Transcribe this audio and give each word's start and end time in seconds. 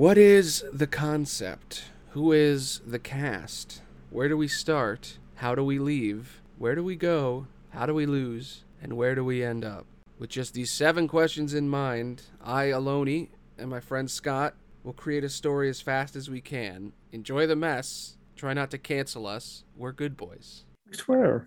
What 0.00 0.16
is 0.16 0.64
the 0.72 0.86
concept? 0.86 1.84
Who 2.12 2.32
is 2.32 2.80
the 2.86 2.98
cast? 2.98 3.82
Where 4.08 4.30
do 4.30 4.36
we 4.38 4.48
start? 4.48 5.18
How 5.34 5.54
do 5.54 5.62
we 5.62 5.78
leave? 5.78 6.40
Where 6.56 6.74
do 6.74 6.82
we 6.82 6.96
go? 6.96 7.48
How 7.68 7.84
do 7.84 7.92
we 7.92 8.06
lose? 8.06 8.64
And 8.80 8.94
where 8.94 9.14
do 9.14 9.22
we 9.22 9.44
end 9.44 9.62
up? 9.62 9.84
With 10.18 10.30
just 10.30 10.54
these 10.54 10.72
seven 10.72 11.06
questions 11.06 11.52
in 11.52 11.68
mind, 11.68 12.22
I, 12.42 12.68
Aloni, 12.68 13.28
and 13.58 13.68
my 13.68 13.80
friend 13.80 14.10
Scott 14.10 14.54
will 14.84 14.94
create 14.94 15.22
a 15.22 15.28
story 15.28 15.68
as 15.68 15.82
fast 15.82 16.16
as 16.16 16.30
we 16.30 16.40
can. 16.40 16.94
Enjoy 17.12 17.46
the 17.46 17.54
mess. 17.54 18.16
Try 18.36 18.54
not 18.54 18.70
to 18.70 18.78
cancel 18.78 19.26
us. 19.26 19.64
We're 19.76 19.92
good 19.92 20.16
boys. 20.16 20.64
I 20.90 20.96
swear. 20.96 21.46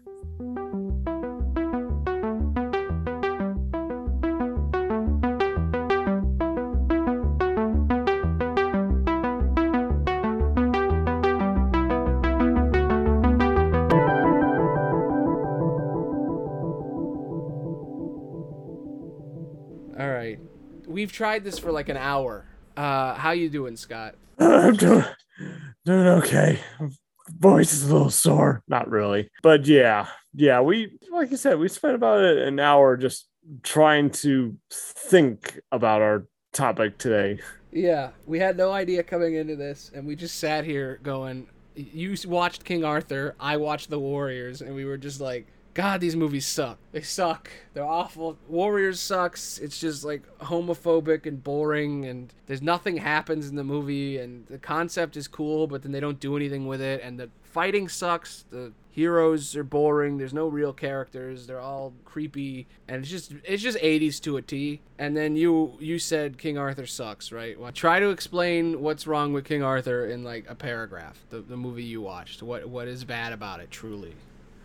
We've 21.03 21.11
tried 21.11 21.43
this 21.43 21.59
for 21.59 21.69
like 21.73 21.89
an 21.89 21.97
hour. 21.97 22.45
Uh, 22.77 23.15
how 23.15 23.31
you 23.31 23.49
doing, 23.49 23.75
Scott? 23.75 24.15
I'm 24.39 24.77
doing, 24.77 25.03
doing 25.83 26.07
okay. 26.07 26.61
Voice 27.27 27.73
is 27.73 27.89
a 27.89 27.93
little 27.93 28.09
sore. 28.09 28.63
Not 28.69 28.89
really. 28.89 29.29
But 29.41 29.67
yeah, 29.67 30.07
yeah, 30.33 30.61
we, 30.61 30.97
like 31.11 31.29
you 31.29 31.35
said, 31.35 31.59
we 31.59 31.67
spent 31.67 31.95
about 31.95 32.23
an 32.23 32.57
hour 32.57 32.95
just 32.95 33.27
trying 33.63 34.11
to 34.11 34.55
think 34.71 35.59
about 35.73 36.01
our 36.01 36.25
topic 36.53 36.99
today. 36.99 37.41
Yeah, 37.73 38.11
we 38.25 38.39
had 38.39 38.55
no 38.55 38.71
idea 38.71 39.03
coming 39.03 39.35
into 39.35 39.57
this, 39.57 39.91
and 39.93 40.07
we 40.07 40.15
just 40.15 40.37
sat 40.37 40.63
here 40.63 41.01
going. 41.03 41.47
You 41.75 42.15
watched 42.27 42.63
King 42.63 42.85
Arthur, 42.85 43.35
I 43.41 43.57
watched 43.57 43.89
The 43.89 43.99
Warriors, 43.99 44.61
and 44.61 44.73
we 44.73 44.85
were 44.85 44.97
just 44.97 45.19
like, 45.19 45.47
God, 45.73 46.01
these 46.01 46.15
movies 46.15 46.45
suck. 46.45 46.77
They 46.91 47.01
suck. 47.01 47.49
They're 47.73 47.83
awful. 47.83 48.37
Warriors 48.47 48.99
sucks. 48.99 49.57
It's 49.57 49.79
just 49.79 50.03
like 50.03 50.21
homophobic 50.39 51.25
and 51.25 51.43
boring, 51.43 52.05
and 52.05 52.31
there's 52.45 52.61
nothing 52.61 52.97
happens 52.97 53.49
in 53.49 53.55
the 53.55 53.63
movie, 53.63 54.17
and 54.17 54.45
the 54.47 54.59
concept 54.59 55.17
is 55.17 55.27
cool, 55.27 55.65
but 55.65 55.81
then 55.81 55.91
they 55.91 55.99
don't 55.99 56.19
do 56.19 56.35
anything 56.35 56.67
with 56.67 56.79
it, 56.79 57.01
and 57.03 57.19
the 57.19 57.29
fighting 57.41 57.89
sucks. 57.89 58.45
The 58.51 58.71
heroes 58.91 59.55
are 59.55 59.63
boring. 59.63 60.17
There's 60.19 60.33
no 60.33 60.47
real 60.47 60.73
characters. 60.73 61.47
They're 61.47 61.59
all 61.59 61.93
creepy, 62.05 62.67
and 62.87 63.01
it's 63.01 63.09
just 63.09 63.33
it's 63.43 63.63
just 63.63 63.79
80s 63.79 64.21
to 64.21 64.37
a 64.37 64.43
T. 64.43 64.81
And 64.99 65.17
then 65.17 65.35
you 65.35 65.75
you 65.79 65.97
said 65.97 66.37
King 66.37 66.57
Arthur 66.57 66.85
sucks, 66.85 67.31
right? 67.31 67.59
Well, 67.59 67.71
try 67.71 67.99
to 67.99 68.09
explain 68.09 68.81
what's 68.81 69.07
wrong 69.07 69.33
with 69.33 69.45
King 69.45 69.63
Arthur 69.63 70.05
in 70.05 70.23
like 70.23 70.45
a 70.47 70.55
paragraph. 70.55 71.23
The 71.29 71.41
the 71.41 71.57
movie 71.57 71.83
you 71.83 72.01
watched. 72.01 72.43
What 72.43 72.69
what 72.69 72.87
is 72.87 73.03
bad 73.03 73.33
about 73.33 73.59
it? 73.59 73.71
Truly. 73.71 74.13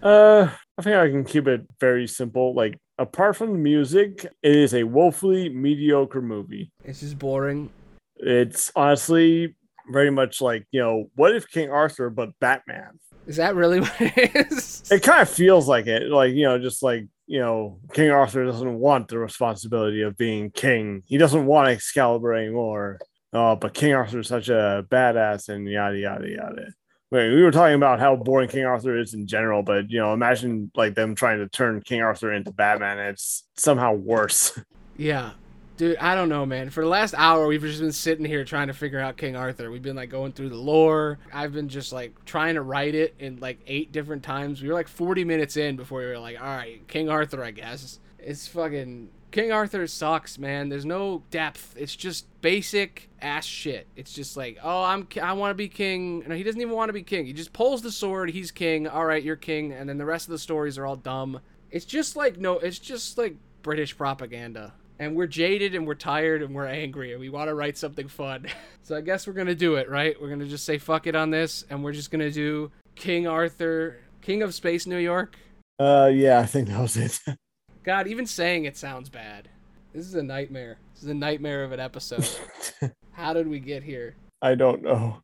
Uh, 0.02 0.50
I 0.76 0.82
think 0.82 0.96
I 0.96 1.08
can 1.08 1.24
keep 1.24 1.48
it 1.48 1.66
very 1.80 2.06
simple. 2.06 2.54
Like, 2.54 2.78
apart 2.98 3.36
from 3.36 3.52
the 3.52 3.58
music, 3.58 4.26
it 4.42 4.56
is 4.56 4.74
a 4.74 4.84
woefully 4.84 5.48
mediocre 5.48 6.22
movie. 6.22 6.70
It's 6.84 7.00
just 7.00 7.18
boring. 7.18 7.70
It's 8.16 8.70
honestly 8.76 9.56
very 9.90 10.10
much 10.10 10.40
like, 10.40 10.66
you 10.70 10.80
know, 10.80 11.10
what 11.14 11.34
if 11.34 11.48
King 11.48 11.70
Arthur 11.70 12.10
but 12.10 12.30
Batman? 12.40 12.98
Is 13.26 13.36
that 13.36 13.54
really 13.54 13.80
what 13.80 14.00
it 14.00 14.52
is? 14.52 14.84
It 14.90 15.02
kind 15.02 15.22
of 15.22 15.28
feels 15.28 15.68
like 15.68 15.86
it. 15.86 16.08
Like, 16.08 16.32
you 16.32 16.44
know, 16.44 16.58
just 16.58 16.82
like, 16.82 17.06
you 17.26 17.40
know, 17.40 17.78
King 17.92 18.10
Arthur 18.10 18.44
doesn't 18.44 18.78
want 18.78 19.08
the 19.08 19.18
responsibility 19.18 20.02
of 20.02 20.16
being 20.16 20.50
king. 20.50 21.02
He 21.06 21.18
doesn't 21.18 21.44
want 21.44 21.68
Excalibur 21.68 22.34
anymore. 22.34 22.98
Oh, 23.32 23.56
but 23.56 23.74
King 23.74 23.92
Arthur 23.92 24.20
is 24.20 24.28
such 24.28 24.48
a 24.48 24.86
badass 24.88 25.50
and 25.50 25.68
yada 25.68 25.98
yada 25.98 26.28
yada. 26.28 26.72
We 27.10 27.42
were 27.42 27.50
talking 27.50 27.74
about 27.74 28.00
how 28.00 28.16
boring 28.16 28.50
King 28.50 28.66
Arthur 28.66 28.98
is 28.98 29.14
in 29.14 29.26
general, 29.26 29.62
but 29.62 29.90
you 29.90 29.98
know, 29.98 30.12
imagine 30.12 30.70
like 30.74 30.94
them 30.94 31.14
trying 31.14 31.38
to 31.38 31.48
turn 31.48 31.80
King 31.80 32.02
Arthur 32.02 32.32
into 32.32 32.52
Batman. 32.52 32.98
It's 32.98 33.44
somehow 33.56 33.94
worse. 33.94 34.58
Yeah. 35.00 35.34
Dude, 35.76 35.96
I 35.98 36.16
don't 36.16 36.28
know, 36.28 36.44
man. 36.44 36.70
For 36.70 36.82
the 36.82 36.90
last 36.90 37.14
hour, 37.16 37.46
we've 37.46 37.62
just 37.62 37.78
been 37.80 37.92
sitting 37.92 38.24
here 38.24 38.44
trying 38.44 38.66
to 38.66 38.72
figure 38.72 38.98
out 38.98 39.16
King 39.16 39.36
Arthur. 39.36 39.70
We've 39.70 39.80
been 39.80 39.94
like 39.94 40.10
going 40.10 40.32
through 40.32 40.48
the 40.48 40.56
lore. 40.56 41.20
I've 41.32 41.52
been 41.52 41.68
just 41.68 41.92
like 41.92 42.24
trying 42.24 42.56
to 42.56 42.62
write 42.62 42.96
it 42.96 43.14
in 43.20 43.38
like 43.38 43.60
eight 43.68 43.92
different 43.92 44.24
times. 44.24 44.60
We 44.60 44.66
were 44.66 44.74
like 44.74 44.88
40 44.88 45.22
minutes 45.22 45.56
in 45.56 45.76
before 45.76 46.00
we 46.00 46.06
were 46.06 46.18
like, 46.18 46.40
all 46.40 46.48
right, 46.48 46.86
King 46.88 47.08
Arthur, 47.08 47.44
I 47.44 47.52
guess. 47.52 48.00
It's 48.18 48.48
fucking. 48.48 49.08
King 49.30 49.52
Arthur 49.52 49.86
sucks, 49.86 50.38
man. 50.38 50.68
There's 50.68 50.86
no 50.86 51.22
depth. 51.30 51.74
It's 51.76 51.94
just 51.94 52.26
basic 52.40 53.10
ass 53.20 53.44
shit. 53.44 53.86
It's 53.94 54.12
just 54.12 54.36
like, 54.36 54.58
oh, 54.62 54.82
I'm 54.84 55.06
I 55.20 55.34
want 55.34 55.50
to 55.50 55.54
be 55.54 55.68
king. 55.68 56.24
No, 56.26 56.34
he 56.34 56.42
doesn't 56.42 56.60
even 56.60 56.72
want 56.72 56.88
to 56.88 56.94
be 56.94 57.02
king. 57.02 57.26
He 57.26 57.32
just 57.32 57.52
pulls 57.52 57.82
the 57.82 57.92
sword. 57.92 58.30
He's 58.30 58.50
king. 58.50 58.86
All 58.86 59.04
right, 59.04 59.22
you're 59.22 59.36
king. 59.36 59.72
And 59.72 59.88
then 59.88 59.98
the 59.98 60.06
rest 60.06 60.26
of 60.26 60.32
the 60.32 60.38
stories 60.38 60.78
are 60.78 60.86
all 60.86 60.96
dumb. 60.96 61.40
It's 61.70 61.84
just 61.84 62.16
like 62.16 62.38
no. 62.38 62.54
It's 62.54 62.78
just 62.78 63.18
like 63.18 63.36
British 63.62 63.96
propaganda. 63.96 64.72
And 64.98 65.14
we're 65.14 65.28
jaded 65.28 65.74
and 65.74 65.86
we're 65.86 65.94
tired 65.94 66.42
and 66.42 66.54
we're 66.54 66.66
angry 66.66 67.12
and 67.12 67.20
we 67.20 67.28
want 67.28 67.48
to 67.48 67.54
write 67.54 67.76
something 67.76 68.08
fun. 68.08 68.46
so 68.82 68.96
I 68.96 69.02
guess 69.02 69.26
we're 69.26 69.34
gonna 69.34 69.54
do 69.54 69.76
it, 69.76 69.90
right? 69.90 70.20
We're 70.20 70.30
gonna 70.30 70.46
just 70.46 70.64
say 70.64 70.78
fuck 70.78 71.06
it 71.06 71.14
on 71.14 71.30
this 71.30 71.64
and 71.68 71.84
we're 71.84 71.92
just 71.92 72.10
gonna 72.10 72.30
do 72.30 72.72
King 72.94 73.28
Arthur, 73.28 73.98
King 74.22 74.42
of 74.42 74.54
Space 74.54 74.86
New 74.86 74.96
York. 74.96 75.36
Uh, 75.78 76.10
yeah, 76.12 76.40
I 76.40 76.46
think 76.46 76.68
that 76.68 76.80
was 76.80 76.96
it. 76.96 77.20
God, 77.88 78.06
even 78.06 78.26
saying 78.26 78.66
it 78.66 78.76
sounds 78.76 79.08
bad. 79.08 79.48
This 79.94 80.04
is 80.04 80.14
a 80.14 80.22
nightmare. 80.22 80.76
This 80.92 81.04
is 81.04 81.08
a 81.08 81.14
nightmare 81.14 81.64
of 81.64 81.72
an 81.72 81.80
episode. 81.80 82.28
How 83.12 83.32
did 83.32 83.48
we 83.48 83.60
get 83.60 83.82
here? 83.82 84.14
I 84.42 84.56
don't 84.56 84.82
know. 84.82 85.22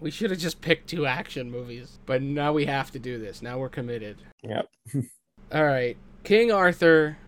We 0.00 0.10
should 0.10 0.32
have 0.32 0.40
just 0.40 0.60
picked 0.60 0.88
two 0.88 1.06
action 1.06 1.48
movies, 1.48 2.00
but 2.06 2.22
now 2.22 2.52
we 2.52 2.64
have 2.64 2.90
to 2.90 2.98
do 2.98 3.20
this. 3.20 3.40
Now 3.40 3.56
we're 3.56 3.68
committed. 3.68 4.16
Yep. 4.42 4.68
All 5.52 5.62
right, 5.62 5.96
King 6.24 6.50
Arthur 6.50 7.18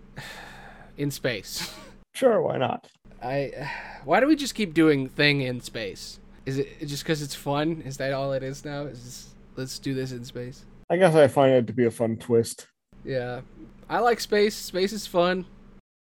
in 0.97 1.13
space. 1.13 1.73
Sure, 2.13 2.43
why 2.43 2.57
not? 2.57 2.89
I. 3.23 3.71
Why 4.05 4.19
do 4.19 4.27
we 4.27 4.35
just 4.35 4.57
keep 4.57 4.75
doing 4.75 5.09
thing 5.09 5.43
in 5.43 5.61
space? 5.61 6.19
Is 6.47 6.59
it 6.59 6.87
just 6.87 7.05
because 7.05 7.23
it's 7.23 7.37
fun? 7.37 7.81
Is 7.87 7.97
that 7.99 8.13
all 8.13 8.33
it 8.33 8.43
is 8.43 8.65
now? 8.65 8.87
Is 8.87 9.05
this, 9.05 9.35
let's 9.55 9.79
do 9.79 9.95
this 9.95 10.11
in 10.11 10.25
space? 10.25 10.65
I 10.91 10.97
guess 10.97 11.15
I 11.15 11.29
find 11.29 11.53
it 11.53 11.69
to 11.69 11.73
be 11.73 11.85
a 11.85 11.93
fun 11.93 12.17
twist. 12.17 12.67
Yeah, 13.05 13.43
I 13.89 13.99
like 14.01 14.21
space. 14.21 14.55
Space 14.55 14.93
is 14.93 15.07
fun. 15.07 15.47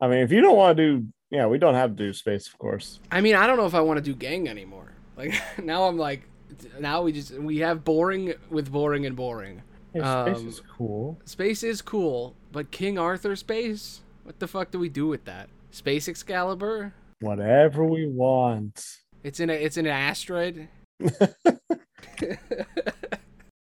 I 0.01 0.07
mean, 0.07 0.19
if 0.19 0.31
you 0.31 0.41
don't 0.41 0.57
want 0.57 0.77
to 0.77 0.99
do, 0.99 1.07
yeah, 1.31 1.47
we 1.47 1.57
don't 1.57 1.75
have 1.75 1.91
to 1.91 1.95
do 1.95 2.13
space, 2.13 2.47
of 2.47 2.57
course. 2.57 2.99
I 3.11 3.21
mean, 3.21 3.35
I 3.35 3.47
don't 3.47 3.57
know 3.57 3.65
if 3.65 3.75
I 3.75 3.81
want 3.81 3.97
to 3.97 4.03
do 4.03 4.15
gang 4.15 4.47
anymore. 4.47 4.91
Like 5.15 5.39
now, 5.63 5.83
I'm 5.83 5.97
like, 5.97 6.27
now 6.79 7.03
we 7.03 7.11
just 7.11 7.37
we 7.37 7.59
have 7.59 7.83
boring 7.83 8.33
with 8.49 8.71
boring 8.71 9.05
and 9.05 9.15
boring. 9.15 9.61
Yeah, 9.93 10.25
space 10.25 10.37
Um, 10.41 10.47
is 10.47 10.59
cool. 10.59 11.19
Space 11.25 11.61
is 11.61 11.83
cool, 11.83 12.35
but 12.51 12.71
King 12.71 12.97
Arthur 12.97 13.35
space? 13.35 14.01
What 14.23 14.39
the 14.39 14.47
fuck 14.47 14.71
do 14.71 14.79
we 14.79 14.89
do 14.89 15.05
with 15.05 15.25
that? 15.25 15.49
Space 15.69 16.07
Excalibur? 16.07 16.95
Whatever 17.19 17.85
we 17.85 18.07
want. 18.07 18.83
It's 19.23 19.39
in 19.39 19.51
a 19.51 19.53
it's 19.53 19.77
in 19.77 19.85
an 19.85 19.91
asteroid. 19.91 20.67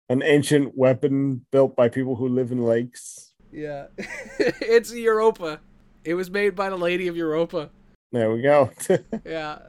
An 0.09 0.21
ancient 0.23 0.77
weapon 0.77 1.45
built 1.51 1.75
by 1.75 1.89
people 1.89 2.15
who 2.15 2.27
live 2.27 2.51
in 2.51 2.61
lakes. 2.63 3.32
Yeah. 3.53 3.87
it's 3.97 4.93
Europa. 4.93 5.59
It 6.03 6.15
was 6.15 6.29
made 6.29 6.55
by 6.55 6.69
the 6.69 6.77
Lady 6.77 7.07
of 7.07 7.15
Europa. 7.15 7.69
There 8.11 8.31
we 8.31 8.41
go. 8.41 8.71
Yeah. 9.25 9.59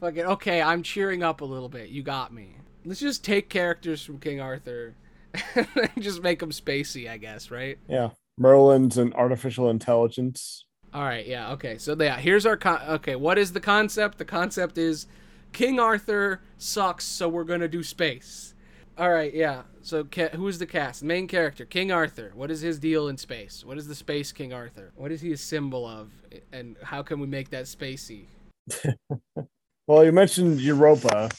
Fucking 0.00 0.24
okay, 0.24 0.60
I'm 0.60 0.82
cheering 0.82 1.22
up 1.22 1.40
a 1.40 1.44
little 1.44 1.68
bit. 1.68 1.88
You 1.88 2.02
got 2.02 2.32
me. 2.32 2.56
Let's 2.84 3.00
just 3.00 3.24
take 3.24 3.48
characters 3.48 4.04
from 4.04 4.18
King 4.18 4.40
Arthur 4.40 4.96
and 5.54 5.90
just 5.98 6.22
make 6.22 6.40
them 6.40 6.50
spacey, 6.50 7.08
I 7.08 7.16
guess, 7.16 7.50
right? 7.50 7.78
yeah. 7.88 8.10
Merlin's 8.36 8.98
an 8.98 9.12
artificial 9.14 9.70
intelligence. 9.70 10.64
All 10.92 11.04
right, 11.04 11.26
yeah, 11.26 11.52
okay. 11.52 11.78
So 11.78 11.96
yeah, 11.98 12.16
here's 12.16 12.44
our 12.44 12.56
con- 12.56 12.82
okay, 12.88 13.16
what 13.16 13.38
is 13.38 13.52
the 13.52 13.60
concept? 13.60 14.18
The 14.18 14.24
concept 14.24 14.76
is 14.76 15.06
King 15.52 15.78
Arthur 15.78 16.40
sucks, 16.58 17.04
so 17.04 17.28
we're 17.28 17.44
going 17.44 17.60
to 17.60 17.68
do 17.68 17.82
space. 17.82 18.53
All 18.96 19.10
right, 19.10 19.34
yeah. 19.34 19.62
So 19.82 20.04
ca- 20.04 20.30
who 20.30 20.46
is 20.48 20.58
the 20.58 20.66
cast? 20.66 21.02
Main 21.02 21.26
character, 21.26 21.64
King 21.64 21.90
Arthur. 21.90 22.32
What 22.34 22.50
is 22.50 22.60
his 22.60 22.78
deal 22.78 23.08
in 23.08 23.16
space? 23.16 23.64
What 23.64 23.76
is 23.76 23.88
the 23.88 23.94
space 23.94 24.30
King 24.32 24.52
Arthur? 24.52 24.92
What 24.94 25.10
is 25.10 25.20
he 25.20 25.32
a 25.32 25.36
symbol 25.36 25.86
of 25.86 26.12
and 26.52 26.76
how 26.82 27.02
can 27.02 27.18
we 27.18 27.26
make 27.26 27.50
that 27.50 27.64
spacey? 27.64 28.26
Well, 29.86 30.04
you 30.04 30.12
mentioned 30.12 30.60
Europa. 30.60 31.30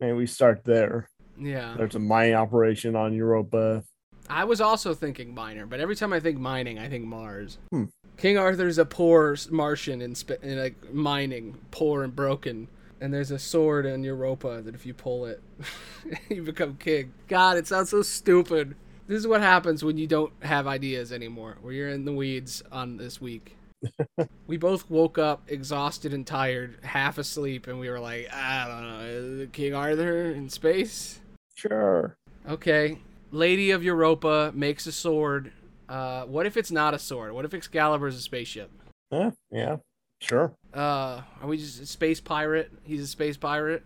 Maybe 0.00 0.12
we 0.14 0.26
start 0.26 0.64
there. 0.64 1.10
Yeah. 1.38 1.74
There's 1.76 1.94
a 1.94 1.98
mining 1.98 2.34
operation 2.34 2.96
on 2.96 3.12
Europa. 3.12 3.84
I 4.30 4.44
was 4.44 4.60
also 4.60 4.94
thinking 4.94 5.34
miner, 5.34 5.66
but 5.66 5.78
every 5.80 5.94
time 5.94 6.12
I 6.12 6.20
think 6.20 6.38
mining, 6.38 6.78
I 6.78 6.88
think 6.88 7.04
Mars. 7.04 7.58
Hmm. 7.70 7.84
King 8.16 8.38
Arthur's 8.38 8.78
a 8.78 8.86
poor 8.86 9.36
Martian 9.50 10.00
in, 10.00 10.14
sp- 10.16 10.40
in 10.42 10.58
like 10.58 10.94
mining, 10.94 11.58
poor 11.70 12.02
and 12.02 12.16
broken. 12.16 12.68
And 13.02 13.12
there's 13.12 13.32
a 13.32 13.38
sword 13.38 13.84
in 13.84 14.04
Europa 14.04 14.62
that 14.62 14.76
if 14.76 14.86
you 14.86 14.94
pull 14.94 15.26
it, 15.26 15.42
you 16.28 16.40
become 16.44 16.76
king. 16.76 17.12
God, 17.26 17.56
it 17.56 17.66
sounds 17.66 17.90
so 17.90 18.02
stupid. 18.02 18.76
This 19.08 19.18
is 19.18 19.26
what 19.26 19.40
happens 19.40 19.84
when 19.84 19.98
you 19.98 20.06
don't 20.06 20.32
have 20.44 20.68
ideas 20.68 21.12
anymore, 21.12 21.56
where 21.62 21.72
you're 21.72 21.88
in 21.88 22.04
the 22.04 22.12
weeds 22.12 22.62
on 22.70 22.98
this 22.98 23.20
week. 23.20 23.56
we 24.46 24.56
both 24.56 24.88
woke 24.88 25.18
up 25.18 25.42
exhausted 25.48 26.14
and 26.14 26.24
tired, 26.24 26.78
half 26.84 27.18
asleep, 27.18 27.66
and 27.66 27.80
we 27.80 27.90
were 27.90 27.98
like, 27.98 28.32
I 28.32 28.68
don't 28.68 28.82
know, 28.84 29.46
King 29.50 29.74
Arthur 29.74 30.30
in 30.30 30.48
space? 30.48 31.18
Sure. 31.56 32.16
Okay. 32.48 33.00
Lady 33.32 33.72
of 33.72 33.82
Europa 33.82 34.52
makes 34.54 34.86
a 34.86 34.92
sword. 34.92 35.50
Uh, 35.88 36.22
what 36.26 36.46
if 36.46 36.56
it's 36.56 36.70
not 36.70 36.94
a 36.94 37.00
sword? 37.00 37.32
What 37.32 37.44
if 37.44 37.52
Excalibur 37.52 38.06
is 38.06 38.16
a 38.16 38.20
spaceship? 38.20 38.70
Yeah, 39.10 39.30
yeah, 39.50 39.76
sure. 40.22 40.54
Uh, 40.74 41.20
are 41.40 41.46
we 41.48 41.56
just 41.58 41.80
a 41.80 41.86
space 41.86 42.20
pirate? 42.20 42.70
He's 42.84 43.02
a 43.02 43.06
space 43.06 43.36
pirate 43.36 43.82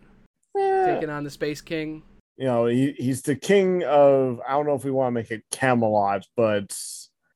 Yeah. 0.56 0.94
taking 0.94 1.10
on 1.10 1.24
the 1.24 1.30
Space 1.30 1.60
King. 1.60 2.02
You 2.36 2.44
know, 2.46 2.66
he, 2.66 2.92
he's 2.92 3.22
the 3.22 3.34
king 3.34 3.82
of 3.84 4.40
I 4.46 4.52
don't 4.52 4.66
know 4.66 4.74
if 4.74 4.84
we 4.84 4.90
want 4.90 5.08
to 5.08 5.12
make 5.12 5.30
it 5.30 5.42
Camelot, 5.50 6.26
but 6.36 6.76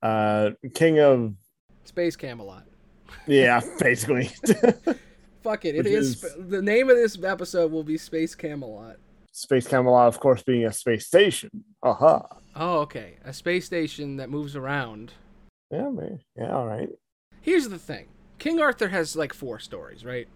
uh 0.03 0.51
king 0.75 0.99
of 1.01 1.35
Space 1.85 2.17
Camelot. 2.17 2.65
yeah, 3.27 3.61
basically. 3.81 4.31
Fuck 5.43 5.65
it. 5.65 5.75
It 5.75 5.87
is, 5.87 6.23
is- 6.23 6.35
the 6.39 6.61
name 6.63 6.91
of 6.91 6.97
this 6.97 7.21
episode 7.23 7.73
will 7.73 7.83
be 7.85 7.97
Space 7.97 8.35
Camelot. 8.35 8.97
Space 9.33 9.67
Camelot, 9.67 10.09
of 10.09 10.21
course, 10.21 10.43
being 10.43 10.67
a 10.67 10.73
space 10.73 11.07
station. 11.07 11.49
Aha. 11.83 12.27
Oh, 12.57 12.81
okay. 12.81 13.15
A 13.25 13.33
space 13.33 13.65
station 13.65 14.17
that 14.17 14.29
moves 14.29 14.55
around. 14.55 15.13
Yeah, 15.71 15.89
man. 15.89 16.21
Yeah, 16.37 16.55
all 16.55 16.67
right. 16.67 16.89
Here's 17.41 17.69
the 17.69 17.79
thing. 17.79 18.09
King 18.41 18.59
Arthur 18.59 18.89
has 18.89 19.15
like 19.15 19.35
four 19.35 19.59
stories, 19.59 20.03
right? 20.03 20.27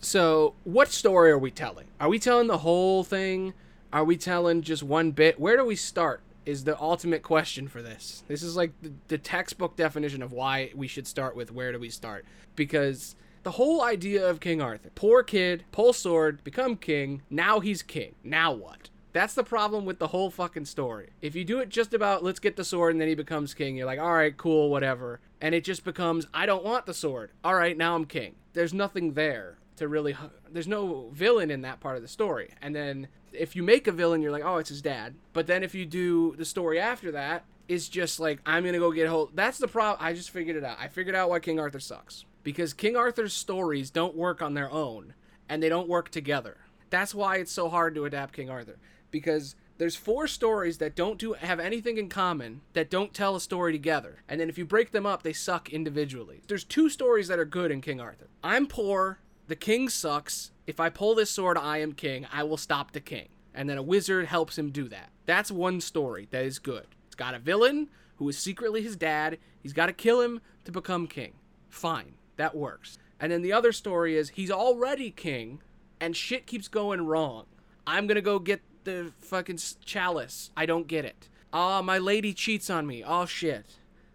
So, 0.00 0.54
what 0.64 0.90
story 0.90 1.30
are 1.30 1.38
we 1.38 1.50
telling? 1.50 1.86
Are 2.00 2.08
we 2.08 2.18
telling 2.18 2.48
the 2.48 2.58
whole 2.58 3.04
thing? 3.04 3.52
Are 3.92 4.04
we 4.04 4.16
telling 4.16 4.62
just 4.62 4.82
one 4.82 5.10
bit? 5.10 5.38
Where 5.38 5.58
do 5.58 5.64
we 5.64 5.76
start? 5.76 6.22
Is 6.46 6.64
the 6.64 6.80
ultimate 6.80 7.22
question 7.22 7.68
for 7.68 7.82
this. 7.82 8.24
This 8.26 8.42
is 8.42 8.56
like 8.56 8.72
the, 8.80 8.92
the 9.08 9.18
textbook 9.18 9.76
definition 9.76 10.22
of 10.22 10.32
why 10.32 10.72
we 10.74 10.88
should 10.88 11.06
start 11.06 11.36
with 11.36 11.52
where 11.52 11.70
do 11.72 11.78
we 11.78 11.90
start? 11.90 12.24
Because 12.56 13.14
the 13.42 13.52
whole 13.52 13.82
idea 13.82 14.26
of 14.26 14.40
King 14.40 14.62
Arthur 14.62 14.90
poor 14.94 15.22
kid, 15.22 15.64
pull 15.72 15.92
sword, 15.92 16.42
become 16.42 16.74
king, 16.76 17.20
now 17.28 17.60
he's 17.60 17.82
king. 17.82 18.14
Now 18.24 18.52
what? 18.52 18.88
That's 19.12 19.34
the 19.34 19.44
problem 19.44 19.84
with 19.84 19.98
the 19.98 20.08
whole 20.08 20.30
fucking 20.30 20.64
story. 20.64 21.10
If 21.20 21.34
you 21.34 21.44
do 21.44 21.58
it 21.58 21.68
just 21.68 21.92
about 21.92 22.24
let's 22.24 22.38
get 22.38 22.56
the 22.56 22.64
sword 22.64 22.92
and 22.92 23.00
then 23.00 23.08
he 23.08 23.14
becomes 23.14 23.52
king, 23.52 23.76
you're 23.76 23.86
like, 23.86 23.98
all 23.98 24.12
right, 24.12 24.36
cool, 24.36 24.70
whatever. 24.70 25.20
And 25.40 25.54
it 25.54 25.64
just 25.64 25.84
becomes, 25.84 26.26
I 26.32 26.46
don't 26.46 26.64
want 26.64 26.86
the 26.86 26.94
sword. 26.94 27.32
All 27.44 27.54
right, 27.54 27.76
now 27.76 27.94
I'm 27.94 28.06
king. 28.06 28.36
There's 28.54 28.72
nothing 28.72 29.12
there 29.12 29.58
to 29.76 29.86
really, 29.86 30.16
there's 30.50 30.68
no 30.68 31.10
villain 31.12 31.50
in 31.50 31.62
that 31.62 31.80
part 31.80 31.96
of 31.96 32.02
the 32.02 32.08
story. 32.08 32.50
And 32.62 32.74
then 32.74 33.08
if 33.32 33.54
you 33.54 33.62
make 33.62 33.86
a 33.86 33.92
villain, 33.92 34.22
you're 34.22 34.32
like, 34.32 34.44
oh, 34.44 34.56
it's 34.56 34.70
his 34.70 34.82
dad. 34.82 35.14
But 35.34 35.46
then 35.46 35.62
if 35.62 35.74
you 35.74 35.84
do 35.84 36.34
the 36.36 36.44
story 36.44 36.80
after 36.80 37.12
that, 37.12 37.44
it's 37.68 37.88
just 37.88 38.18
like, 38.18 38.40
I'm 38.46 38.62
going 38.62 38.74
to 38.74 38.78
go 38.78 38.92
get 38.92 39.08
hold. 39.08 39.32
That's 39.34 39.58
the 39.58 39.68
problem. 39.68 40.04
I 40.04 40.14
just 40.14 40.30
figured 40.30 40.56
it 40.56 40.64
out. 40.64 40.78
I 40.80 40.88
figured 40.88 41.14
out 41.14 41.28
why 41.28 41.38
King 41.40 41.60
Arthur 41.60 41.80
sucks. 41.80 42.24
Because 42.42 42.72
King 42.72 42.96
Arthur's 42.96 43.34
stories 43.34 43.90
don't 43.90 44.16
work 44.16 44.42
on 44.42 44.54
their 44.54 44.70
own 44.70 45.14
and 45.48 45.62
they 45.62 45.68
don't 45.68 45.88
work 45.88 46.10
together. 46.10 46.56
That's 46.90 47.14
why 47.14 47.36
it's 47.36 47.52
so 47.52 47.68
hard 47.68 47.94
to 47.94 48.04
adapt 48.04 48.34
King 48.34 48.50
Arthur 48.50 48.78
because 49.12 49.54
there's 49.78 49.94
four 49.94 50.26
stories 50.26 50.78
that 50.78 50.96
don't 50.96 51.18
do 51.18 51.34
have 51.34 51.60
anything 51.60 51.98
in 51.98 52.08
common 52.08 52.62
that 52.72 52.90
don't 52.90 53.14
tell 53.14 53.36
a 53.36 53.40
story 53.40 53.70
together. 53.72 54.22
And 54.28 54.40
then 54.40 54.48
if 54.48 54.58
you 54.58 54.64
break 54.64 54.90
them 54.90 55.06
up, 55.06 55.22
they 55.22 55.32
suck 55.32 55.70
individually. 55.70 56.42
There's 56.48 56.64
two 56.64 56.88
stories 56.88 57.28
that 57.28 57.38
are 57.38 57.44
good 57.44 57.70
in 57.70 57.80
King 57.80 58.00
Arthur. 58.00 58.28
I'm 58.42 58.66
poor, 58.66 59.20
the 59.46 59.56
king 59.56 59.88
sucks. 59.88 60.50
If 60.66 60.80
I 60.80 60.90
pull 60.90 61.14
this 61.14 61.30
sword, 61.30 61.56
I 61.56 61.78
am 61.78 61.92
king. 61.92 62.26
I 62.32 62.42
will 62.42 62.56
stop 62.56 62.92
the 62.92 63.00
king. 63.00 63.28
And 63.54 63.68
then 63.68 63.78
a 63.78 63.82
wizard 63.82 64.26
helps 64.26 64.58
him 64.58 64.70
do 64.70 64.88
that. 64.88 65.10
That's 65.26 65.50
one 65.50 65.80
story 65.80 66.26
that 66.30 66.44
is 66.44 66.58
good. 66.58 66.86
It's 67.06 67.14
got 67.14 67.34
a 67.34 67.38
villain 67.38 67.88
who 68.16 68.28
is 68.28 68.38
secretly 68.38 68.82
his 68.82 68.96
dad. 68.96 69.38
He's 69.62 69.72
got 69.72 69.86
to 69.86 69.92
kill 69.92 70.20
him 70.20 70.40
to 70.64 70.72
become 70.72 71.06
king. 71.06 71.34
Fine, 71.68 72.14
that 72.36 72.56
works. 72.56 72.98
And 73.20 73.30
then 73.30 73.42
the 73.42 73.52
other 73.52 73.72
story 73.72 74.16
is 74.16 74.30
he's 74.30 74.50
already 74.50 75.10
king 75.10 75.60
and 76.00 76.16
shit 76.16 76.46
keeps 76.46 76.68
going 76.68 77.06
wrong. 77.06 77.46
I'm 77.86 78.06
gonna 78.06 78.20
go 78.20 78.38
get 78.38 78.60
the 78.84 79.12
fucking 79.20 79.58
chalice. 79.84 80.50
I 80.56 80.66
don't 80.66 80.86
get 80.86 81.04
it. 81.04 81.28
Ah, 81.52 81.82
my 81.82 81.98
lady 81.98 82.32
cheats 82.32 82.70
on 82.70 82.86
me. 82.86 83.02
Oh 83.04 83.26
shit. 83.26 83.66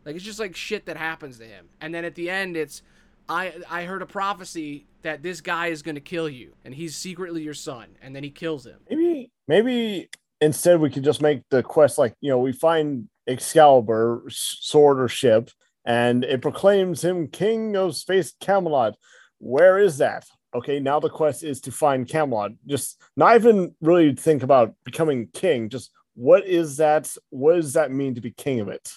Like 0.05 0.15
it's 0.15 0.25
just 0.25 0.39
like 0.39 0.55
shit 0.55 0.85
that 0.85 0.97
happens 0.97 1.37
to 1.39 1.45
him. 1.45 1.69
And 1.81 1.93
then 1.93 2.05
at 2.05 2.15
the 2.15 2.29
end 2.29 2.57
it's 2.57 2.81
I 3.29 3.53
I 3.69 3.83
heard 3.83 4.01
a 4.01 4.05
prophecy 4.05 4.85
that 5.01 5.21
this 5.23 5.41
guy 5.41 5.67
is 5.67 5.81
gonna 5.81 5.99
kill 5.99 6.29
you 6.29 6.53
and 6.65 6.73
he's 6.73 6.95
secretly 6.95 7.43
your 7.43 7.53
son 7.53 7.87
and 8.01 8.15
then 8.15 8.23
he 8.23 8.29
kills 8.29 8.65
him. 8.65 8.79
Maybe, 8.89 9.31
maybe 9.47 10.09
instead 10.41 10.79
we 10.79 10.89
could 10.89 11.03
just 11.03 11.21
make 11.21 11.41
the 11.49 11.63
quest 11.63 11.97
like 11.97 12.13
you 12.21 12.29
know 12.29 12.39
we 12.39 12.53
find 12.53 13.09
Excalibur 13.27 14.23
sword 14.29 15.01
or 15.01 15.07
ship, 15.07 15.49
and 15.85 16.23
it 16.23 16.41
proclaims 16.41 17.03
him 17.03 17.27
king 17.27 17.75
of 17.75 17.95
space 17.95 18.33
Camelot. 18.39 18.95
Where 19.39 19.77
is 19.77 19.97
that? 19.97 20.25
Okay, 20.57 20.79
now 20.79 20.99
the 20.99 21.09
quest 21.09 21.43
is 21.43 21.61
to 21.61 21.71
find 21.71 22.07
Camelot. 22.07 22.51
Just 22.65 22.99
not 23.15 23.35
even 23.35 23.75
really 23.79 24.15
think 24.15 24.41
about 24.41 24.73
becoming 24.83 25.27
king. 25.33 25.69
Just 25.69 25.91
what 26.15 26.45
is 26.47 26.77
that? 26.77 27.15
What 27.29 27.55
does 27.55 27.73
that 27.73 27.91
mean 27.91 28.15
to 28.15 28.21
be 28.21 28.31
king 28.31 28.59
of 28.59 28.67
it? 28.67 28.91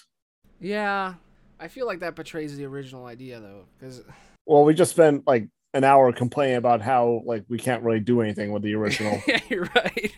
Yeah. 0.59 1.13
I 1.59 1.67
feel 1.67 1.85
like 1.85 1.99
that 1.99 2.15
betrays 2.15 2.57
the 2.57 2.65
original 2.65 3.05
idea 3.05 3.39
though, 3.39 3.65
because 3.77 4.01
Well, 4.47 4.63
we 4.63 4.73
just 4.73 4.91
spent 4.91 5.27
like 5.27 5.47
an 5.75 5.83
hour 5.83 6.11
complaining 6.11 6.55
about 6.55 6.81
how 6.81 7.21
like 7.25 7.45
we 7.47 7.59
can't 7.59 7.83
really 7.83 7.99
do 7.99 8.21
anything 8.21 8.51
with 8.51 8.63
the 8.63 8.73
original. 8.73 9.21
yeah, 9.27 9.39
you're 9.47 9.69
right. 9.75 10.11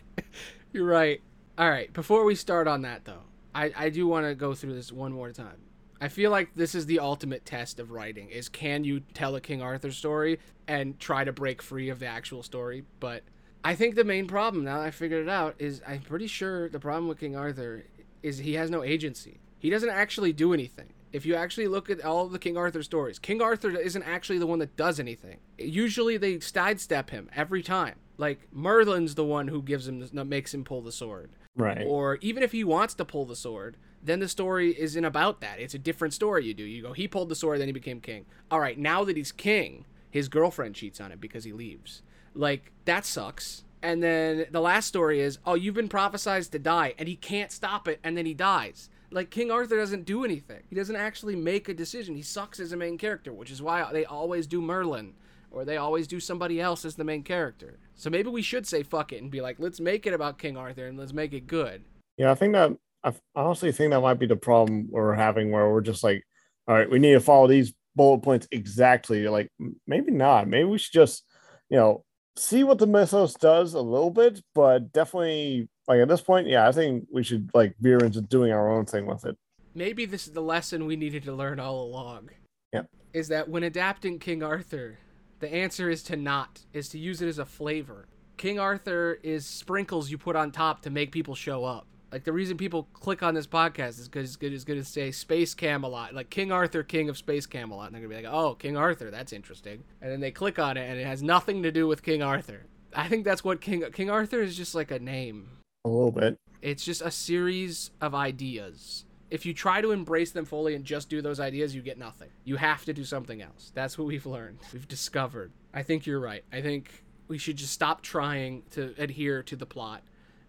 You're 0.71 0.85
right. 0.85 1.21
All 1.57 1.69
right. 1.69 1.91
Before 1.91 2.23
we 2.23 2.35
start 2.35 2.69
on 2.69 2.83
that, 2.83 3.03
though, 3.03 3.23
I, 3.53 3.71
I 3.75 3.89
do 3.89 4.07
want 4.07 4.25
to 4.25 4.33
go 4.33 4.53
through 4.53 4.73
this 4.75 4.91
one 4.91 5.11
more 5.11 5.33
time. 5.33 5.57
I 6.03 6.09
feel 6.09 6.31
like 6.31 6.53
this 6.53 6.75
is 6.75 6.85
the 6.85 6.99
ultimate 6.99 7.45
test 7.45 7.79
of 7.79 7.91
writing: 7.91 8.29
is 8.29 8.49
can 8.49 8.83
you 8.83 8.99
tell 9.13 9.37
a 9.37 9.41
King 9.41 9.61
Arthur 9.61 9.89
story 9.89 10.37
and 10.67 10.99
try 10.99 11.23
to 11.23 11.31
break 11.31 11.61
free 11.61 11.87
of 11.87 11.99
the 11.99 12.07
actual 12.07 12.43
story? 12.43 12.83
But 12.99 13.23
I 13.63 13.73
think 13.75 13.95
the 13.95 14.03
main 14.03 14.27
problem 14.27 14.65
now 14.65 14.79
that 14.79 14.87
I 14.87 14.91
figured 14.91 15.25
it 15.25 15.29
out 15.29 15.55
is 15.59 15.81
I'm 15.87 16.01
pretty 16.01 16.27
sure 16.27 16.67
the 16.67 16.79
problem 16.79 17.07
with 17.07 17.21
King 17.21 17.37
Arthur 17.37 17.85
is 18.21 18.39
he 18.39 18.55
has 18.55 18.69
no 18.69 18.83
agency. 18.83 19.39
He 19.57 19.69
doesn't 19.69 19.89
actually 19.89 20.33
do 20.33 20.51
anything. 20.53 20.91
If 21.13 21.25
you 21.25 21.35
actually 21.35 21.69
look 21.69 21.89
at 21.89 22.03
all 22.03 22.25
of 22.25 22.33
the 22.33 22.39
King 22.39 22.57
Arthur 22.57 22.83
stories, 22.83 23.17
King 23.17 23.41
Arthur 23.41 23.69
isn't 23.69 24.03
actually 24.03 24.39
the 24.39 24.47
one 24.47 24.59
that 24.59 24.75
does 24.75 24.99
anything. 24.99 25.37
Usually 25.57 26.17
they 26.17 26.41
sidestep 26.41 27.11
him 27.11 27.29
every 27.33 27.63
time. 27.63 27.95
Like 28.17 28.41
Merlin's 28.51 29.15
the 29.15 29.23
one 29.23 29.47
who 29.47 29.61
gives 29.61 29.87
him, 29.87 30.05
makes 30.27 30.53
him 30.53 30.65
pull 30.65 30.81
the 30.81 30.91
sword. 30.91 31.31
right. 31.55 31.85
Or 31.87 32.17
even 32.19 32.43
if 32.43 32.51
he 32.51 32.65
wants 32.65 32.93
to 32.95 33.05
pull 33.05 33.23
the 33.23 33.37
sword, 33.37 33.77
then 34.03 34.19
the 34.19 34.27
story 34.27 34.77
isn't 34.77 35.05
about 35.05 35.41
that. 35.41 35.59
It's 35.59 35.73
a 35.73 35.79
different 35.79 36.13
story 36.13 36.45
you 36.45 36.53
do. 36.53 36.63
You 36.63 36.81
go, 36.81 36.93
he 36.93 37.07
pulled 37.07 37.29
the 37.29 37.35
sword, 37.35 37.59
then 37.59 37.67
he 37.67 37.73
became 37.73 38.01
king. 38.01 38.25
All 38.51 38.59
right, 38.59 38.77
now 38.77 39.03
that 39.05 39.17
he's 39.17 39.31
king, 39.31 39.85
his 40.11 40.27
girlfriend 40.27 40.75
cheats 40.75 40.99
on 40.99 41.11
him 41.11 41.19
because 41.19 41.43
he 41.43 41.53
leaves. 41.53 42.03
Like, 42.35 42.71
that 42.85 43.05
sucks. 43.05 43.63
And 43.81 44.03
then 44.03 44.45
the 44.51 44.61
last 44.61 44.87
story 44.87 45.19
is, 45.19 45.39
oh, 45.45 45.55
you've 45.55 45.75
been 45.75 45.89
prophesized 45.89 46.51
to 46.51 46.59
die, 46.59 46.93
and 46.97 47.07
he 47.07 47.15
can't 47.15 47.51
stop 47.51 47.87
it, 47.87 47.99
and 48.03 48.17
then 48.17 48.25
he 48.25 48.33
dies. 48.33 48.89
Like, 49.11 49.29
King 49.29 49.51
Arthur 49.51 49.77
doesn't 49.77 50.05
do 50.05 50.23
anything. 50.23 50.63
He 50.69 50.75
doesn't 50.75 50.95
actually 50.95 51.35
make 51.35 51.69
a 51.69 51.73
decision. 51.73 52.15
He 52.15 52.21
sucks 52.21 52.59
as 52.59 52.71
a 52.71 52.77
main 52.77 52.97
character, 52.97 53.33
which 53.33 53.51
is 53.51 53.61
why 53.61 53.87
they 53.91 54.05
always 54.05 54.47
do 54.47 54.61
Merlin, 54.61 55.13
or 55.51 55.65
they 55.65 55.77
always 55.77 56.07
do 56.07 56.19
somebody 56.19 56.59
else 56.59 56.83
as 56.83 56.95
the 56.95 57.03
main 57.03 57.23
character. 57.23 57.77
So 57.95 58.09
maybe 58.09 58.29
we 58.29 58.41
should 58.41 58.65
say 58.65 58.83
fuck 58.83 59.13
it 59.13 59.21
and 59.21 59.29
be 59.29 59.41
like, 59.41 59.57
let's 59.59 59.79
make 59.79 60.07
it 60.07 60.13
about 60.13 60.39
King 60.39 60.57
Arthur 60.57 60.87
and 60.87 60.97
let's 60.97 61.13
make 61.13 61.33
it 61.33 61.45
good. 61.45 61.83
Yeah, 62.17 62.31
I 62.31 62.35
think 62.35 62.53
that 62.53 62.71
I 63.03 63.13
honestly 63.35 63.71
think 63.71 63.91
that 63.91 64.01
might 64.01 64.19
be 64.19 64.27
the 64.27 64.35
problem 64.35 64.87
we're 64.89 65.13
having, 65.13 65.51
where 65.51 65.69
we're 65.69 65.81
just 65.81 66.03
like, 66.03 66.23
all 66.67 66.75
right, 66.75 66.89
we 66.89 66.99
need 66.99 67.13
to 67.13 67.19
follow 67.19 67.47
these 67.47 67.73
bullet 67.95 68.19
points 68.19 68.47
exactly. 68.51 69.27
Like, 69.27 69.49
maybe 69.85 70.11
not. 70.11 70.47
Maybe 70.47 70.63
we 70.63 70.77
should 70.77 70.93
just, 70.93 71.25
you 71.69 71.77
know, 71.77 72.03
see 72.35 72.63
what 72.63 72.79
the 72.79 72.87
mythos 72.87 73.33
does 73.35 73.73
a 73.73 73.81
little 73.81 74.09
bit, 74.09 74.41
but 74.55 74.91
definitely, 74.93 75.67
like 75.87 75.99
at 75.99 76.07
this 76.07 76.21
point, 76.21 76.47
yeah, 76.47 76.67
I 76.67 76.71
think 76.71 77.05
we 77.11 77.23
should 77.23 77.51
like 77.53 77.75
veer 77.79 77.99
into 77.99 78.21
doing 78.21 78.51
our 78.51 78.71
own 78.71 78.85
thing 78.85 79.05
with 79.05 79.25
it. 79.25 79.37
maybe 79.75 80.05
this 80.05 80.27
is 80.27 80.33
the 80.33 80.41
lesson 80.41 80.85
we 80.85 80.95
needed 80.95 81.23
to 81.23 81.33
learn 81.33 81.59
all 81.59 81.83
along. 81.83 82.29
Yeah. 82.71 82.83
Is 83.13 83.27
that 83.29 83.49
when 83.49 83.63
adapting 83.63 84.19
King 84.19 84.43
Arthur, 84.43 84.97
the 85.39 85.53
answer 85.53 85.89
is 85.89 86.03
to 86.03 86.15
not, 86.15 86.61
is 86.73 86.89
to 86.89 86.97
use 86.97 87.21
it 87.21 87.27
as 87.27 87.39
a 87.39 87.45
flavor. 87.45 88.07
King 88.37 88.59
Arthur 88.59 89.19
is 89.23 89.45
sprinkles 89.45 90.09
you 90.09 90.17
put 90.17 90.35
on 90.35 90.51
top 90.51 90.81
to 90.83 90.89
make 90.89 91.11
people 91.11 91.35
show 91.35 91.63
up. 91.63 91.87
Like 92.13 92.25
the 92.25 92.31
reason 92.31 92.57
people 92.57 92.87
click 92.93 93.23
on 93.23 93.33
this 93.33 93.47
podcast 93.47 93.99
is 93.99 94.07
because 94.07 94.37
it's 94.39 94.63
going 94.63 94.79
to 94.79 94.85
say 94.85 95.09
Space 95.09 95.55
Camelot, 95.55 96.13
like 96.13 96.29
King 96.29 96.51
Arthur, 96.51 96.83
King 96.83 97.09
of 97.09 97.17
Space 97.17 97.47
Camelot, 97.47 97.87
and 97.87 97.95
they're 97.95 98.03
gonna 98.03 98.15
be 98.15 98.23
like, 98.23 98.31
"Oh, 98.31 98.53
King 98.53 98.77
Arthur, 98.77 99.09
that's 99.09 99.33
interesting." 99.33 99.83
And 99.99 100.11
then 100.11 100.19
they 100.19 100.29
click 100.29 100.59
on 100.59 100.77
it, 100.77 100.87
and 100.87 100.99
it 100.99 101.07
has 101.07 101.23
nothing 101.23 101.63
to 101.63 101.71
do 101.71 101.87
with 101.87 102.03
King 102.03 102.21
Arthur. 102.21 102.67
I 102.95 103.07
think 103.07 103.25
that's 103.25 103.43
what 103.43 103.61
King 103.61 103.83
King 103.91 104.11
Arthur 104.11 104.43
is 104.43 104.55
just 104.55 104.75
like 104.75 104.91
a 104.91 104.99
name. 104.99 105.57
A 105.85 105.89
little 105.89 106.11
bit. 106.11 106.37
It's 106.61 106.85
just 106.85 107.01
a 107.01 107.09
series 107.09 107.89
of 107.99 108.13
ideas. 108.13 109.05
If 109.31 109.43
you 109.43 109.55
try 109.55 109.81
to 109.81 109.89
embrace 109.89 110.33
them 110.33 110.45
fully 110.45 110.75
and 110.75 110.85
just 110.85 111.09
do 111.09 111.19
those 111.19 111.39
ideas, 111.39 111.73
you 111.73 111.81
get 111.81 111.97
nothing. 111.97 112.29
You 112.43 112.57
have 112.57 112.85
to 112.85 112.93
do 112.93 113.03
something 113.03 113.41
else. 113.41 113.71
That's 113.73 113.97
what 113.97 114.05
we've 114.05 114.27
learned. 114.27 114.59
We've 114.71 114.87
discovered. 114.87 115.51
I 115.73 115.81
think 115.81 116.05
you're 116.05 116.19
right. 116.19 116.43
I 116.53 116.61
think 116.61 117.03
we 117.27 117.39
should 117.39 117.57
just 117.57 117.73
stop 117.73 118.03
trying 118.03 118.61
to 118.73 118.93
adhere 118.99 119.41
to 119.41 119.55
the 119.55 119.65
plot 119.65 120.03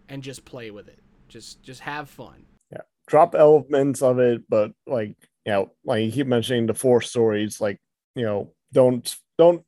and 0.07 0.21
just 0.21 0.45
play 0.45 0.69
with 0.69 0.87
it. 0.87 0.99
Just 1.27 1.63
just 1.63 1.81
have 1.81 2.09
fun. 2.09 2.45
Yeah. 2.71 2.81
Drop 3.07 3.35
elements 3.35 4.01
of 4.01 4.19
it, 4.19 4.43
but 4.49 4.71
like, 4.87 5.15
you 5.45 5.51
know, 5.51 5.71
like 5.83 6.03
you 6.03 6.11
keep 6.11 6.27
mentioning 6.27 6.65
the 6.65 6.73
four 6.73 7.01
stories, 7.01 7.59
like 7.59 7.79
you 8.15 8.23
know, 8.23 8.51
don't 8.73 9.15
don't 9.37 9.63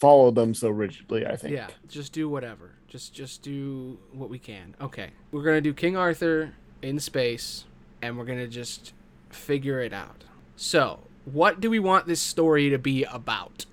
follow 0.00 0.30
them 0.30 0.54
so 0.54 0.70
rigidly. 0.70 1.26
I 1.26 1.36
think. 1.36 1.54
Yeah, 1.54 1.68
just 1.88 2.12
do 2.12 2.28
whatever. 2.28 2.72
Just 2.88 3.14
just 3.14 3.42
do 3.42 3.98
what 4.12 4.30
we 4.30 4.38
can. 4.38 4.74
Okay, 4.80 5.10
we're 5.32 5.42
gonna 5.42 5.60
do 5.60 5.72
King 5.72 5.96
Arthur 5.96 6.52
in 6.82 6.98
space, 6.98 7.64
and 8.02 8.18
we're 8.18 8.24
gonna 8.24 8.48
just 8.48 8.92
figure 9.30 9.80
it 9.80 9.92
out. 9.92 10.24
So, 10.56 11.00
what 11.24 11.60
do 11.60 11.70
we 11.70 11.78
want 11.78 12.06
this 12.06 12.20
story 12.20 12.70
to 12.70 12.78
be 12.78 13.04
about? 13.04 13.66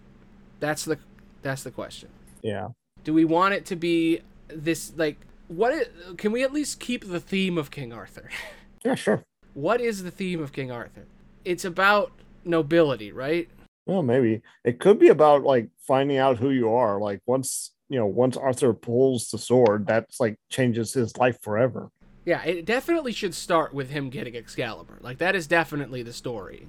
That's 0.60 0.86
the 0.86 0.98
that's 1.42 1.63
the 1.63 1.72
question. 1.72 2.10
Yeah. 2.42 2.70
Do 3.04 3.13
we 3.13 3.25
want 3.25 3.54
it 3.54 3.66
to 3.68 3.75
be 3.75 4.22
this 4.48 4.94
like 4.96 5.18
what 5.55 6.17
can 6.17 6.31
we 6.31 6.43
at 6.43 6.53
least 6.53 6.79
keep 6.79 7.07
the 7.07 7.19
theme 7.19 7.57
of 7.57 7.72
King 7.72 7.93
Arthur? 7.93 8.29
Yeah, 8.86 8.95
sure. 8.95 9.24
what 9.53 9.79
is 9.79 10.03
the 10.03 10.12
theme 10.12 10.41
of 10.43 10.51
King 10.51 10.69
Arthur? 10.69 11.05
It's 11.45 11.63
about 11.63 12.12
nobility, 12.43 13.13
right? 13.13 13.48
Well, 13.86 14.03
maybe 14.03 14.41
it 14.65 14.81
could 14.81 15.00
be 15.00 15.07
about 15.07 15.43
like 15.43 15.69
finding 15.88 16.17
out 16.17 16.38
who 16.38 16.50
you 16.50 16.74
are. 16.74 17.00
Like 17.00 17.22
once 17.25 17.72
you 17.88 18.00
know, 18.00 18.05
once 18.05 18.36
Arthur 18.36 18.74
pulls 18.74 19.29
the 19.29 19.38
sword, 19.38 19.86
that's 19.88 20.19
like 20.19 20.36
changes 20.50 20.93
his 20.93 21.15
life 21.17 21.41
forever. 21.41 21.91
Yeah, 22.25 22.43
it 22.43 22.65
definitely 22.65 23.12
should 23.12 23.36
start 23.36 23.74
with 23.74 23.89
him 23.89 24.10
getting 24.10 24.36
Excalibur. 24.36 24.98
Like 25.01 25.17
that 25.19 25.36
is 25.36 25.48
definitely 25.48 26.03
the 26.03 26.12
story. 26.13 26.67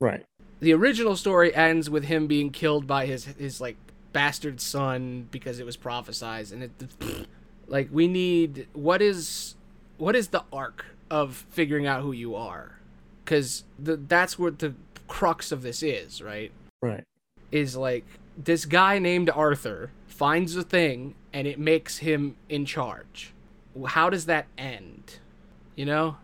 Right. 0.00 0.24
The 0.60 0.72
original 0.72 1.16
story 1.16 1.54
ends 1.54 1.88
with 1.88 2.04
him 2.04 2.26
being 2.26 2.50
killed 2.50 2.86
by 2.86 3.06
his 3.06 3.24
his 3.24 3.60
like 3.60 3.76
bastard 4.12 4.60
son 4.60 5.28
because 5.30 5.58
it 5.58 5.66
was 5.66 5.76
prophesized 5.76 6.52
and 6.52 6.62
it 6.62 6.70
like 7.68 7.88
we 7.90 8.08
need 8.08 8.68
what 8.72 9.02
is 9.02 9.54
what 9.98 10.14
is 10.14 10.28
the 10.28 10.44
arc 10.52 10.86
of 11.10 11.46
figuring 11.50 11.86
out 11.86 12.02
who 12.02 12.12
you 12.12 12.34
are 12.34 12.78
the 13.78 13.96
that's 13.96 14.38
what 14.38 14.58
the 14.58 14.74
crux 15.08 15.52
of 15.52 15.62
this 15.62 15.82
is, 15.82 16.22
right? 16.22 16.52
Right. 16.82 17.04
Is 17.50 17.76
like 17.76 18.04
this 18.36 18.64
guy 18.64 18.98
named 18.98 19.30
Arthur 19.30 19.90
finds 20.06 20.56
a 20.56 20.62
thing 20.62 21.14
and 21.32 21.46
it 21.46 21.58
makes 21.58 21.98
him 21.98 22.36
in 22.48 22.64
charge. 22.64 23.32
How 23.86 24.10
does 24.10 24.26
that 24.26 24.46
end? 24.56 25.18
You 25.74 25.84
know? 25.84 26.16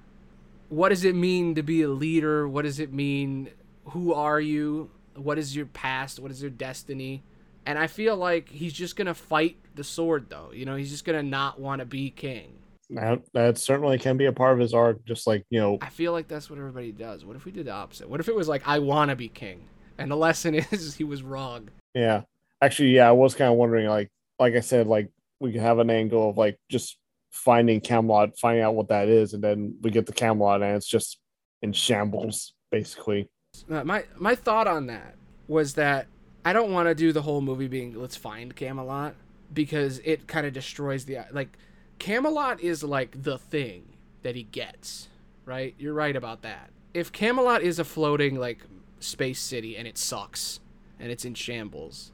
What 0.68 0.88
does 0.88 1.04
it 1.04 1.14
mean 1.14 1.54
to 1.54 1.62
be 1.62 1.82
a 1.82 1.88
leader? 1.88 2.48
What 2.48 2.62
does 2.62 2.80
it 2.80 2.92
mean? 2.92 3.50
Who 3.86 4.14
are 4.14 4.40
you? 4.40 4.90
What 5.14 5.38
is 5.38 5.54
your 5.54 5.66
past? 5.66 6.18
What 6.18 6.30
is 6.30 6.40
your 6.40 6.50
destiny? 6.50 7.22
And 7.66 7.78
I 7.78 7.86
feel 7.86 8.16
like 8.16 8.48
he's 8.48 8.72
just 8.72 8.96
going 8.96 9.06
to 9.06 9.14
fight 9.14 9.56
the 9.74 9.84
sword 9.84 10.26
though. 10.28 10.50
You 10.52 10.64
know, 10.64 10.76
he's 10.76 10.90
just 10.90 11.04
to 11.04 11.22
not 11.22 11.60
want 11.60 11.80
to 11.80 11.86
be 11.86 12.10
king. 12.10 12.54
That 12.90 13.22
that 13.32 13.58
certainly 13.58 13.98
can 13.98 14.16
be 14.16 14.26
a 14.26 14.32
part 14.32 14.52
of 14.52 14.58
his 14.58 14.74
arc. 14.74 15.04
Just 15.04 15.26
like 15.26 15.44
you 15.50 15.60
know, 15.60 15.78
I 15.80 15.88
feel 15.88 16.12
like 16.12 16.28
that's 16.28 16.50
what 16.50 16.58
everybody 16.58 16.92
does. 16.92 17.24
What 17.24 17.36
if 17.36 17.44
we 17.44 17.52
did 17.52 17.66
the 17.66 17.72
opposite? 17.72 18.08
What 18.08 18.20
if 18.20 18.28
it 18.28 18.34
was 18.34 18.48
like 18.48 18.66
I 18.66 18.78
want 18.78 19.10
to 19.10 19.16
be 19.16 19.28
king? 19.28 19.64
And 19.98 20.10
the 20.10 20.16
lesson 20.16 20.54
is 20.70 20.94
he 20.94 21.04
was 21.04 21.22
wrong. 21.22 21.68
yeah. 21.94 22.22
Actually, 22.60 22.90
yeah, 22.90 23.08
I 23.08 23.12
was 23.12 23.34
kind 23.34 23.50
of 23.50 23.56
wondering, 23.56 23.88
like, 23.88 24.08
like 24.38 24.54
I 24.54 24.60
said, 24.60 24.86
like 24.86 25.10
we 25.40 25.50
could 25.50 25.62
have 25.62 25.80
an 25.80 25.90
angle 25.90 26.30
of 26.30 26.36
like 26.36 26.56
just 26.68 26.96
finding 27.32 27.80
Camelot, 27.80 28.38
finding 28.38 28.62
out 28.62 28.76
what 28.76 28.88
that 28.88 29.08
is, 29.08 29.34
and 29.34 29.42
then 29.42 29.74
we 29.82 29.90
get 29.90 30.06
the 30.06 30.12
Camelot, 30.12 30.62
and 30.62 30.76
it's 30.76 30.86
just 30.86 31.18
in 31.62 31.72
shambles, 31.72 32.52
basically. 32.70 33.28
Uh, 33.68 33.82
my 33.82 34.04
my 34.16 34.36
thought 34.36 34.68
on 34.68 34.86
that 34.86 35.16
was 35.48 35.74
that 35.74 36.06
I 36.44 36.52
don't 36.52 36.70
want 36.70 36.88
to 36.88 36.94
do 36.94 37.12
the 37.12 37.22
whole 37.22 37.40
movie 37.40 37.68
being 37.68 37.94
let's 38.00 38.16
find 38.16 38.54
Camelot 38.54 39.14
because 39.52 40.00
it 40.04 40.26
kind 40.26 40.46
of 40.46 40.52
destroys 40.52 41.04
the 41.04 41.18
like 41.32 41.56
Camelot 41.98 42.60
is 42.60 42.82
like 42.82 43.22
the 43.22 43.38
thing 43.38 43.84
that 44.22 44.34
he 44.34 44.44
gets, 44.44 45.08
right? 45.44 45.74
You're 45.78 45.94
right 45.94 46.16
about 46.16 46.42
that. 46.42 46.70
If 46.94 47.12
Camelot 47.12 47.62
is 47.62 47.78
a 47.78 47.84
floating 47.84 48.38
like 48.38 48.64
space 49.00 49.40
city 49.40 49.76
and 49.76 49.86
it 49.86 49.98
sucks 49.98 50.60
and 50.98 51.10
it's 51.10 51.24
in 51.24 51.34
shambles, 51.34 52.12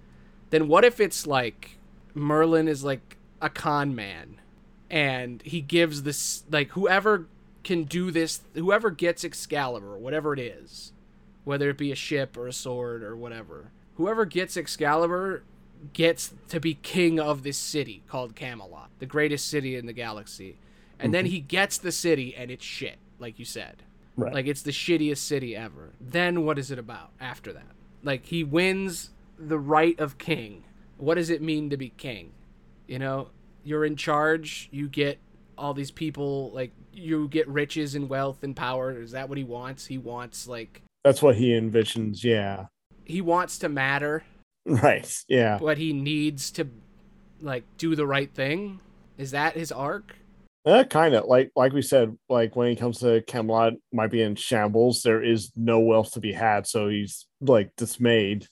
then 0.51 0.69
what 0.69 0.85
if 0.85 1.01
it's 1.01 1.27
like 1.27 1.79
Merlin 2.15 2.69
is 2.69 2.85
like 2.85 3.17
a 3.41 3.49
con 3.49 3.95
man 3.95 4.41
and 4.91 5.43
he 5.43 5.61
gives 5.61 6.03
this 6.03 6.45
like 6.51 6.71
whoever 6.71 7.27
can 7.65 7.85
do 7.85 8.11
this 8.11 8.41
whoever 8.55 8.91
gets 8.91 9.25
Excalibur, 9.25 9.99
whatever 9.99 10.33
it 10.33 10.41
is, 10.41 10.93
whether 11.45 11.71
it 11.71 11.79
be 11.79 11.93
a 11.93 11.97
ship 11.97 12.37
or 12.37 12.47
a 12.47 12.53
sword 12.53 13.03
or 13.03 13.17
whatever. 13.17 13.71
Whoever 13.97 14.25
gets 14.25 14.57
Excalibur 14.57 15.43
gets 15.93 16.35
to 16.49 16.61
be 16.61 16.75
king 16.75 17.19
of 17.21 17.43
this 17.43 17.59
city 17.59 18.03
called 18.09 18.35
Camelot, 18.35 18.91
the 18.99 19.07
greatest 19.07 19.49
city 19.49 19.77
in 19.77 19.87
the 19.87 19.93
galaxy. 19.93 20.59
And 21.01 21.15
then 21.15 21.25
mm-hmm. 21.25 21.33
he 21.33 21.41
gets 21.41 21.79
the 21.79 21.93
city 21.93 22.35
and 22.37 22.51
it's 22.51 22.65
shit, 22.65 22.99
like 23.19 23.39
you 23.39 23.45
said. 23.45 23.83
Right. 24.17 24.35
Like 24.35 24.47
it's 24.47 24.63
the 24.63 24.73
shittiest 24.73 25.19
city 25.19 25.55
ever. 25.55 25.93
Then 26.01 26.45
what 26.45 26.59
is 26.59 26.71
it 26.71 26.79
about 26.79 27.11
after 27.21 27.53
that? 27.53 27.71
Like 28.03 28.27
he 28.27 28.43
wins 28.43 29.11
the 29.39 29.59
right 29.59 29.99
of 30.01 30.19
king. 30.19 30.65
What 30.97 31.15
does 31.15 31.31
it 31.31 31.41
mean 31.41 31.71
to 31.71 31.77
be 31.77 31.91
king? 31.91 32.33
You 32.89 32.99
know, 32.99 33.29
you're 33.63 33.85
in 33.85 33.95
charge, 33.95 34.69
you 34.73 34.89
get 34.89 35.19
all 35.57 35.75
these 35.75 35.91
people 35.91 36.51
like 36.53 36.73
you 36.93 37.29
get 37.29 37.47
riches 37.49 37.95
and 37.95 38.09
wealth 38.09 38.43
and 38.43 38.57
power. 38.57 38.91
Is 39.01 39.13
that 39.13 39.29
what 39.29 39.39
he 39.39 39.45
wants? 39.45 39.87
He 39.87 39.99
wants 39.99 40.49
like 40.49 40.83
That's 41.05 41.23
what 41.23 41.37
he 41.37 41.51
envisions. 41.51 42.25
Yeah. 42.25 42.67
he 43.05 43.21
wants 43.21 43.59
to 43.59 43.69
matter, 43.69 44.25
Right. 44.83 45.11
Yeah. 45.29 45.59
but 45.61 45.79
he 45.79 45.93
needs 45.93 46.51
to 46.53 46.69
like 47.41 47.65
do 47.79 47.95
the 47.95 48.07
right 48.07 48.33
thing. 48.33 48.81
Is 49.17 49.31
that 49.31 49.55
his 49.55 49.73
arc? 49.73 50.15
Uh, 50.67 50.85
kind 50.85 51.15
of 51.15 51.25
like 51.25 51.51
like 51.57 51.73
we 51.73 51.81
said, 51.81 52.17
like 52.29 52.55
when 52.55 52.69
he 52.69 52.77
comes 52.77 52.99
to 52.99 53.23
Camelot, 53.23 53.75
might 53.93 54.11
be 54.11 54.21
in 54.21 54.35
shambles. 54.35 55.03
There 55.03 55.23
is 55.23 55.51
no 55.57 55.81
wealth 55.81 56.13
to 56.13 56.21
be 56.21 56.33
had, 56.33 56.67
so 56.67 56.89
he's 56.89 57.27
like 57.41 57.75
dismayed, 57.77 58.47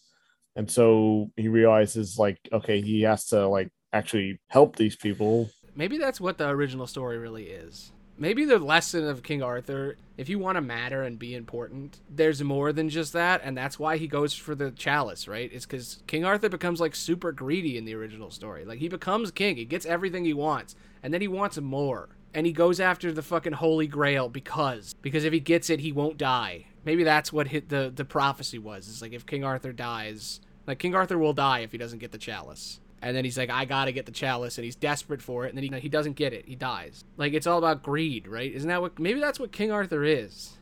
and 0.54 0.70
so 0.70 1.30
he 1.36 1.48
realizes 1.48 2.16
like 2.18 2.38
okay, 2.50 2.80
he 2.80 3.02
has 3.02 3.26
to 3.26 3.46
like 3.46 3.68
actually 3.92 4.40
help 4.48 4.76
these 4.76 4.96
people. 4.96 5.50
Maybe 5.74 5.98
that's 5.98 6.20
what 6.20 6.38
the 6.38 6.48
original 6.48 6.86
story 6.86 7.18
really 7.18 7.44
is. 7.44 7.92
Maybe 8.18 8.46
the 8.46 8.58
lesson 8.58 9.06
of 9.06 9.22
King 9.22 9.42
Arthur, 9.42 9.96
if 10.16 10.30
you 10.30 10.38
want 10.38 10.56
to 10.56 10.62
matter 10.62 11.02
and 11.02 11.18
be 11.18 11.34
important, 11.34 12.00
there's 12.08 12.42
more 12.42 12.72
than 12.72 12.88
just 12.88 13.12
that, 13.12 13.42
and 13.44 13.56
that's 13.56 13.78
why 13.78 13.98
he 13.98 14.06
goes 14.06 14.32
for 14.32 14.54
the 14.54 14.70
chalice, 14.70 15.28
right? 15.28 15.50
It's 15.52 15.66
because 15.66 16.02
King 16.06 16.24
Arthur 16.24 16.48
becomes 16.48 16.80
like 16.80 16.94
super 16.94 17.30
greedy 17.30 17.76
in 17.76 17.84
the 17.84 17.94
original 17.94 18.30
story. 18.30 18.64
Like 18.64 18.78
he 18.78 18.88
becomes 18.88 19.30
king, 19.30 19.56
he 19.56 19.66
gets 19.66 19.84
everything 19.84 20.24
he 20.24 20.32
wants, 20.32 20.76
and 21.02 21.12
then 21.12 21.20
he 21.20 21.28
wants 21.28 21.58
more. 21.58 22.08
And 22.32 22.46
he 22.46 22.52
goes 22.52 22.80
after 22.80 23.12
the 23.12 23.22
fucking 23.22 23.54
Holy 23.54 23.86
Grail 23.86 24.28
because 24.28 24.94
because 25.02 25.24
if 25.24 25.32
he 25.32 25.40
gets 25.40 25.70
it, 25.70 25.80
he 25.80 25.92
won't 25.92 26.18
die. 26.18 26.66
Maybe 26.84 27.04
that's 27.04 27.32
what 27.32 27.48
hit 27.48 27.68
the 27.68 27.92
the 27.94 28.04
prophecy 28.04 28.58
was. 28.58 28.88
It's 28.88 29.02
like 29.02 29.12
if 29.12 29.26
King 29.26 29.44
Arthur 29.44 29.72
dies, 29.72 30.40
like 30.66 30.78
King 30.78 30.94
Arthur 30.94 31.18
will 31.18 31.32
die 31.32 31.60
if 31.60 31.72
he 31.72 31.78
doesn't 31.78 31.98
get 31.98 32.12
the 32.12 32.18
chalice. 32.18 32.80
And 33.06 33.16
then 33.16 33.24
he's 33.24 33.38
like, 33.38 33.50
I 33.50 33.64
gotta 33.64 33.92
get 33.92 34.04
the 34.04 34.10
chalice, 34.10 34.58
and 34.58 34.64
he's 34.64 34.74
desperate 34.74 35.22
for 35.22 35.44
it, 35.44 35.54
and 35.54 35.56
then 35.56 35.72
he, 35.72 35.80
he 35.80 35.88
doesn't 35.88 36.14
get 36.14 36.32
it. 36.32 36.44
He 36.48 36.56
dies. 36.56 37.04
Like, 37.16 37.34
it's 37.34 37.46
all 37.46 37.58
about 37.58 37.84
greed, 37.84 38.26
right? 38.26 38.52
Isn't 38.52 38.68
that 38.68 38.80
what, 38.80 38.98
maybe 38.98 39.20
that's 39.20 39.38
what 39.38 39.52
King 39.52 39.70
Arthur 39.70 40.02
is. 40.02 40.56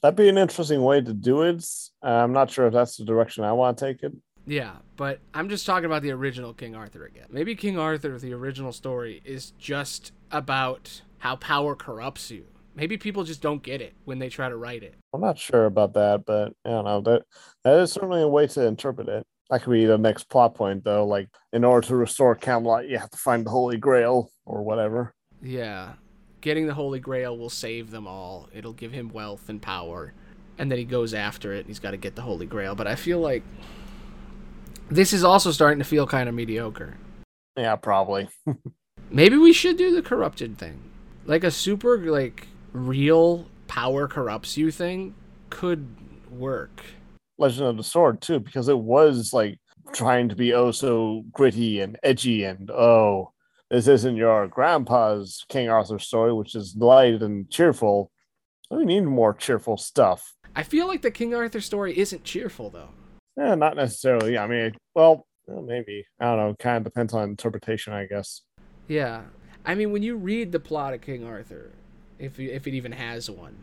That'd 0.00 0.16
be 0.16 0.30
an 0.30 0.38
interesting 0.38 0.82
way 0.82 1.02
to 1.02 1.12
do 1.12 1.42
it. 1.42 1.62
Uh, 2.02 2.06
I'm 2.06 2.32
not 2.32 2.50
sure 2.50 2.66
if 2.66 2.72
that's 2.72 2.96
the 2.96 3.04
direction 3.04 3.44
I 3.44 3.52
want 3.52 3.76
to 3.76 3.84
take 3.84 4.02
it. 4.02 4.12
Yeah, 4.46 4.76
but 4.96 5.20
I'm 5.34 5.50
just 5.50 5.66
talking 5.66 5.84
about 5.84 6.00
the 6.00 6.12
original 6.12 6.54
King 6.54 6.74
Arthur 6.74 7.04
again. 7.04 7.26
Maybe 7.28 7.54
King 7.54 7.78
Arthur, 7.78 8.18
the 8.18 8.32
original 8.32 8.72
story, 8.72 9.20
is 9.26 9.50
just 9.58 10.12
about 10.30 11.02
how 11.18 11.36
power 11.36 11.76
corrupts 11.76 12.30
you. 12.30 12.46
Maybe 12.74 12.96
people 12.96 13.22
just 13.22 13.42
don't 13.42 13.62
get 13.62 13.82
it 13.82 13.92
when 14.06 14.18
they 14.18 14.30
try 14.30 14.48
to 14.48 14.56
write 14.56 14.82
it. 14.82 14.94
I'm 15.12 15.20
not 15.20 15.38
sure 15.38 15.66
about 15.66 15.92
that, 15.92 16.24
but 16.26 16.54
I 16.64 16.70
don't 16.70 16.86
know. 16.86 17.02
That 17.02 17.24
that 17.64 17.78
is 17.80 17.92
certainly 17.92 18.22
a 18.22 18.28
way 18.28 18.46
to 18.46 18.66
interpret 18.66 19.08
it. 19.08 19.26
That 19.52 19.62
could 19.62 19.72
be 19.72 19.84
the 19.84 19.98
next 19.98 20.30
plot 20.30 20.54
point, 20.54 20.82
though. 20.82 21.06
Like, 21.06 21.28
in 21.52 21.62
order 21.62 21.86
to 21.88 21.96
restore 21.96 22.34
Camelot, 22.34 22.88
you 22.88 22.96
have 22.96 23.10
to 23.10 23.18
find 23.18 23.44
the 23.44 23.50
Holy 23.50 23.76
Grail 23.76 24.30
or 24.46 24.62
whatever. 24.62 25.12
Yeah. 25.42 25.92
Getting 26.40 26.66
the 26.66 26.72
Holy 26.72 26.98
Grail 26.98 27.36
will 27.36 27.50
save 27.50 27.90
them 27.90 28.06
all. 28.06 28.48
It'll 28.54 28.72
give 28.72 28.92
him 28.92 29.10
wealth 29.10 29.50
and 29.50 29.60
power. 29.60 30.14
And 30.56 30.70
then 30.70 30.78
he 30.78 30.86
goes 30.86 31.12
after 31.12 31.52
it. 31.52 31.58
And 31.58 31.66
he's 31.66 31.80
got 31.80 31.90
to 31.90 31.98
get 31.98 32.16
the 32.16 32.22
Holy 32.22 32.46
Grail. 32.46 32.74
But 32.74 32.86
I 32.86 32.94
feel 32.94 33.20
like 33.20 33.42
this 34.88 35.12
is 35.12 35.22
also 35.22 35.50
starting 35.50 35.80
to 35.80 35.84
feel 35.84 36.06
kind 36.06 36.30
of 36.30 36.34
mediocre. 36.34 36.96
Yeah, 37.54 37.76
probably. 37.76 38.30
Maybe 39.10 39.36
we 39.36 39.52
should 39.52 39.76
do 39.76 39.94
the 39.94 40.00
corrupted 40.00 40.56
thing. 40.56 40.80
Like 41.26 41.44
a 41.44 41.50
super, 41.50 41.98
like, 42.10 42.48
real 42.72 43.48
power 43.68 44.08
corrupts 44.08 44.56
you 44.56 44.70
thing 44.70 45.14
could 45.50 45.94
work. 46.30 46.82
Legend 47.42 47.68
of 47.68 47.76
the 47.76 47.84
Sword 47.84 48.22
too, 48.22 48.40
because 48.40 48.68
it 48.68 48.78
was 48.78 49.32
like 49.32 49.58
trying 49.92 50.28
to 50.30 50.36
be 50.36 50.54
oh 50.54 50.70
so 50.70 51.24
gritty 51.32 51.80
and 51.80 51.98
edgy 52.02 52.44
and 52.44 52.70
oh 52.70 53.32
this 53.72 53.88
isn't 53.88 54.16
your 54.16 54.48
grandpa's 54.48 55.46
King 55.48 55.70
Arthur 55.70 55.98
story, 55.98 56.30
which 56.34 56.54
is 56.54 56.76
light 56.76 57.22
and 57.22 57.48
cheerful. 57.48 58.10
We 58.70 58.84
need 58.84 59.00
more 59.00 59.32
cheerful 59.32 59.78
stuff. 59.78 60.34
I 60.54 60.62
feel 60.62 60.86
like 60.86 61.00
the 61.00 61.10
King 61.10 61.34
Arthur 61.34 61.62
story 61.62 61.98
isn't 61.98 62.22
cheerful, 62.22 62.68
though. 62.68 62.90
Yeah, 63.34 63.54
not 63.54 63.76
necessarily. 63.76 64.36
I 64.36 64.46
mean, 64.46 64.72
well, 64.94 65.26
maybe 65.48 66.04
I 66.20 66.26
don't 66.26 66.36
know. 66.36 66.54
Kind 66.58 66.76
of 66.76 66.84
depends 66.84 67.14
on 67.14 67.30
interpretation, 67.30 67.94
I 67.94 68.04
guess. 68.04 68.42
Yeah. 68.88 69.22
I 69.64 69.74
mean, 69.74 69.90
when 69.90 70.02
you 70.02 70.16
read 70.16 70.52
the 70.52 70.60
plot 70.60 70.92
of 70.92 71.00
King 71.00 71.24
Arthur, 71.24 71.70
if 72.18 72.38
you, 72.38 72.50
if 72.50 72.66
it 72.66 72.74
even 72.74 72.92
has 72.92 73.30
one, 73.30 73.56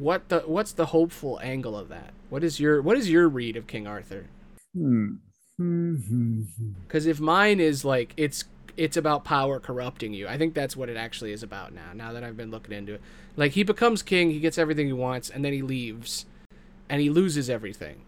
what 0.00 0.28
the 0.28 0.40
what's 0.40 0.72
the 0.72 0.86
hopeful 0.86 1.40
angle 1.42 1.76
of 1.76 1.88
that? 1.88 2.12
What 2.28 2.44
is 2.44 2.60
your 2.60 2.82
what 2.82 2.96
is 2.96 3.10
your 3.10 3.28
read 3.28 3.56
of 3.56 3.66
King 3.66 3.86
Arthur? 3.86 4.26
Hmm. 4.74 5.14
Because 6.86 7.06
if 7.06 7.18
mine 7.18 7.60
is 7.60 7.84
like 7.84 8.12
it's 8.16 8.44
it's 8.76 8.96
about 8.96 9.24
power 9.24 9.58
corrupting 9.58 10.12
you, 10.12 10.28
I 10.28 10.36
think 10.36 10.54
that's 10.54 10.76
what 10.76 10.90
it 10.90 10.96
actually 10.96 11.32
is 11.32 11.42
about 11.42 11.72
now. 11.72 11.92
Now 11.94 12.12
that 12.12 12.22
I've 12.22 12.36
been 12.36 12.50
looking 12.50 12.74
into 12.74 12.94
it, 12.94 13.00
like 13.36 13.52
he 13.52 13.62
becomes 13.62 14.02
king, 14.02 14.30
he 14.30 14.38
gets 14.38 14.58
everything 14.58 14.86
he 14.86 14.92
wants, 14.92 15.30
and 15.30 15.44
then 15.44 15.54
he 15.54 15.62
leaves, 15.62 16.26
and 16.88 17.00
he 17.00 17.08
loses 17.08 17.48
everything, 17.48 18.02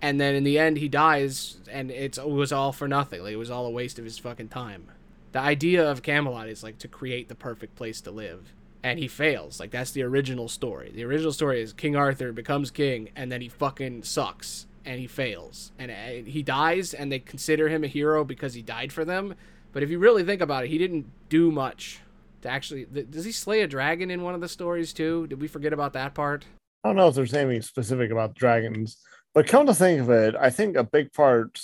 and 0.00 0.20
then 0.20 0.34
in 0.34 0.44
the 0.44 0.58
end 0.58 0.76
he 0.78 0.88
dies, 0.88 1.58
and 1.70 1.90
it's 1.90 2.18
it 2.18 2.28
was 2.28 2.52
all 2.52 2.72
for 2.72 2.86
nothing. 2.86 3.22
Like 3.22 3.32
it 3.32 3.36
was 3.36 3.50
all 3.50 3.66
a 3.66 3.70
waste 3.70 3.98
of 3.98 4.04
his 4.04 4.18
fucking 4.18 4.48
time. 4.48 4.86
The 5.32 5.40
idea 5.40 5.90
of 5.90 6.02
Camelot 6.02 6.48
is 6.48 6.62
like 6.62 6.78
to 6.78 6.88
create 6.88 7.28
the 7.28 7.34
perfect 7.34 7.74
place 7.74 8.00
to 8.02 8.10
live, 8.10 8.52
and 8.82 8.98
he 8.98 9.08
fails. 9.08 9.60
Like 9.60 9.70
that's 9.70 9.92
the 9.92 10.02
original 10.02 10.48
story. 10.48 10.90
The 10.94 11.04
original 11.04 11.32
story 11.32 11.62
is 11.62 11.72
King 11.72 11.96
Arthur 11.96 12.32
becomes 12.32 12.70
king, 12.70 13.10
and 13.16 13.30
then 13.30 13.40
he 13.40 13.48
fucking 13.48 14.02
sucks 14.04 14.66
and 14.84 14.98
he 14.98 15.06
fails 15.06 15.70
and 15.78 15.92
uh, 15.92 16.28
he 16.28 16.42
dies 16.42 16.92
and 16.92 17.12
they 17.12 17.20
consider 17.20 17.68
him 17.68 17.84
a 17.84 17.86
hero 17.86 18.24
because 18.24 18.54
he 18.54 18.62
died 18.62 18.92
for 18.92 19.04
them 19.04 19.32
but 19.70 19.80
if 19.80 19.88
you 19.88 19.96
really 19.96 20.24
think 20.24 20.40
about 20.40 20.64
it 20.64 20.70
he 20.70 20.76
didn't 20.76 21.06
do 21.28 21.52
much 21.52 22.00
to 22.40 22.48
actually 22.48 22.84
th- 22.86 23.08
does 23.08 23.24
he 23.24 23.30
slay 23.30 23.60
a 23.60 23.68
dragon 23.68 24.10
in 24.10 24.22
one 24.22 24.34
of 24.34 24.40
the 24.40 24.48
stories 24.48 24.92
too 24.92 25.24
did 25.28 25.40
we 25.40 25.46
forget 25.46 25.72
about 25.72 25.92
that 25.92 26.14
part 26.14 26.46
I 26.84 26.88
don't 26.88 26.96
know 26.96 27.08
if 27.08 27.14
there's 27.14 27.34
anything 27.34 27.62
specific 27.62 28.10
about 28.10 28.34
dragons, 28.34 28.96
but 29.34 29.46
come 29.46 29.66
to 29.66 29.74
think 29.74 30.00
of 30.00 30.10
it, 30.10 30.34
I 30.34 30.50
think 30.50 30.76
a 30.76 30.82
big 30.82 31.12
part, 31.12 31.60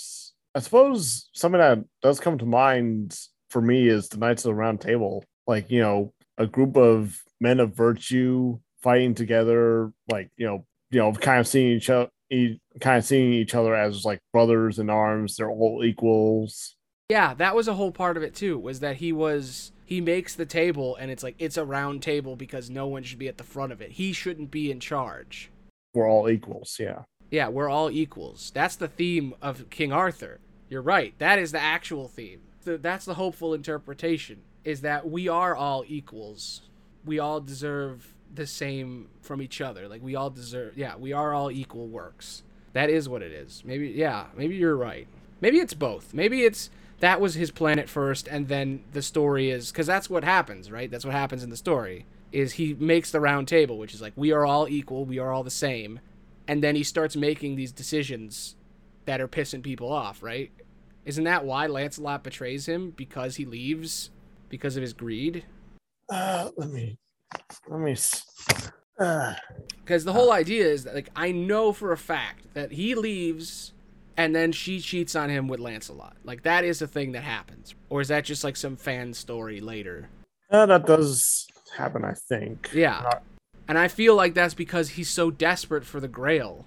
I 0.55 0.59
suppose 0.59 1.29
something 1.33 1.59
that 1.59 1.79
does 2.01 2.21
come 2.21 2.37
to 2.37 2.45
mind 2.45 3.19
for 3.49 3.61
me 3.61 3.89
is 3.89 4.07
the 4.07 4.17
Knights 4.17 4.45
of 4.45 4.49
the 4.49 4.55
Round 4.55 4.79
Table. 4.79 5.25
Like, 5.45 5.69
you 5.69 5.81
know, 5.81 6.13
a 6.39 6.47
group 6.47 6.75
of 6.77 7.21
men 7.39 7.59
of 7.59 7.75
virtue 7.75 8.57
fighting 8.81 9.13
together, 9.13 9.91
like, 10.09 10.29
you 10.37 10.47
know, 10.47 10.65
you 10.89 10.99
know, 10.99 11.13
kind 11.13 11.39
of 11.39 11.47
seeing 11.47 11.73
each 11.77 11.89
other, 11.91 12.09
kind 12.79 12.97
of 12.97 13.05
seeing 13.05 13.31
each 13.33 13.53
other 13.53 13.75
as 13.75 14.05
like 14.05 14.19
brothers 14.33 14.79
in 14.79 14.89
arms. 14.89 15.35
They're 15.35 15.51
all 15.51 15.83
equals. 15.85 16.75
yeah 17.09 17.33
that 17.35 17.55
was 17.55 17.67
a 17.67 17.73
whole 17.75 17.91
part 17.91 18.17
of 18.17 18.23
it 18.23 18.33
too 18.35 18.57
was 18.57 18.79
that 18.79 18.97
he 18.97 19.11
was 19.11 19.71
he 19.85 19.99
makes 19.99 20.35
the 20.35 20.45
table 20.45 20.95
and 20.97 21.09
it's 21.11 21.23
like 21.23 21.35
it's 21.39 21.57
a 21.57 21.65
round 21.65 22.01
table 22.03 22.35
because 22.35 22.69
no 22.69 22.85
one 22.87 23.01
should 23.03 23.17
be 23.19 23.27
at 23.27 23.37
the 23.37 23.43
front 23.43 23.71
of 23.71 23.81
it 23.81 23.91
he 23.93 24.13
shouldn't 24.13 24.51
be 24.51 24.69
in 24.71 24.79
charge 24.79 25.49
We're 25.95 26.07
all 26.09 26.29
equals. 26.29 26.77
Yeah. 26.79 27.03
Yeah, 27.31 27.49
we're 27.49 27.69
all 27.69 27.89
equals. 27.91 28.51
That's 28.53 28.75
the 28.75 28.87
theme 28.87 29.33
of 29.41 29.69
King 29.69 29.91
Arthur. 29.91 30.39
You're 30.69 30.81
right. 30.83 31.13
That 31.19 31.37
is 31.39 31.51
the 31.51 31.59
actual 31.59 32.07
theme. 32.07 32.41
That's 32.63 33.05
the 33.05 33.15
hopeful 33.15 33.53
interpretation 33.55 34.41
is 34.69 34.81
that 34.81 35.09
we 35.09 35.27
are 35.27 35.55
all 35.55 35.83
equals. 35.87 36.61
We 37.03 37.17
all 37.17 37.41
deserve 37.41 38.13
the 38.33 38.45
same 38.45 39.09
from 39.21 39.41
each 39.41 39.61
other. 39.61 39.87
Like 39.87 40.03
we 40.03 40.15
all 40.15 40.29
deserve 40.29 40.77
Yeah, 40.77 40.95
we 40.95 41.11
are 41.11 41.33
all 41.33 41.49
equal 41.49 41.87
works. 41.87 42.43
That 42.73 42.89
is 42.89 43.09
what 43.09 43.23
it 43.23 43.31
is. 43.31 43.63
Maybe 43.65 43.89
yeah, 43.89 44.27
maybe 44.37 44.55
you're 44.55 44.75
right. 44.75 45.07
Maybe 45.41 45.57
it's 45.57 45.73
both. 45.73 46.13
Maybe 46.13 46.43
it's 46.43 46.69
that 46.99 47.19
was 47.19 47.33
his 47.33 47.49
plan 47.49 47.79
at 47.79 47.89
first 47.89 48.27
and 48.27 48.47
then 48.47 48.83
the 48.93 49.01
story 49.01 49.49
is 49.49 49.71
cuz 49.71 49.87
that's 49.87 50.09
what 50.09 50.23
happens, 50.23 50.69
right? 50.69 50.91
That's 50.91 51.05
what 51.05 51.15
happens 51.15 51.43
in 51.43 51.49
the 51.49 51.57
story. 51.57 52.05
Is 52.31 52.53
he 52.53 52.75
makes 52.75 53.09
the 53.09 53.19
round 53.19 53.47
table, 53.47 53.79
which 53.79 53.95
is 53.95 54.01
like 54.01 54.13
we 54.15 54.31
are 54.31 54.45
all 54.45 54.67
equal, 54.69 55.03
we 55.03 55.17
are 55.17 55.31
all 55.31 55.43
the 55.43 55.49
same 55.49 55.99
and 56.47 56.63
then 56.63 56.75
he 56.75 56.83
starts 56.83 57.15
making 57.15 57.55
these 57.55 57.71
decisions 57.71 58.55
that 59.05 59.19
are 59.19 59.27
pissing 59.27 59.63
people 59.63 59.91
off, 59.91 60.21
right? 60.21 60.51
Isn't 61.05 61.23
that 61.23 61.45
why 61.45 61.65
Lancelot 61.65 62.23
betrays 62.23 62.67
him 62.67 62.91
because 62.91 63.37
he 63.37 63.45
leaves 63.45 64.11
because 64.49 64.75
of 64.75 64.81
his 64.81 64.93
greed? 64.93 65.45
Uh, 66.09 66.49
let 66.57 66.69
me, 66.69 66.97
let 67.67 67.79
me. 67.79 67.91
s- 67.93 68.25
Uh, 68.99 69.33
Because 69.77 70.03
the 70.03 70.13
whole 70.13 70.31
idea 70.31 70.65
is 70.65 70.83
that, 70.83 70.93
like, 70.95 71.09
I 71.15 71.31
know 71.31 71.71
for 71.71 71.91
a 71.91 71.97
fact 71.97 72.53
that 72.53 72.71
he 72.73 72.95
leaves 72.95 73.73
and 74.17 74.35
then 74.35 74.51
she 74.51 74.81
cheats 74.81 75.15
on 75.15 75.29
him 75.29 75.47
with 75.47 75.59
Lancelot. 75.61 76.17
Like, 76.25 76.43
that 76.43 76.65
is 76.65 76.81
a 76.81 76.87
thing 76.87 77.13
that 77.13 77.23
happens. 77.23 77.75
Or 77.89 78.01
is 78.01 78.09
that 78.09 78.25
just 78.25 78.43
like 78.43 78.57
some 78.57 78.75
fan 78.75 79.13
story 79.13 79.61
later? 79.61 80.09
uh, 80.51 80.65
that 80.65 80.85
does 80.87 81.47
happen, 81.77 82.03
I 82.03 82.13
think. 82.13 82.69
Yeah. 82.73 82.99
Not- 83.03 83.23
And 83.67 83.77
I 83.77 83.87
feel 83.87 84.15
like 84.15 84.33
that's 84.33 84.55
because 84.55 84.89
he's 84.89 85.09
so 85.09 85.29
desperate 85.31 85.85
for 85.85 85.99
the 85.99 86.07
grail 86.07 86.65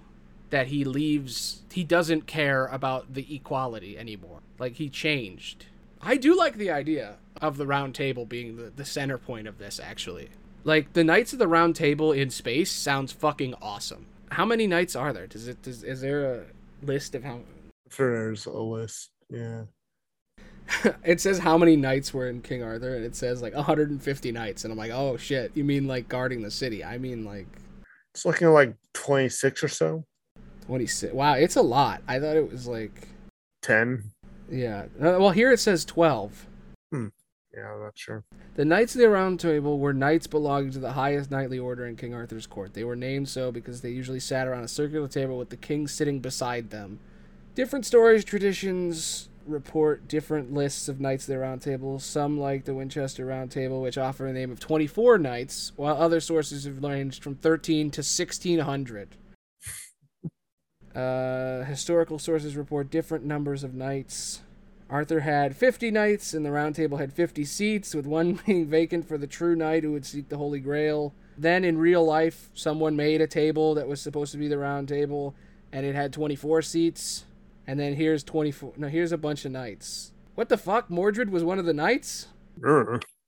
that 0.49 0.67
he 0.67 0.83
leaves. 0.85 1.63
He 1.71 1.83
doesn't 1.83 2.25
care 2.25 2.65
about 2.67 3.13
the 3.13 3.35
equality 3.35 3.97
anymore. 3.97 4.39
Like 4.57 4.75
he 4.75 4.89
changed. 4.89 5.65
I 6.05 6.17
do 6.17 6.35
like 6.35 6.57
the 6.57 6.69
idea 6.69 7.15
of 7.41 7.57
the 7.57 7.65
round 7.65 7.95
table 7.95 8.25
being 8.25 8.57
the, 8.57 8.69
the 8.69 8.85
center 8.85 9.17
point 9.17 9.47
of 9.47 9.57
this, 9.57 9.79
actually. 9.79 10.29
Like 10.65 10.93
the 10.93 11.03
Knights 11.03 11.33
of 11.33 11.39
the 11.39 11.47
Round 11.47 11.75
Table 11.75 12.11
in 12.11 12.29
space 12.29 12.71
sounds 12.71 13.11
fucking 13.11 13.55
awesome. 13.61 14.05
How 14.29 14.45
many 14.45 14.65
knights 14.67 14.95
are 14.95 15.13
there? 15.13 15.27
Does 15.27 15.47
it? 15.47 15.61
Does, 15.61 15.83
is 15.83 16.01
there 16.01 16.33
a 16.33 16.43
list 16.81 17.15
of 17.15 17.23
how? 17.23 17.41
There's 17.97 18.45
a 18.45 18.51
list. 18.51 19.11
Yeah. 19.29 19.63
it 21.03 21.21
says 21.21 21.39
how 21.39 21.57
many 21.57 21.75
knights 21.75 22.13
were 22.13 22.29
in 22.29 22.41
King 22.41 22.63
Arthur, 22.63 22.95
and 22.95 23.05
it 23.05 23.15
says 23.15 23.41
like 23.41 23.53
150 23.53 24.31
knights, 24.31 24.63
and 24.63 24.71
I'm 24.71 24.77
like, 24.77 24.91
oh 24.91 25.17
shit, 25.17 25.51
you 25.53 25.63
mean 25.63 25.87
like 25.87 26.07
guarding 26.07 26.41
the 26.41 26.51
city? 26.51 26.83
I 26.83 26.97
mean 26.97 27.25
like 27.25 27.47
It's 28.13 28.25
looking 28.25 28.47
like 28.49 28.75
26 28.93 29.63
or 29.63 29.67
so. 29.67 30.05
26. 30.65 31.13
Wow, 31.13 31.33
it's 31.33 31.57
a 31.57 31.61
lot. 31.61 32.01
I 32.07 32.19
thought 32.19 32.37
it 32.37 32.49
was 32.49 32.67
like 32.67 33.09
10. 33.61 34.11
Yeah. 34.49 34.83
Uh, 34.99 35.17
well, 35.19 35.31
here 35.31 35.51
it 35.51 35.59
says 35.59 35.85
12. 35.85 36.47
Yeah, 37.55 37.71
I'm 37.71 37.81
not 37.81 37.95
sure. 37.95 38.23
The 38.55 38.65
Knights 38.65 38.95
of 38.95 39.01
the 39.01 39.09
Round 39.09 39.39
Table 39.39 39.77
were 39.77 39.93
knights 39.93 40.25
belonging 40.25 40.71
to 40.71 40.79
the 40.79 40.93
highest 40.93 41.29
knightly 41.29 41.59
order 41.59 41.85
in 41.85 41.95
King 41.95 42.13
Arthur's 42.13 42.47
court. 42.47 42.73
They 42.73 42.83
were 42.83 42.95
named 42.95 43.29
so 43.29 43.51
because 43.51 43.81
they 43.81 43.91
usually 43.91 44.19
sat 44.19 44.47
around 44.47 44.63
a 44.63 44.67
circular 44.67 45.07
table 45.07 45.37
with 45.37 45.49
the 45.49 45.57
king 45.57 45.87
sitting 45.87 46.19
beside 46.19 46.71
them. 46.71 46.99
Different 47.53 47.85
stories, 47.85 48.25
traditions 48.25 49.29
report 49.45 50.07
different 50.07 50.53
lists 50.53 50.87
of 50.87 50.99
Knights 50.99 51.25
of 51.25 51.33
the 51.33 51.39
Round 51.39 51.61
Table. 51.61 51.99
Some, 51.99 52.39
like 52.39 52.65
the 52.65 52.73
Winchester 52.73 53.25
Round 53.25 53.51
Table, 53.51 53.81
which 53.81 53.99
offer 53.99 54.25
a 54.25 54.33
name 54.33 54.51
of 54.51 54.59
24 54.59 55.19
knights, 55.19 55.73
while 55.75 55.95
other 55.97 56.19
sources 56.19 56.63
have 56.63 56.83
ranged 56.83 57.21
from 57.21 57.35
13 57.35 57.91
to 57.91 57.99
1600. 57.99 59.09
Uh, 60.95 61.63
historical 61.63 62.19
sources 62.19 62.55
report 62.55 62.89
different 62.89 63.25
numbers 63.25 63.63
of 63.63 63.73
knights. 63.73 64.41
Arthur 64.89 65.21
had 65.21 65.55
50 65.55 65.89
knights, 65.89 66.33
and 66.33 66.45
the 66.45 66.51
round 66.51 66.75
table 66.75 66.97
had 66.97 67.13
50 67.13 67.45
seats, 67.45 67.95
with 67.95 68.05
one 68.05 68.39
being 68.45 68.67
vacant 68.67 69.07
for 69.07 69.17
the 69.17 69.27
true 69.27 69.55
knight 69.55 69.83
who 69.83 69.91
would 69.91 70.05
seek 70.05 70.29
the 70.29 70.37
Holy 70.37 70.59
Grail. 70.59 71.13
Then, 71.37 71.63
in 71.63 71.77
real 71.79 72.05
life, 72.05 72.51
someone 72.53 72.95
made 72.95 73.21
a 73.21 73.27
table 73.27 73.73
that 73.73 73.87
was 73.87 74.01
supposed 74.01 74.31
to 74.33 74.37
be 74.37 74.47
the 74.47 74.59
round 74.59 74.87
table, 74.87 75.33
and 75.71 75.85
it 75.85 75.95
had 75.95 76.13
24 76.13 76.61
seats. 76.61 77.25
And 77.65 77.79
then 77.79 77.95
here's 77.95 78.23
24. 78.23 78.73
No, 78.77 78.87
here's 78.87 79.11
a 79.11 79.17
bunch 79.17 79.45
of 79.45 79.51
knights. 79.51 80.11
What 80.35 80.49
the 80.49 80.57
fuck? 80.57 80.89
Mordred 80.89 81.31
was 81.31 81.43
one 81.43 81.59
of 81.59 81.65
the 81.65 81.73
knights? 81.73 82.27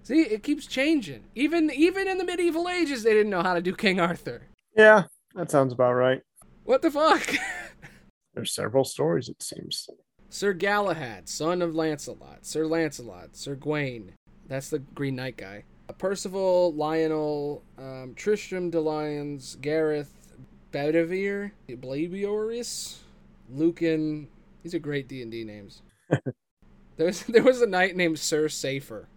See, 0.03 0.21
it 0.21 0.43
keeps 0.43 0.67
changing. 0.67 1.23
Even 1.33 1.71
even 1.71 2.07
in 2.07 2.19
the 2.19 2.25
medieval 2.25 2.69
ages, 2.69 3.01
they 3.01 3.13
didn't 3.13 3.31
know 3.31 3.41
how 3.41 3.55
to 3.55 3.61
do 3.61 3.75
King 3.75 3.99
Arthur. 3.99 4.43
Yeah, 4.75 5.05
that 5.33 5.49
sounds 5.49 5.73
about 5.73 5.93
right. 5.93 6.21
What 6.65 6.81
the 6.81 6.89
fuck? 6.89 7.35
There's 8.33 8.53
several 8.53 8.83
stories, 8.83 9.29
it 9.29 9.41
seems. 9.41 9.87
Sir 10.29 10.51
Galahad, 10.51 11.29
son 11.29 11.61
of 11.61 11.75
Lancelot, 11.75 12.45
Sir 12.45 12.65
Lancelot, 12.65 13.35
Sir 13.35 13.55
Gawain. 13.55 14.13
That's 14.47 14.71
the 14.71 14.79
Green 14.79 15.15
Knight 15.15 15.37
guy. 15.37 15.63
Percival, 15.99 16.73
Lionel, 16.73 17.61
um, 17.77 18.13
Tristram 18.15 18.71
de 18.71 18.79
Lyones, 18.79 19.59
Gareth, 19.61 20.11
Bedivere, 20.71 21.51
Bleoberis, 21.69 22.97
Lucan. 23.49 24.27
These 24.63 24.73
are 24.73 24.79
great 24.79 25.07
D 25.07 25.21
and 25.21 25.31
D 25.31 25.43
names. 25.43 25.83
there 26.97 27.05
was 27.05 27.23
there 27.29 27.43
was 27.43 27.61
a 27.61 27.67
knight 27.67 27.95
named 27.95 28.17
Sir 28.17 28.49
Safer, 28.49 29.07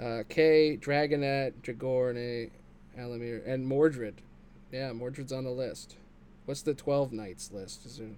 uh, 0.00 0.22
Kay, 0.28 0.78
Dragonet, 0.80 1.54
Dragorne, 1.62 2.50
Alamir, 2.96 3.46
and 3.46 3.66
Mordred. 3.66 4.22
Yeah, 4.70 4.92
Mordred's 4.92 5.32
on 5.32 5.44
the 5.44 5.50
list. 5.50 5.96
What's 6.44 6.62
the 6.62 6.74
twelve 6.74 7.12
knights 7.12 7.52
list? 7.52 7.86
Is 7.86 7.98
there 7.98 8.08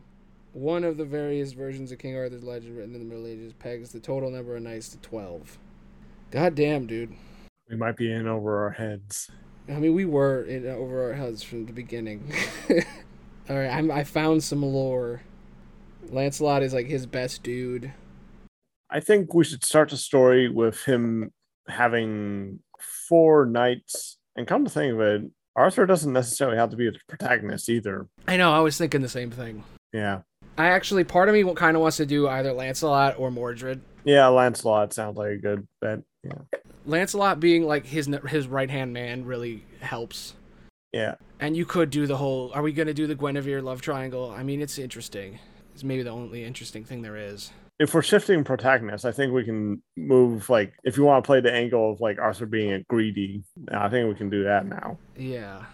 one 0.54 0.84
of 0.84 0.96
the 0.96 1.04
various 1.04 1.52
versions 1.52 1.90
of 1.90 1.98
King 1.98 2.16
Arthur's 2.16 2.44
legend 2.44 2.76
written 2.76 2.94
in 2.94 3.00
the 3.00 3.04
Middle 3.04 3.26
Ages 3.26 3.52
pegs 3.52 3.90
the 3.90 4.00
total 4.00 4.30
number 4.30 4.56
of 4.56 4.62
knights 4.62 4.88
to 4.90 4.98
12. 4.98 5.58
God 6.30 6.54
damn, 6.54 6.86
dude. 6.86 7.12
We 7.68 7.76
might 7.76 7.96
be 7.96 8.12
in 8.12 8.28
over 8.28 8.62
our 8.62 8.70
heads. 8.70 9.30
I 9.68 9.72
mean, 9.72 9.94
we 9.94 10.04
were 10.04 10.44
in 10.44 10.66
uh, 10.66 10.72
over 10.72 11.02
our 11.04 11.14
heads 11.14 11.42
from 11.42 11.66
the 11.66 11.72
beginning. 11.72 12.32
All 13.50 13.56
right, 13.56 13.68
I'm, 13.68 13.90
I 13.90 14.04
found 14.04 14.44
some 14.44 14.62
lore. 14.62 15.22
Lancelot 16.08 16.62
is 16.62 16.72
like 16.72 16.86
his 16.86 17.06
best 17.06 17.42
dude. 17.42 17.92
I 18.90 19.00
think 19.00 19.34
we 19.34 19.44
should 19.44 19.64
start 19.64 19.90
the 19.90 19.96
story 19.96 20.48
with 20.48 20.84
him 20.84 21.32
having 21.66 22.60
four 23.08 23.44
knights. 23.46 24.18
And 24.36 24.46
come 24.46 24.64
to 24.64 24.70
think 24.70 24.94
of 24.94 25.00
it, 25.00 25.22
Arthur 25.56 25.86
doesn't 25.86 26.12
necessarily 26.12 26.56
have 26.56 26.70
to 26.70 26.76
be 26.76 26.90
the 26.90 26.98
protagonist 27.08 27.68
either. 27.68 28.06
I 28.26 28.36
know, 28.36 28.52
I 28.52 28.60
was 28.60 28.76
thinking 28.76 29.02
the 29.02 29.08
same 29.08 29.30
thing. 29.30 29.64
Yeah. 29.92 30.22
I 30.58 30.68
actually, 30.68 31.04
part 31.04 31.28
of 31.28 31.34
me 31.34 31.44
kind 31.54 31.76
of 31.76 31.82
wants 31.82 31.96
to 31.98 32.06
do 32.06 32.28
either 32.28 32.52
Lancelot 32.52 33.18
or 33.18 33.30
Mordred. 33.30 33.80
Yeah, 34.04 34.26
Lancelot 34.28 34.92
sounds 34.92 35.16
like 35.16 35.30
a 35.30 35.36
good 35.36 35.66
bet. 35.80 36.00
Yeah. 36.22 36.60
Lancelot 36.86 37.40
being 37.40 37.66
like 37.66 37.86
his 37.86 38.08
his 38.28 38.46
right 38.46 38.70
hand 38.70 38.92
man 38.92 39.24
really 39.24 39.64
helps. 39.80 40.34
Yeah. 40.92 41.14
And 41.40 41.56
you 41.56 41.64
could 41.64 41.90
do 41.90 42.06
the 42.06 42.16
whole. 42.16 42.52
Are 42.54 42.62
we 42.62 42.72
gonna 42.72 42.94
do 42.94 43.06
the 43.06 43.16
Guinevere 43.16 43.62
love 43.62 43.80
triangle? 43.80 44.30
I 44.30 44.42
mean, 44.42 44.60
it's 44.60 44.78
interesting. 44.78 45.38
It's 45.74 45.82
maybe 45.82 46.02
the 46.02 46.10
only 46.10 46.44
interesting 46.44 46.84
thing 46.84 47.02
there 47.02 47.16
is. 47.16 47.50
If 47.84 47.92
we're 47.94 48.02
shifting 48.02 48.44
protagonists, 48.44 49.04
I 49.04 49.12
think 49.12 49.32
we 49.34 49.44
can 49.44 49.82
move 49.96 50.48
like 50.48 50.72
if 50.84 50.96
you 50.96 51.04
want 51.04 51.22
to 51.22 51.26
play 51.26 51.40
the 51.40 51.52
angle 51.52 51.92
of 51.92 52.00
like 52.00 52.18
Arthur 52.18 52.46
being 52.46 52.72
a 52.72 52.80
greedy, 52.84 53.44
I 53.70 53.88
think 53.90 54.08
we 54.08 54.14
can 54.14 54.30
do 54.30 54.42
that 54.44 54.64
now. 54.66 54.98
Yeah. 55.16 55.66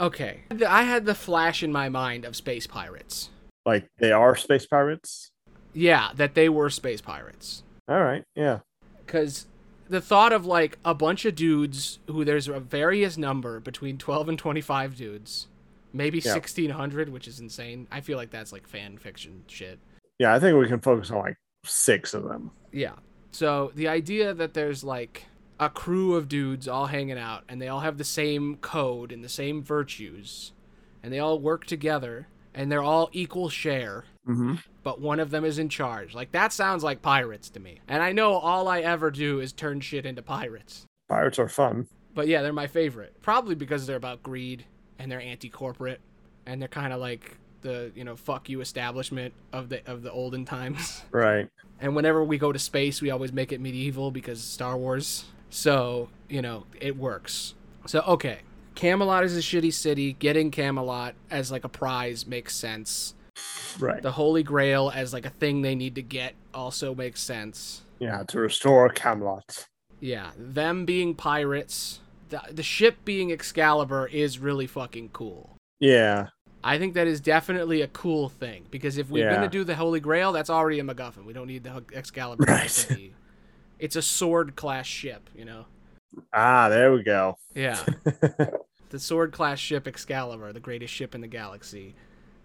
Okay. 0.00 0.40
I 0.66 0.82
had 0.82 1.04
the 1.06 1.14
flash 1.14 1.62
in 1.62 1.70
my 1.70 1.88
mind 1.88 2.24
of 2.24 2.34
space 2.34 2.66
pirates. 2.66 3.30
Like 3.64 3.86
they 3.98 4.10
are 4.10 4.34
space 4.34 4.66
pirates. 4.66 5.30
Yeah, 5.72 6.10
that 6.16 6.34
they 6.34 6.48
were 6.48 6.70
space 6.70 7.00
pirates. 7.00 7.62
All 7.88 8.00
right, 8.02 8.24
yeah, 8.34 8.60
Because 9.04 9.46
the 9.88 10.00
thought 10.00 10.32
of 10.32 10.46
like 10.46 10.78
a 10.84 10.94
bunch 10.94 11.24
of 11.24 11.34
dudes 11.34 11.98
who 12.08 12.24
there's 12.24 12.48
a 12.48 12.58
various 12.58 13.16
number 13.18 13.60
between 13.60 13.98
12 13.98 14.28
and 14.30 14.38
25 14.38 14.96
dudes, 14.96 15.48
maybe 15.92 16.18
Yeah. 16.18 16.32
1600, 16.32 17.10
which 17.10 17.28
is 17.28 17.38
insane. 17.40 17.86
I 17.92 18.00
feel 18.00 18.16
like 18.16 18.30
that's 18.30 18.52
like 18.52 18.66
fan 18.66 18.96
fiction 18.98 19.44
shit. 19.46 19.78
yeah. 20.18 20.34
I 20.34 20.40
think 20.40 20.58
we 20.58 20.66
can 20.66 20.80
focus 20.80 21.10
on 21.10 21.18
like 21.18 21.36
six 21.68 22.14
of 22.14 22.24
them. 22.24 22.50
Yeah. 22.72 22.94
So 23.32 23.72
the 23.74 23.88
idea 23.88 24.32
that 24.34 24.54
there's 24.54 24.84
like 24.84 25.24
a 25.60 25.68
crew 25.68 26.14
of 26.14 26.28
dudes 26.28 26.66
all 26.68 26.86
hanging 26.86 27.18
out 27.18 27.44
and 27.48 27.60
they 27.60 27.68
all 27.68 27.80
have 27.80 27.98
the 27.98 28.04
same 28.04 28.56
code 28.56 29.12
and 29.12 29.22
the 29.24 29.28
same 29.28 29.62
virtues 29.62 30.52
and 31.02 31.12
they 31.12 31.18
all 31.18 31.38
work 31.38 31.64
together 31.66 32.28
and 32.54 32.70
they're 32.70 32.82
all 32.82 33.08
equal 33.12 33.48
share, 33.48 34.04
Mm-hmm. 34.28 34.54
but 34.82 35.02
one 35.02 35.20
of 35.20 35.30
them 35.30 35.44
is 35.44 35.58
in 35.58 35.68
charge. 35.68 36.14
Like 36.14 36.32
that 36.32 36.50
sounds 36.52 36.82
like 36.82 37.02
pirates 37.02 37.50
to 37.50 37.60
me. 37.60 37.80
And 37.88 38.02
I 38.02 38.12
know 38.12 38.32
all 38.34 38.68
I 38.68 38.80
ever 38.80 39.10
do 39.10 39.38
is 39.40 39.52
turn 39.52 39.80
shit 39.80 40.06
into 40.06 40.22
pirates. 40.22 40.86
Pirates 41.10 41.38
are 41.38 41.48
fun. 41.48 41.88
But 42.14 42.26
yeah, 42.28 42.40
they're 42.40 42.52
my 42.54 42.66
favorite. 42.68 43.20
Probably 43.20 43.54
because 43.54 43.86
they're 43.86 43.96
about 43.96 44.22
greed 44.22 44.64
and 44.98 45.12
they're 45.12 45.20
anti-corporate 45.20 46.00
and 46.46 46.60
they're 46.60 46.68
kind 46.68 46.92
of 46.94 47.00
like 47.00 47.36
the, 47.64 47.90
you 47.96 48.04
know, 48.04 48.14
fuck 48.14 48.48
you 48.48 48.60
establishment 48.60 49.34
of 49.52 49.68
the 49.70 49.90
of 49.90 50.02
the 50.02 50.12
olden 50.12 50.44
times. 50.44 51.02
Right. 51.10 51.48
And 51.80 51.96
whenever 51.96 52.22
we 52.22 52.38
go 52.38 52.52
to 52.52 52.58
space, 52.58 53.02
we 53.02 53.10
always 53.10 53.32
make 53.32 53.52
it 53.52 53.60
medieval 53.60 54.10
because 54.10 54.42
Star 54.42 54.76
Wars. 54.76 55.24
So, 55.50 56.08
you 56.28 56.40
know, 56.40 56.64
it 56.80 56.96
works. 56.96 57.54
So, 57.86 58.00
okay. 58.00 58.40
Camelot 58.74 59.24
is 59.24 59.36
a 59.36 59.40
shitty 59.40 59.72
city. 59.72 60.14
Getting 60.14 60.50
Camelot 60.50 61.14
as 61.30 61.50
like 61.50 61.64
a 61.64 61.68
prize 61.68 62.26
makes 62.26 62.54
sense. 62.54 63.14
Right. 63.78 64.02
The 64.02 64.12
Holy 64.12 64.42
Grail 64.42 64.90
as 64.94 65.12
like 65.12 65.26
a 65.26 65.30
thing 65.30 65.62
they 65.62 65.74
need 65.74 65.94
to 65.96 66.02
get 66.02 66.34
also 66.52 66.94
makes 66.94 67.20
sense. 67.20 67.82
Yeah, 67.98 68.22
to 68.28 68.40
restore 68.40 68.88
Camelot. 68.88 69.66
Yeah, 70.00 70.32
them 70.36 70.84
being 70.84 71.14
pirates, 71.14 72.00
the, 72.28 72.40
the 72.50 72.62
ship 72.62 72.96
being 73.04 73.30
Excalibur 73.30 74.06
is 74.08 74.38
really 74.38 74.66
fucking 74.66 75.10
cool. 75.10 75.56
Yeah. 75.80 76.28
I 76.66 76.78
think 76.78 76.94
that 76.94 77.06
is 77.06 77.20
definitely 77.20 77.82
a 77.82 77.88
cool 77.88 78.28
thing 78.30 78.64
because 78.70 78.96
if 78.96 79.10
we're 79.10 79.26
Yeah. 79.28 79.34
gonna 79.34 79.48
do 79.50 79.64
the 79.64 79.74
Holy 79.76 80.00
Grail, 80.00 80.32
that's 80.32 80.48
already 80.48 80.80
a 80.80 80.82
MacGuffin. 80.82 81.24
We 81.26 81.34
don't 81.34 81.46
need 81.46 81.62
the 81.62 81.84
Excalibur. 81.92 82.44
Right. 82.48 82.68
to 82.70 82.94
be- 82.94 83.14
It's 83.78 83.96
a 83.96 84.02
sword 84.02 84.56
class 84.56 84.86
ship, 84.86 85.28
you 85.36 85.44
know. 85.44 85.66
Ah, 86.32 86.68
there 86.70 86.92
we 86.92 87.02
go. 87.02 87.36
Yeah, 87.54 87.78
the 88.90 88.98
sword 88.98 89.32
class 89.32 89.58
ship 89.58 89.86
Excalibur, 89.86 90.52
the 90.52 90.60
greatest 90.60 90.94
ship 90.94 91.14
in 91.14 91.20
the 91.20 91.26
galaxy, 91.26 91.94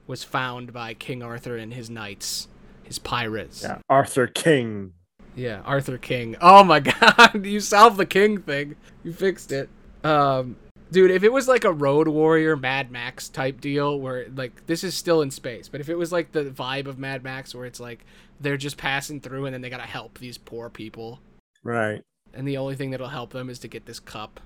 was 0.07 0.23
found 0.23 0.73
by 0.73 0.93
King 0.95 1.21
Arthur 1.23 1.55
and 1.55 1.73
his 1.73 1.89
knights, 1.89 2.47
his 2.83 2.99
pirates. 2.99 3.61
yeah. 3.63 3.77
Arthur 3.89 4.27
King. 4.27 4.93
Yeah, 5.35 5.61
Arthur 5.65 5.97
King. 5.99 6.35
Oh 6.41 6.63
my 6.63 6.79
god, 6.99 7.45
you 7.45 7.59
solved 7.59 7.97
the 7.97 8.05
king 8.05 8.41
thing. 8.41 8.75
You 9.03 9.13
fixed 9.13 9.51
it. 9.53 9.69
Um 10.03 10.57
dude, 10.91 11.11
if 11.11 11.23
it 11.23 11.31
was 11.31 11.47
like 11.47 11.63
a 11.63 11.71
Road 11.73 12.07
Warrior 12.07 12.55
Mad 12.55 12.91
Max 12.91 13.29
type 13.29 13.61
deal 13.61 13.99
where 13.99 14.27
like 14.35 14.65
this 14.67 14.83
is 14.83 14.95
still 14.95 15.21
in 15.21 15.31
space, 15.31 15.67
but 15.67 15.81
if 15.81 15.89
it 15.89 15.95
was 15.95 16.11
like 16.11 16.31
the 16.31 16.45
vibe 16.45 16.87
of 16.87 16.97
Mad 16.99 17.23
Max 17.23 17.53
where 17.55 17.65
it's 17.65 17.79
like 17.79 18.05
they're 18.39 18.57
just 18.57 18.77
passing 18.77 19.19
through 19.21 19.45
and 19.45 19.53
then 19.53 19.61
they 19.61 19.69
got 19.69 19.77
to 19.77 19.83
help 19.83 20.17
these 20.19 20.37
poor 20.37 20.69
people 20.69 21.19
Right. 21.63 22.01
and 22.33 22.47
the 22.47 22.57
only 22.57 22.75
thing 22.75 22.91
that'll 22.91 23.09
help 23.09 23.31
them 23.31 23.49
is 23.49 23.59
to 23.59 23.67
get 23.67 23.85
this 23.85 23.99
cup 23.99 24.39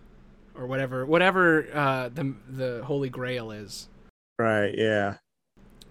or 0.56 0.66
whatever 0.68 1.06
whatever 1.06 1.68
uh 1.74 2.10
the 2.10 2.34
the 2.50 2.84
holy 2.86 3.10
grail 3.10 3.52
is. 3.52 3.88
Right. 4.40 4.74
Yeah. 4.78 5.18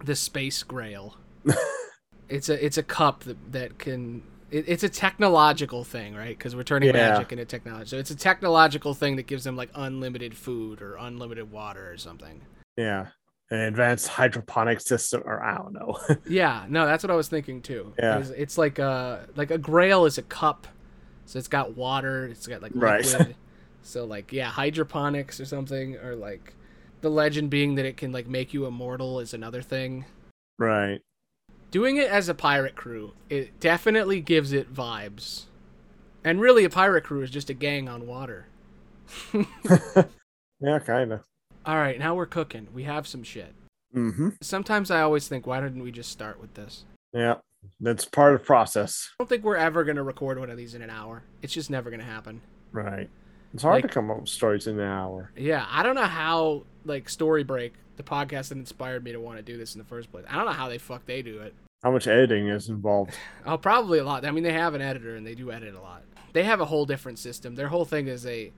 The 0.04 0.16
space 0.16 0.62
grail. 0.64 1.16
it's 2.28 2.48
a 2.48 2.64
it's 2.64 2.78
a 2.78 2.82
cup 2.82 3.24
that, 3.24 3.52
that 3.52 3.78
can 3.78 4.22
it, 4.52 4.64
it's 4.68 4.82
a 4.84 4.88
technological 4.88 5.82
thing 5.84 6.14
right 6.14 6.36
because 6.36 6.54
we're 6.54 6.62
turning 6.62 6.88
Yeah. 6.94 7.10
magic 7.10 7.32
into 7.32 7.44
technology 7.44 7.88
so 7.88 7.96
it's 7.98 8.10
a 8.10 8.16
technological 8.16 8.94
thing 8.94 9.16
that 9.16 9.26
gives 9.26 9.44
them 9.44 9.56
like 9.56 9.70
unlimited 9.74 10.36
food 10.36 10.82
or 10.82 10.96
unlimited 10.96 11.50
water 11.50 11.90
or 11.90 11.96
something 11.96 12.40
Yeah. 12.76 13.06
An 13.50 13.58
advanced 13.60 14.08
hydroponic 14.08 14.80
system, 14.80 15.22
or 15.26 15.42
I 15.42 15.58
don't 15.58 15.74
know. 15.74 15.98
yeah 16.26 16.64
no 16.68 16.86
that's 16.86 17.02
what 17.04 17.10
i 17.10 17.14
was 17.16 17.28
thinking 17.28 17.60
too 17.60 17.92
Yeah. 17.98 18.18
it's, 18.18 18.30
it's 18.30 18.58
like 18.58 18.78
a 18.78 19.26
like 19.36 19.50
a 19.50 19.58
grail 19.58 20.04
is 20.06 20.16
a 20.18 20.22
cup 20.22 20.66
so 21.26 21.38
it's 21.38 21.48
got 21.48 21.76
water 21.76 22.26
it's 22.26 22.46
got 22.46 22.62
like 22.62 22.72
liquid. 22.74 23.14
Right. 23.26 23.36
so 23.82 24.04
like 24.04 24.32
yeah 24.32 24.48
hydroponics 24.48 25.40
or 25.40 25.44
something 25.44 25.96
or 25.96 26.14
like 26.14 26.54
the 27.00 27.10
legend 27.10 27.50
being 27.50 27.74
that 27.74 27.84
it 27.84 27.96
can 27.96 28.12
like 28.12 28.26
make 28.28 28.54
you 28.54 28.64
immortal 28.66 29.18
is 29.20 29.34
another 29.34 29.60
thing 29.60 30.04
right. 30.58 31.00
Doing 31.72 31.96
it 31.96 32.08
as 32.08 32.28
a 32.28 32.34
pirate 32.34 32.76
crew 32.76 33.12
it 33.28 33.58
definitely 33.58 34.20
gives 34.20 34.52
it 34.52 34.72
vibes 34.72 35.46
and 36.22 36.40
really 36.40 36.64
a 36.64 36.70
pirate 36.70 37.02
crew 37.02 37.20
is 37.22 37.30
just 37.30 37.50
a 37.50 37.54
gang 37.54 37.88
on 37.88 38.06
water 38.06 38.46
Yeah, 40.60 40.78
kind 40.78 41.12
of. 41.12 41.20
all 41.66 41.74
right 41.76 41.98
now 41.98 42.14
we're 42.14 42.26
cooking 42.26 42.68
we 42.72 42.84
have 42.84 43.06
some 43.06 43.22
shit 43.24 43.54
Mm-hmm. 43.94 44.30
sometimes 44.40 44.90
i 44.90 45.02
always 45.02 45.28
think 45.28 45.46
why 45.46 45.60
didn't 45.60 45.82
we 45.82 45.92
just 45.92 46.10
start 46.10 46.40
with 46.40 46.54
this 46.54 46.84
Yeah. 47.12 47.34
That's 47.78 48.06
part 48.06 48.32
of 48.34 48.40
the 48.40 48.46
process. 48.46 49.10
i 49.12 49.22
don't 49.22 49.28
think 49.28 49.44
we're 49.44 49.56
ever 49.56 49.84
going 49.84 49.96
to 49.96 50.02
record 50.02 50.38
one 50.38 50.48
of 50.48 50.56
these 50.56 50.74
in 50.74 50.80
an 50.80 50.88
hour 50.88 51.24
it's 51.42 51.52
just 51.52 51.68
never 51.68 51.90
going 51.90 52.00
to 52.00 52.06
happen 52.06 52.40
Right. 52.72 53.10
It's 53.54 53.62
hard 53.62 53.74
Like- 53.76 53.82
to 53.84 53.88
come 53.88 54.10
up 54.10 54.20
with 54.20 54.28
stories 54.28 54.66
in 54.66 54.78
an 54.80 54.86
hour. 54.86 55.30
yeah 55.36 55.66
i 55.70 55.82
don't 55.82 55.94
know 55.94 56.04
how 56.04 56.64
like 56.84 57.08
story 57.08 57.44
break 57.44 57.74
the 57.96 58.02
podcast 58.02 58.48
that 58.48 58.58
inspired 58.58 59.04
me 59.04 59.12
to 59.12 59.18
want 59.20 59.36
to 59.38 59.42
do 59.42 59.56
this 59.58 59.74
in 59.74 59.78
the 59.78 59.84
first 59.84 60.10
place 60.10 60.24
i 60.28 60.36
don't 60.36 60.46
know 60.46 60.52
how 60.52 60.68
they 60.68 60.78
fuck 60.78 61.04
they 61.06 61.22
do 61.22 61.40
it 61.40 61.54
How 61.82 61.90
much 61.90 62.06
editing 62.06 62.48
is 62.48 62.68
involved? 62.68 63.12
Oh, 63.46 63.58
probably 63.58 63.98
a 63.98 64.04
lot. 64.04 64.24
I 64.24 64.30
mean, 64.30 64.44
they 64.44 64.52
have 64.52 64.74
an 64.74 64.80
editor 64.80 65.16
and 65.16 65.26
they 65.26 65.34
do 65.34 65.50
edit 65.50 65.74
a 65.74 65.80
lot. 65.80 66.02
They 66.32 66.44
have 66.44 66.60
a 66.60 66.64
whole 66.64 66.86
different 66.86 67.18
system. 67.18 67.56
Their 67.56 67.66
whole 67.68 67.84
thing 67.84 68.06
is 68.06 68.22
they 68.22 68.52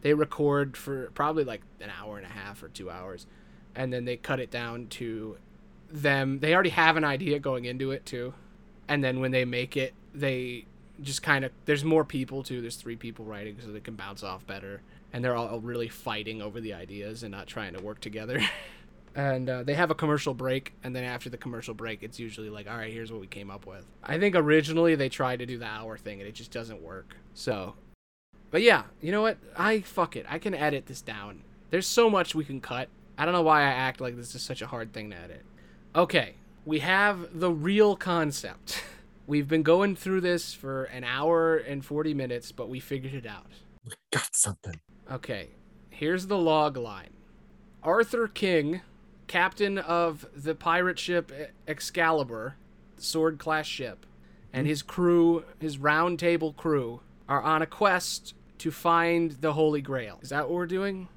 they 0.00 0.14
record 0.14 0.76
for 0.78 1.10
probably 1.14 1.44
like 1.44 1.60
an 1.82 1.90
hour 2.00 2.16
and 2.16 2.24
a 2.24 2.30
half 2.30 2.62
or 2.62 2.68
two 2.68 2.90
hours, 2.90 3.26
and 3.74 3.92
then 3.92 4.06
they 4.06 4.16
cut 4.16 4.40
it 4.40 4.50
down 4.50 4.86
to 4.98 5.36
them. 5.92 6.38
They 6.40 6.54
already 6.54 6.70
have 6.70 6.96
an 6.96 7.04
idea 7.04 7.38
going 7.38 7.66
into 7.66 7.90
it 7.90 8.06
too, 8.06 8.32
and 8.88 9.04
then 9.04 9.20
when 9.20 9.30
they 9.30 9.44
make 9.44 9.76
it, 9.76 9.92
they 10.14 10.64
just 11.02 11.22
kind 11.22 11.44
of 11.44 11.52
there's 11.64 11.84
more 11.84 12.04
people 12.04 12.42
too. 12.42 12.60
There's 12.60 12.76
three 12.76 12.96
people 12.96 13.24
writing, 13.24 13.56
so 13.60 13.70
they 13.72 13.80
can 13.80 13.94
bounce 13.94 14.22
off 14.22 14.46
better, 14.46 14.82
and 15.12 15.24
they're 15.24 15.36
all 15.36 15.60
really 15.60 15.88
fighting 15.88 16.42
over 16.42 16.60
the 16.60 16.74
ideas 16.74 17.22
and 17.22 17.32
not 17.32 17.46
trying 17.46 17.74
to 17.74 17.82
work 17.82 18.00
together. 18.00 18.40
and 19.14 19.48
uh, 19.50 19.62
they 19.62 19.74
have 19.74 19.90
a 19.90 19.94
commercial 19.94 20.34
break 20.34 20.72
and 20.84 20.94
then 20.94 21.02
after 21.02 21.28
the 21.28 21.36
commercial 21.36 21.74
break 21.74 22.00
it's 22.04 22.20
usually 22.20 22.48
like 22.48 22.70
all 22.70 22.76
right 22.76 22.92
here's 22.92 23.10
what 23.10 23.20
we 23.20 23.26
came 23.26 23.50
up 23.50 23.66
with. 23.66 23.84
I 24.04 24.18
think 24.18 24.36
originally 24.36 24.94
they 24.94 25.08
tried 25.08 25.40
to 25.40 25.46
do 25.46 25.58
the 25.58 25.66
hour 25.66 25.98
thing 25.98 26.20
and 26.20 26.28
it 26.28 26.34
just 26.36 26.52
doesn't 26.52 26.80
work. 26.80 27.16
So 27.34 27.74
but 28.52 28.62
yeah 28.62 28.84
you 29.00 29.10
know 29.10 29.22
what? 29.22 29.38
I 29.56 29.80
fuck 29.80 30.14
it. 30.14 30.26
I 30.28 30.38
can 30.38 30.54
edit 30.54 30.86
this 30.86 31.02
down. 31.02 31.42
There's 31.70 31.88
so 31.88 32.08
much 32.08 32.36
we 32.36 32.44
can 32.44 32.60
cut. 32.60 32.88
I 33.18 33.24
don't 33.24 33.34
know 33.34 33.42
why 33.42 33.62
i 33.62 33.66
act 33.66 34.00
like 34.00 34.16
this 34.16 34.34
is 34.34 34.42
such 34.42 34.62
a 34.62 34.68
hard 34.68 34.92
thing 34.92 35.10
to 35.10 35.16
edit. 35.16 35.44
Okay 35.96 36.34
we 36.64 36.80
have 36.80 37.40
the 37.40 37.50
real 37.50 37.96
concept 37.96 38.82
we've 39.30 39.46
been 39.46 39.62
going 39.62 39.94
through 39.94 40.20
this 40.20 40.52
for 40.52 40.84
an 40.84 41.04
hour 41.04 41.56
and 41.56 41.84
40 41.84 42.14
minutes 42.14 42.50
but 42.50 42.68
we 42.68 42.80
figured 42.80 43.14
it 43.14 43.26
out 43.26 43.46
We 43.84 43.92
Got 44.12 44.34
something. 44.34 44.80
Okay, 45.10 45.50
here's 45.88 46.26
the 46.26 46.36
log 46.36 46.76
line. 46.76 47.10
Arthur 47.82 48.26
King, 48.26 48.82
captain 49.28 49.78
of 49.78 50.26
the 50.34 50.54
pirate 50.54 50.98
ship 50.98 51.32
Excalibur, 51.68 52.56
sword 52.96 53.38
class 53.38 53.66
ship, 53.66 54.04
and 54.52 54.66
hmm? 54.66 54.70
his 54.70 54.82
crew, 54.82 55.44
his 55.60 55.78
round 55.78 56.18
table 56.18 56.52
crew, 56.52 57.00
are 57.28 57.40
on 57.40 57.62
a 57.62 57.66
quest 57.66 58.34
to 58.58 58.72
find 58.72 59.32
the 59.40 59.52
Holy 59.52 59.80
Grail. 59.80 60.18
Is 60.22 60.30
that 60.30 60.48
what 60.48 60.54
we're 60.54 60.66
doing? 60.66 61.08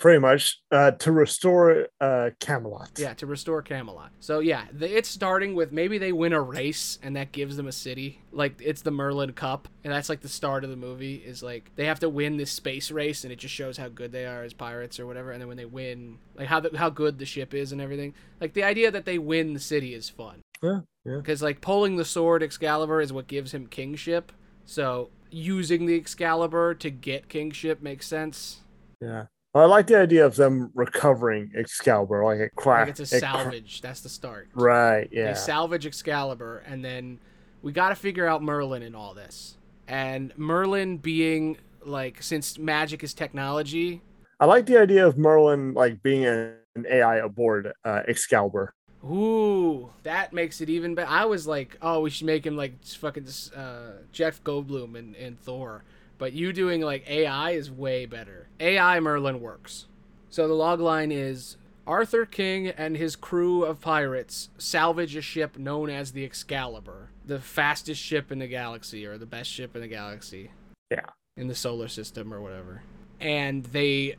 Pretty 0.00 0.18
much 0.18 0.62
uh, 0.72 0.92
to 0.92 1.12
restore 1.12 1.88
uh, 2.00 2.30
Camelot. 2.40 2.92
Yeah, 2.96 3.12
to 3.14 3.26
restore 3.26 3.60
Camelot. 3.60 4.12
So 4.18 4.38
yeah, 4.38 4.64
the, 4.72 4.96
it's 4.96 5.10
starting 5.10 5.54
with 5.54 5.72
maybe 5.72 5.98
they 5.98 6.10
win 6.10 6.32
a 6.32 6.40
race 6.40 6.98
and 7.02 7.14
that 7.16 7.32
gives 7.32 7.58
them 7.58 7.66
a 7.66 7.72
city. 7.72 8.22
Like 8.32 8.58
it's 8.64 8.80
the 8.80 8.90
Merlin 8.90 9.34
Cup, 9.34 9.68
and 9.84 9.92
that's 9.92 10.08
like 10.08 10.22
the 10.22 10.28
start 10.28 10.64
of 10.64 10.70
the 10.70 10.76
movie. 10.76 11.16
Is 11.16 11.42
like 11.42 11.70
they 11.76 11.84
have 11.84 12.00
to 12.00 12.08
win 12.08 12.38
this 12.38 12.50
space 12.50 12.90
race, 12.90 13.24
and 13.24 13.32
it 13.32 13.36
just 13.36 13.54
shows 13.54 13.76
how 13.76 13.88
good 13.88 14.10
they 14.10 14.24
are 14.24 14.42
as 14.42 14.54
pirates 14.54 14.98
or 14.98 15.06
whatever. 15.06 15.32
And 15.32 15.40
then 15.42 15.48
when 15.48 15.58
they 15.58 15.66
win, 15.66 16.16
like 16.34 16.48
how 16.48 16.60
the, 16.60 16.74
how 16.78 16.88
good 16.88 17.18
the 17.18 17.26
ship 17.26 17.52
is 17.52 17.70
and 17.70 17.80
everything. 17.82 18.14
Like 18.40 18.54
the 18.54 18.64
idea 18.64 18.90
that 18.90 19.04
they 19.04 19.18
win 19.18 19.52
the 19.52 19.60
city 19.60 19.92
is 19.92 20.08
fun. 20.08 20.40
Yeah, 20.62 20.80
yeah. 21.04 21.16
Because 21.16 21.42
like 21.42 21.60
pulling 21.60 21.96
the 21.96 22.06
sword 22.06 22.42
Excalibur 22.42 23.02
is 23.02 23.12
what 23.12 23.26
gives 23.26 23.52
him 23.52 23.66
kingship. 23.66 24.32
So 24.64 25.10
using 25.30 25.84
the 25.84 25.96
Excalibur 25.96 26.72
to 26.76 26.88
get 26.88 27.28
kingship 27.28 27.82
makes 27.82 28.06
sense. 28.06 28.60
Yeah. 29.02 29.26
I 29.52 29.64
like 29.64 29.88
the 29.88 29.98
idea 29.98 30.24
of 30.24 30.36
them 30.36 30.70
recovering 30.74 31.50
Excalibur, 31.56 32.24
like 32.24 32.38
a 32.38 32.68
Like 32.68 32.88
it's 32.88 33.00
a 33.00 33.06
salvage. 33.06 33.80
That's 33.80 34.00
the 34.00 34.08
start. 34.08 34.48
right? 34.54 35.08
Yeah. 35.10 35.32
They 35.32 35.34
salvage 35.34 35.86
Excalibur, 35.86 36.62
and 36.66 36.84
then 36.84 37.18
we 37.62 37.72
got 37.72 37.88
to 37.88 37.96
figure 37.96 38.26
out 38.26 38.42
Merlin 38.42 38.82
in 38.82 38.94
all 38.94 39.12
this. 39.12 39.56
And 39.88 40.32
Merlin 40.36 40.98
being 40.98 41.58
like, 41.84 42.22
since 42.22 42.58
magic 42.58 43.02
is 43.02 43.12
technology, 43.12 44.02
I 44.38 44.44
like 44.46 44.66
the 44.66 44.78
idea 44.78 45.04
of 45.06 45.18
Merlin 45.18 45.74
like 45.74 46.00
being 46.02 46.26
a, 46.26 46.54
an 46.76 46.86
AI 46.88 47.16
aboard 47.16 47.72
uh, 47.84 48.02
Excalibur. 48.06 48.72
ooh, 49.04 49.90
that 50.04 50.32
makes 50.32 50.60
it 50.60 50.70
even 50.70 50.94
better. 50.94 51.10
I 51.10 51.24
was 51.24 51.48
like, 51.48 51.76
oh, 51.82 52.00
we 52.00 52.10
should 52.10 52.26
make 52.26 52.46
him 52.46 52.56
like 52.56 52.84
fucking 52.84 53.26
uh, 53.56 53.92
Jeff 54.12 54.44
Goldblum 54.44 54.96
and, 54.96 55.16
and 55.16 55.40
Thor. 55.40 55.82
But 56.20 56.34
you 56.34 56.52
doing 56.52 56.82
like 56.82 57.08
AI 57.08 57.52
is 57.52 57.70
way 57.70 58.04
better. 58.04 58.46
AI 58.60 59.00
Merlin 59.00 59.40
works. 59.40 59.86
So 60.28 60.46
the 60.46 60.52
log 60.52 60.78
line 60.78 61.10
is 61.10 61.56
Arthur 61.86 62.26
King 62.26 62.68
and 62.68 62.94
his 62.94 63.16
crew 63.16 63.64
of 63.64 63.80
pirates 63.80 64.50
salvage 64.58 65.16
a 65.16 65.22
ship 65.22 65.56
known 65.56 65.88
as 65.88 66.12
the 66.12 66.26
Excalibur, 66.26 67.08
the 67.24 67.40
fastest 67.40 68.02
ship 68.02 68.30
in 68.30 68.38
the 68.38 68.46
galaxy 68.46 69.06
or 69.06 69.16
the 69.16 69.24
best 69.24 69.50
ship 69.50 69.74
in 69.74 69.80
the 69.80 69.88
galaxy. 69.88 70.50
Yeah. 70.90 71.06
In 71.38 71.48
the 71.48 71.54
solar 71.54 71.88
system 71.88 72.34
or 72.34 72.42
whatever. 72.42 72.82
And 73.18 73.64
they 73.64 74.16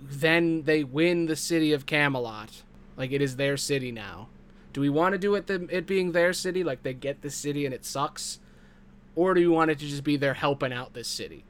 then 0.00 0.62
they 0.62 0.84
win 0.84 1.26
the 1.26 1.34
city 1.34 1.72
of 1.72 1.86
Camelot. 1.86 2.62
Like 2.96 3.10
it 3.10 3.20
is 3.20 3.34
their 3.34 3.56
city 3.56 3.90
now. 3.90 4.28
Do 4.72 4.80
we 4.80 4.88
want 4.88 5.14
to 5.14 5.18
do 5.18 5.34
it 5.34 5.48
the, 5.48 5.66
it 5.76 5.88
being 5.88 6.12
their 6.12 6.32
city 6.32 6.62
like 6.62 6.84
they 6.84 6.94
get 6.94 7.22
the 7.22 7.30
city 7.30 7.66
and 7.66 7.74
it 7.74 7.84
sucks? 7.84 8.38
Or 9.14 9.34
do 9.34 9.40
you 9.40 9.50
want 9.52 9.70
it 9.70 9.78
to 9.80 9.86
just 9.86 10.04
be 10.04 10.16
they're 10.16 10.34
helping 10.34 10.72
out 10.72 10.94
this 10.94 11.08
city? 11.08 11.44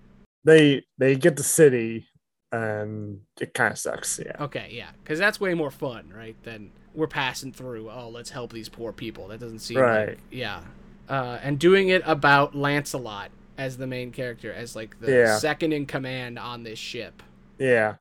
They 0.44 0.84
they 0.98 1.14
get 1.16 1.36
the 1.36 1.42
city, 1.44 2.08
and 2.50 3.20
it 3.40 3.54
kind 3.54 3.72
of 3.72 3.78
sucks. 3.78 4.18
Yeah. 4.24 4.36
Okay, 4.40 4.68
yeah, 4.72 4.90
because 5.02 5.18
that's 5.18 5.40
way 5.40 5.54
more 5.54 5.70
fun, 5.70 6.12
right? 6.14 6.36
Than 6.42 6.72
we're 6.94 7.06
passing 7.06 7.52
through. 7.52 7.90
Oh, 7.90 8.08
let's 8.08 8.30
help 8.30 8.52
these 8.52 8.68
poor 8.68 8.92
people. 8.92 9.28
That 9.28 9.40
doesn't 9.40 9.60
seem 9.60 9.78
Right. 9.78 10.08
like 10.10 10.18
yeah. 10.30 10.62
Uh, 11.08 11.38
and 11.42 11.58
doing 11.58 11.88
it 11.88 12.02
about 12.04 12.54
Lancelot 12.54 13.30
as 13.58 13.76
the 13.76 13.86
main 13.86 14.10
character, 14.12 14.52
as 14.52 14.74
like 14.74 14.98
the 15.00 15.10
Yeah. 15.12 15.38
second 15.38 15.72
in 15.72 15.86
command 15.86 16.38
on 16.38 16.62
this 16.64 16.78
ship. 16.78 17.22
Yeah. 17.58 17.96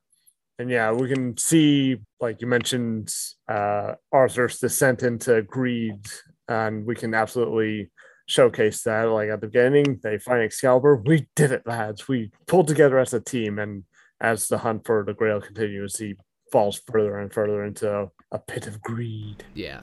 And 0.58 0.70
yeah, 0.70 0.92
we 0.92 1.08
can 1.08 1.36
see, 1.38 1.98
like 2.20 2.40
you 2.40 2.46
mentioned, 2.46 3.12
uh, 3.48 3.94
Arthur's 4.12 4.58
descent 4.58 5.02
into 5.02 5.42
greed, 5.42 6.06
and 6.48 6.84
we 6.86 6.94
can 6.94 7.14
absolutely 7.14 7.90
showcase 8.26 8.82
that. 8.82 9.04
Like 9.04 9.30
at 9.30 9.40
the 9.40 9.46
beginning, 9.46 10.00
they 10.02 10.18
find 10.18 10.42
Excalibur. 10.42 10.96
We 10.96 11.28
did 11.34 11.52
it, 11.52 11.66
lads. 11.66 12.08
We 12.08 12.30
pulled 12.46 12.68
together 12.68 12.98
as 12.98 13.14
a 13.14 13.20
team, 13.20 13.58
and 13.58 13.84
as 14.20 14.48
the 14.48 14.58
hunt 14.58 14.86
for 14.86 15.04
the 15.04 15.14
Grail 15.14 15.40
continues, 15.40 15.98
he 15.98 16.14
falls 16.50 16.80
further 16.86 17.18
and 17.18 17.32
further 17.32 17.64
into 17.64 18.10
a 18.30 18.38
pit 18.38 18.66
of 18.66 18.80
greed. 18.82 19.44
Yeah, 19.54 19.80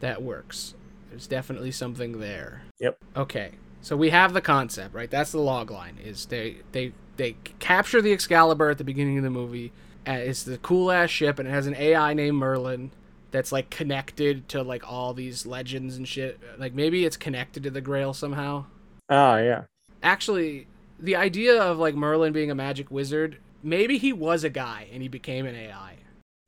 that 0.00 0.22
works. 0.22 0.74
There's 1.10 1.26
definitely 1.26 1.72
something 1.72 2.20
there. 2.20 2.62
Yep. 2.80 2.98
Okay, 3.16 3.52
so 3.82 3.96
we 3.96 4.10
have 4.10 4.32
the 4.32 4.40
concept, 4.40 4.94
right? 4.94 5.10
That's 5.10 5.32
the 5.32 5.40
log 5.40 5.70
line. 5.70 5.98
Is 6.02 6.26
they 6.26 6.58
they 6.72 6.92
they 7.16 7.36
capture 7.58 8.00
the 8.00 8.12
Excalibur 8.12 8.70
at 8.70 8.78
the 8.78 8.84
beginning 8.84 9.18
of 9.18 9.24
the 9.24 9.30
movie. 9.30 9.72
Uh, 10.06 10.12
it's 10.12 10.42
the 10.42 10.58
cool 10.58 10.90
ass 10.90 11.10
ship, 11.10 11.38
and 11.38 11.46
it 11.46 11.52
has 11.52 11.66
an 11.66 11.74
AI 11.74 12.14
named 12.14 12.38
Merlin 12.38 12.90
that's 13.32 13.50
like 13.50 13.70
connected 13.70 14.48
to 14.50 14.62
like 14.62 14.88
all 14.88 15.12
these 15.14 15.44
legends 15.44 15.96
and 15.96 16.06
shit. 16.06 16.38
Like 16.58 16.74
maybe 16.74 17.04
it's 17.04 17.16
connected 17.16 17.64
to 17.64 17.70
the 17.70 17.80
Grail 17.80 18.12
somehow. 18.14 18.66
Ah, 19.08 19.38
yeah. 19.38 19.62
Actually, 20.02 20.68
the 21.00 21.16
idea 21.16 21.60
of 21.60 21.78
like 21.78 21.94
Merlin 21.96 22.32
being 22.32 22.50
a 22.50 22.54
magic 22.54 22.90
wizard, 22.90 23.38
maybe 23.62 23.98
he 23.98 24.12
was 24.12 24.44
a 24.44 24.50
guy 24.50 24.86
and 24.92 25.02
he 25.02 25.08
became 25.08 25.46
an 25.46 25.56
AI, 25.56 25.96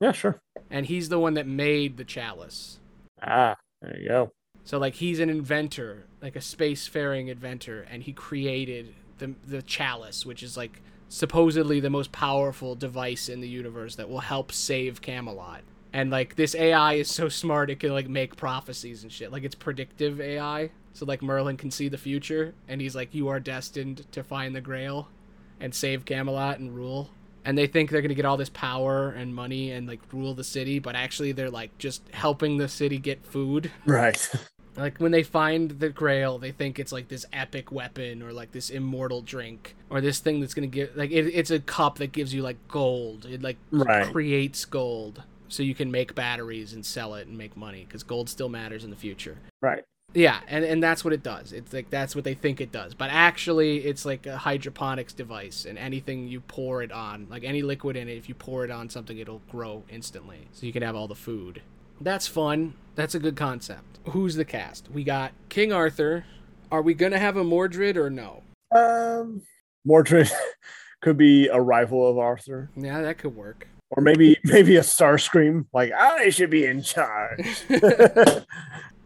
Yeah, 0.00 0.12
sure. 0.12 0.38
and 0.70 0.86
he's 0.86 1.08
the 1.08 1.18
one 1.18 1.34
that 1.34 1.46
made 1.46 1.96
the 1.96 2.04
chalice. 2.04 2.78
Ah, 3.22 3.56
there 3.82 3.98
you 3.98 4.08
go. 4.08 4.30
So 4.64 4.78
like 4.78 4.94
he's 4.94 5.20
an 5.20 5.28
inventor, 5.30 6.06
like 6.22 6.36
a 6.36 6.40
spacefaring 6.40 7.28
inventor, 7.28 7.86
and 7.90 8.02
he 8.02 8.12
created 8.12 8.94
the 9.18 9.34
the 9.46 9.62
chalice, 9.62 10.24
which 10.26 10.42
is 10.42 10.56
like 10.56 10.80
supposedly 11.08 11.80
the 11.80 11.90
most 11.90 12.12
powerful 12.12 12.74
device 12.74 13.28
in 13.28 13.40
the 13.40 13.48
universe 13.48 13.96
that 13.96 14.08
will 14.08 14.20
help 14.20 14.50
save 14.52 15.00
Camelot. 15.00 15.62
And 15.94 16.10
like 16.10 16.34
this 16.34 16.56
AI 16.56 16.94
is 16.94 17.08
so 17.08 17.28
smart 17.28 17.70
it 17.70 17.78
can 17.78 17.92
like 17.92 18.08
make 18.08 18.34
prophecies 18.34 19.04
and 19.04 19.12
shit. 19.12 19.30
Like 19.30 19.44
it's 19.44 19.54
predictive 19.54 20.20
AI. 20.20 20.70
So 20.92 21.06
like 21.06 21.22
Merlin 21.22 21.56
can 21.56 21.70
see 21.70 21.88
the 21.88 21.96
future 21.96 22.52
and 22.68 22.80
he's 22.80 22.96
like 22.96 23.14
you 23.14 23.28
are 23.28 23.38
destined 23.38 24.10
to 24.10 24.24
find 24.24 24.56
the 24.56 24.60
grail 24.60 25.08
and 25.60 25.72
save 25.72 26.04
Camelot 26.04 26.58
and 26.58 26.74
rule. 26.74 27.10
And 27.44 27.56
they 27.56 27.68
think 27.68 27.90
they're 27.90 28.00
going 28.00 28.08
to 28.08 28.14
get 28.16 28.24
all 28.24 28.36
this 28.36 28.48
power 28.48 29.10
and 29.10 29.34
money 29.34 29.70
and 29.70 29.86
like 29.86 30.00
rule 30.12 30.34
the 30.34 30.42
city, 30.42 30.80
but 30.80 30.96
actually 30.96 31.30
they're 31.30 31.50
like 31.50 31.76
just 31.78 32.02
helping 32.12 32.56
the 32.56 32.68
city 32.68 32.98
get 32.98 33.24
food. 33.24 33.70
Right. 33.86 34.28
Like 34.76 34.98
when 34.98 35.12
they 35.12 35.22
find 35.22 35.70
the 35.78 35.90
grail, 35.90 36.38
they 36.38 36.50
think 36.50 36.80
it's 36.80 36.90
like 36.90 37.06
this 37.06 37.24
epic 37.32 37.70
weapon 37.70 38.20
or 38.20 38.32
like 38.32 38.50
this 38.50 38.68
immortal 38.68 39.22
drink 39.22 39.76
or 39.88 40.00
this 40.00 40.18
thing 40.18 40.40
that's 40.40 40.54
gonna 40.54 40.66
give 40.66 40.96
like 40.96 41.12
it, 41.12 41.26
it's 41.32 41.52
a 41.52 41.60
cup 41.60 41.98
that 41.98 42.10
gives 42.10 42.34
you 42.34 42.42
like 42.42 42.56
gold. 42.66 43.24
It 43.26 43.40
like 43.42 43.58
Right. 43.70 44.10
creates 44.10 44.64
gold 44.64 45.22
so 45.48 45.62
you 45.62 45.74
can 45.74 45.90
make 45.90 46.14
batteries 46.14 46.72
and 46.72 46.84
sell 46.84 47.14
it 47.14 47.26
and 47.26 47.36
make 47.36 47.56
money 47.56 47.84
because 47.86 48.02
gold 48.02 48.28
still 48.28 48.48
matters 48.48 48.84
in 48.84 48.90
the 48.90 48.96
future. 48.96 49.38
right. 49.60 49.84
Yeah, 50.16 50.38
and, 50.46 50.64
and 50.64 50.80
that's 50.80 51.04
what 51.04 51.12
it 51.12 51.24
does. 51.24 51.52
It's 51.52 51.72
like 51.72 51.90
that's 51.90 52.14
what 52.14 52.22
they 52.22 52.34
think 52.34 52.60
it 52.60 52.70
does. 52.70 52.94
But 52.94 53.10
actually 53.10 53.78
it's 53.78 54.04
like 54.04 54.26
a 54.26 54.36
hydroponics 54.36 55.12
device 55.12 55.64
and 55.64 55.76
anything 55.76 56.28
you 56.28 56.40
pour 56.40 56.84
it 56.84 56.92
on, 56.92 57.26
like 57.28 57.42
any 57.42 57.62
liquid 57.62 57.96
in 57.96 58.08
it, 58.08 58.16
if 58.16 58.28
you 58.28 58.34
pour 58.36 58.64
it 58.64 58.70
on 58.70 58.88
something 58.88 59.18
it'll 59.18 59.42
grow 59.50 59.82
instantly. 59.88 60.46
So 60.52 60.66
you 60.66 60.72
can 60.72 60.82
have 60.82 60.94
all 60.94 61.08
the 61.08 61.16
food. 61.16 61.62
That's 62.00 62.28
fun. 62.28 62.74
That's 62.94 63.16
a 63.16 63.18
good 63.18 63.34
concept. 63.34 63.98
Who's 64.10 64.36
the 64.36 64.44
cast? 64.44 64.88
We 64.88 65.02
got 65.02 65.32
King 65.48 65.72
Arthur. 65.72 66.26
Are 66.70 66.82
we 66.82 66.94
gonna 66.94 67.18
have 67.18 67.36
a 67.36 67.42
Mordred 67.44 67.96
or 67.96 68.08
no? 68.08 68.42
Um, 68.72 69.42
Mordred 69.84 70.30
could 71.02 71.16
be 71.16 71.48
a 71.48 71.60
rival 71.60 72.08
of 72.08 72.18
Arthur. 72.18 72.70
Yeah, 72.76 73.02
that 73.02 73.18
could 73.18 73.34
work. 73.34 73.66
Or 73.96 74.02
maybe 74.02 74.36
maybe 74.44 74.76
a 74.76 74.80
Starscream 74.82 75.66
like 75.72 75.92
I 75.92 76.28
should 76.30 76.50
be 76.50 76.66
in 76.66 76.82
charge. 76.82 77.64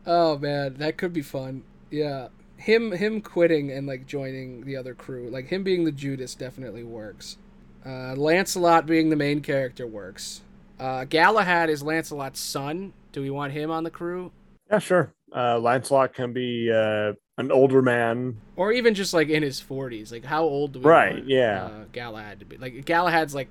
Oh 0.06 0.38
man, 0.38 0.74
that 0.78 0.96
could 0.96 1.12
be 1.12 1.22
fun. 1.22 1.62
Yeah. 1.90 2.28
Him 2.56 2.92
him 2.92 3.20
quitting 3.20 3.70
and 3.70 3.86
like 3.86 4.06
joining 4.06 4.64
the 4.64 4.74
other 4.76 4.94
crew, 4.94 5.28
like 5.30 5.48
him 5.48 5.62
being 5.62 5.84
the 5.84 5.92
Judas 5.92 6.34
definitely 6.34 6.82
works. 6.82 7.36
Uh, 7.84 8.14
Lancelot 8.16 8.86
being 8.86 9.10
the 9.10 9.16
main 9.16 9.40
character 9.42 9.86
works. 9.86 10.40
Uh, 10.80 11.04
Galahad 11.04 11.70
is 11.70 11.82
Lancelot's 11.82 12.40
son. 12.40 12.92
Do 13.12 13.20
we 13.22 13.30
want 13.30 13.52
him 13.52 13.70
on 13.70 13.84
the 13.84 13.90
crew? 13.90 14.32
yeah, 14.70 14.78
sure. 14.78 15.12
Uh, 15.34 15.58
Lancelot 15.58 16.14
can 16.14 16.32
be 16.32 16.70
uh, 16.72 17.12
an 17.36 17.52
older 17.52 17.82
man. 17.82 18.38
Or 18.56 18.72
even 18.72 18.94
just 18.94 19.12
like 19.14 19.28
in 19.28 19.42
his 19.42 19.60
40s. 19.60 20.10
Like 20.10 20.24
how 20.24 20.42
old 20.42 20.72
do 20.72 20.80
we 20.80 20.86
Right, 20.86 21.14
want 21.16 21.28
yeah. 21.28 21.64
uh, 21.64 21.84
Galahad 21.92 22.40
to 22.40 22.46
be? 22.46 22.56
Like 22.56 22.84
Galahad's 22.86 23.34
like 23.34 23.48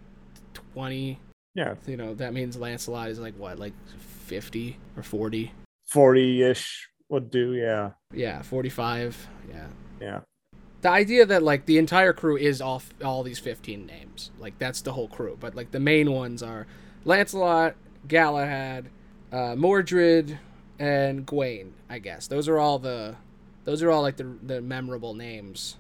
20. 0.74 1.20
Yeah, 1.58 1.74
You 1.88 1.98
know, 1.98 2.14
that 2.14 2.34
means 2.34 2.56
Lancelot 2.56 3.10
is 3.10 3.18
like 3.20 3.34
what, 3.36 3.58
like 3.58 3.74
50 4.28 4.78
or 4.96 5.02
40? 5.04 5.52
forty 5.88 6.44
ish 6.44 6.88
would 7.10 7.32
do. 7.32 7.54
Yeah, 7.54 7.92
Yeah, 8.14 8.44
45. 8.44 9.28
Yeah. 9.50 9.68
yeah, 10.00 10.20
the 10.82 10.90
idea 10.90 11.26
that 11.26 11.42
like 11.42 11.66
the 11.66 11.80
entire 11.80 12.14
crew 12.14 12.38
is 12.38 12.62
all 12.62 12.84
all 13.04 13.24
these 13.24 13.40
15 13.40 13.86
names 13.88 14.30
like 14.38 14.60
that's 14.60 14.82
the 14.82 14.94
whole 14.94 15.08
crew 15.08 15.36
but 15.40 15.56
like 15.56 15.72
the 15.72 15.80
main 15.80 16.12
ones 16.12 16.44
are 16.44 16.68
lancelot 17.06 17.76
galahad 18.08 18.90
uh, 19.32 19.56
mordred 19.56 20.38
and 20.78 21.26
gawain 21.26 21.74
i 21.90 21.98
guess 21.98 22.28
those 22.28 22.48
are 22.48 22.60
all 22.60 22.78
the 22.78 23.16
those 23.64 23.82
are 23.82 23.90
all 23.90 24.02
like 24.04 24.18
the, 24.18 24.38
the 24.44 24.62
memorable 24.62 25.14
names 25.16 25.78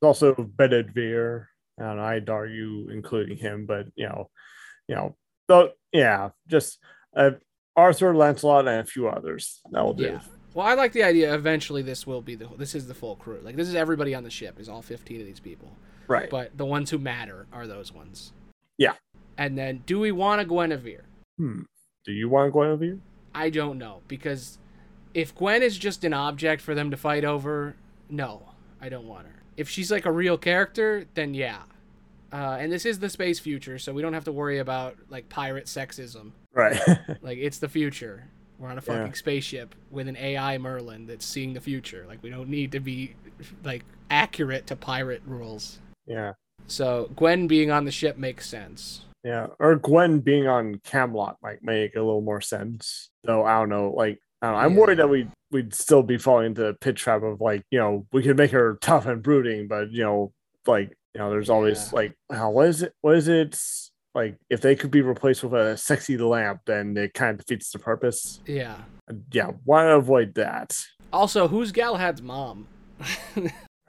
There's 0.00 0.08
also 0.08 0.34
Bedivere, 0.34 1.46
and 1.78 2.00
I'd 2.00 2.28
argue 2.30 2.88
including 2.90 3.36
him, 3.36 3.66
but 3.66 3.86
you 3.94 4.08
know, 4.08 4.30
you 4.88 4.94
know, 4.94 5.14
so 5.50 5.72
yeah, 5.92 6.30
just 6.48 6.78
uh, 7.16 7.32
Arthur, 7.76 8.14
Lancelot, 8.14 8.66
and 8.68 8.80
a 8.80 8.84
few 8.84 9.08
others. 9.08 9.60
That 9.70 9.84
will 9.84 9.94
do. 9.94 10.04
yeah 10.04 10.20
well 10.54 10.66
i 10.66 10.74
like 10.74 10.92
the 10.92 11.02
idea 11.02 11.34
eventually 11.34 11.80
this 11.80 12.06
will 12.06 12.20
be 12.20 12.34
the 12.34 12.46
this 12.58 12.74
is 12.74 12.86
the 12.86 12.92
full 12.92 13.16
crew 13.16 13.40
like 13.42 13.56
this 13.56 13.66
is 13.68 13.74
everybody 13.74 14.14
on 14.14 14.22
the 14.22 14.28
ship 14.28 14.60
is 14.60 14.68
all 14.68 14.82
15 14.82 15.18
of 15.22 15.26
these 15.26 15.40
people 15.40 15.72
Right. 16.08 16.28
but 16.28 16.58
the 16.58 16.66
ones 16.66 16.90
who 16.90 16.98
matter 16.98 17.46
are 17.54 17.66
those 17.66 17.90
ones 17.90 18.34
Yeah. 18.76 18.92
and 19.38 19.56
then 19.56 19.82
do 19.86 19.98
we 19.98 20.12
want 20.12 20.42
a 20.42 20.44
guinevere 20.44 21.04
Hmm. 21.38 21.62
Do 22.04 22.12
you 22.12 22.28
want 22.28 22.50
a 22.50 22.52
Guinevere? 22.52 22.98
I 23.34 23.48
don't 23.48 23.78
know 23.78 24.02
because 24.08 24.58
if 25.14 25.34
Gwen 25.34 25.62
is 25.62 25.78
just 25.78 26.04
an 26.04 26.12
object 26.12 26.60
for 26.60 26.74
them 26.74 26.90
to 26.90 26.98
fight 26.98 27.24
over, 27.24 27.74
no, 28.10 28.50
I 28.78 28.90
don't 28.90 29.06
want 29.08 29.28
her. 29.28 29.42
If 29.56 29.70
she's 29.70 29.90
like 29.90 30.04
a 30.04 30.12
real 30.12 30.36
character, 30.36 31.06
then 31.14 31.32
yeah. 31.32 31.62
Uh, 32.32 32.56
and 32.58 32.72
this 32.72 32.86
is 32.86 32.98
the 32.98 33.10
space 33.10 33.38
future, 33.38 33.78
so 33.78 33.92
we 33.92 34.00
don't 34.02 34.14
have 34.14 34.24
to 34.24 34.32
worry 34.32 34.58
about 34.58 34.96
like 35.10 35.28
pirate 35.28 35.66
sexism. 35.66 36.30
Right. 36.54 36.80
Like 37.22 37.38
it's 37.38 37.58
the 37.58 37.68
future. 37.68 38.24
We're 38.58 38.68
on 38.70 38.78
a 38.78 38.80
fucking 38.80 39.06
Yeah. 39.08 39.12
spaceship 39.12 39.74
with 39.90 40.08
an 40.08 40.16
AI 40.16 40.56
Merlin 40.58 41.06
that's 41.06 41.26
seeing 41.26 41.52
the 41.52 41.60
future. 41.60 42.04
Like 42.08 42.22
we 42.22 42.30
don't 42.30 42.48
need 42.48 42.72
to 42.72 42.80
be 42.80 43.14
like 43.64 43.84
accurate 44.10 44.66
to 44.68 44.76
pirate 44.76 45.22
rules. 45.26 45.78
yeah. 46.06 46.32
So 46.68 47.10
Gwen 47.16 47.48
being 47.48 47.70
on 47.72 47.84
the 47.84 47.90
ship 47.90 48.16
makes 48.16 48.48
sense. 48.48 49.04
Yeah, 49.24 49.48
or 49.58 49.76
Gwen 49.76 50.20
being 50.20 50.46
on 50.46 50.76
Camelot 50.84 51.36
might 51.42 51.62
make 51.62 51.96
a 51.96 52.00
little 52.00 52.20
more 52.22 52.40
sense. 52.40 53.10
Though 53.24 53.44
I 53.44 53.58
don't 53.58 53.68
know, 53.68 53.92
like 53.96 54.18
I 54.40 54.46
don't 54.46 54.54
know, 54.56 54.60
I'm 54.62 54.76
worried 54.76 54.98
that 54.98 55.08
we 55.10 55.26
we'd 55.50 55.74
still 55.74 56.02
be 56.02 56.18
falling 56.18 56.46
into 56.46 56.62
the 56.62 56.74
pit 56.74 56.96
trap 56.96 57.22
of 57.24 57.40
like 57.40 57.62
you 57.70 57.78
know 57.78 58.06
we 58.12 58.22
could 58.22 58.36
make 58.36 58.52
her 58.52 58.78
tough 58.80 59.06
and 59.06 59.22
brooding, 59.22 59.66
but 59.68 59.90
you 59.92 60.04
know 60.04 60.32
like 60.66 60.92
you 61.14 61.18
know 61.20 61.30
there's 61.30 61.50
always 61.50 61.88
Yeah. 61.92 61.96
like 61.96 62.14
how 62.32 62.50
what 62.50 62.68
is 62.68 62.82
it? 62.82 62.92
What 63.00 63.16
is 63.16 63.28
it? 63.28 63.58
Like 64.14 64.36
if 64.50 64.60
they 64.60 64.76
could 64.76 64.90
be 64.90 65.00
replaced 65.00 65.42
with 65.42 65.54
a 65.54 65.76
sexy 65.76 66.16
lamp, 66.18 66.60
then 66.66 66.96
it 66.96 67.14
kind 67.14 67.38
of 67.38 67.44
defeats 67.46 67.70
the 67.72 67.78
purpose. 67.78 68.40
Yeah. 68.46 68.76
Yeah, 69.30 69.52
why 69.64 69.86
avoid 69.90 70.34
that? 70.34 70.76
Also, 71.12 71.48
who's 71.48 71.72
Galahad's 71.72 72.22
mom? 72.22 72.66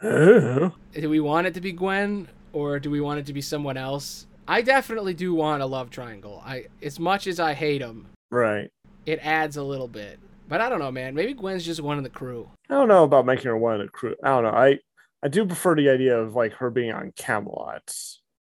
Do 0.01 0.71
we 1.09 1.19
want 1.19 1.47
it 1.47 1.53
to 1.53 1.61
be 1.61 1.71
Gwen 1.71 2.27
or 2.51 2.79
do 2.79 2.89
we 2.89 2.99
want 3.01 3.19
it 3.19 3.25
to 3.27 3.33
be 3.33 3.41
someone 3.41 3.77
else? 3.77 4.27
I 4.47 4.61
definitely 4.61 5.13
do 5.13 5.33
want 5.33 5.63
a 5.63 5.65
love 5.65 5.89
triangle. 5.89 6.41
I 6.45 6.65
as 6.81 6.99
much 6.99 7.27
as 7.27 7.39
I 7.39 7.53
hate 7.53 7.81
him, 7.81 8.07
right. 8.31 8.69
it 9.05 9.19
adds 9.23 9.55
a 9.55 9.63
little 9.63 9.87
bit. 9.87 10.19
But 10.49 10.59
I 10.59 10.67
don't 10.67 10.79
know, 10.79 10.91
man. 10.91 11.15
Maybe 11.15 11.33
Gwen's 11.33 11.65
just 11.65 11.79
one 11.81 11.97
of 11.97 12.03
the 12.03 12.09
crew. 12.09 12.49
I 12.69 12.73
don't 12.73 12.89
know 12.89 13.03
about 13.05 13.25
making 13.25 13.45
her 13.45 13.57
one 13.57 13.75
of 13.75 13.79
the 13.81 13.87
crew. 13.87 14.15
I 14.23 14.27
don't 14.29 14.43
know. 14.43 14.49
I 14.49 14.79
I 15.23 15.29
do 15.29 15.45
prefer 15.45 15.75
the 15.75 15.89
idea 15.89 16.19
of 16.19 16.35
like 16.35 16.53
her 16.53 16.69
being 16.69 16.91
on 16.91 17.13
Camelot. 17.15 17.95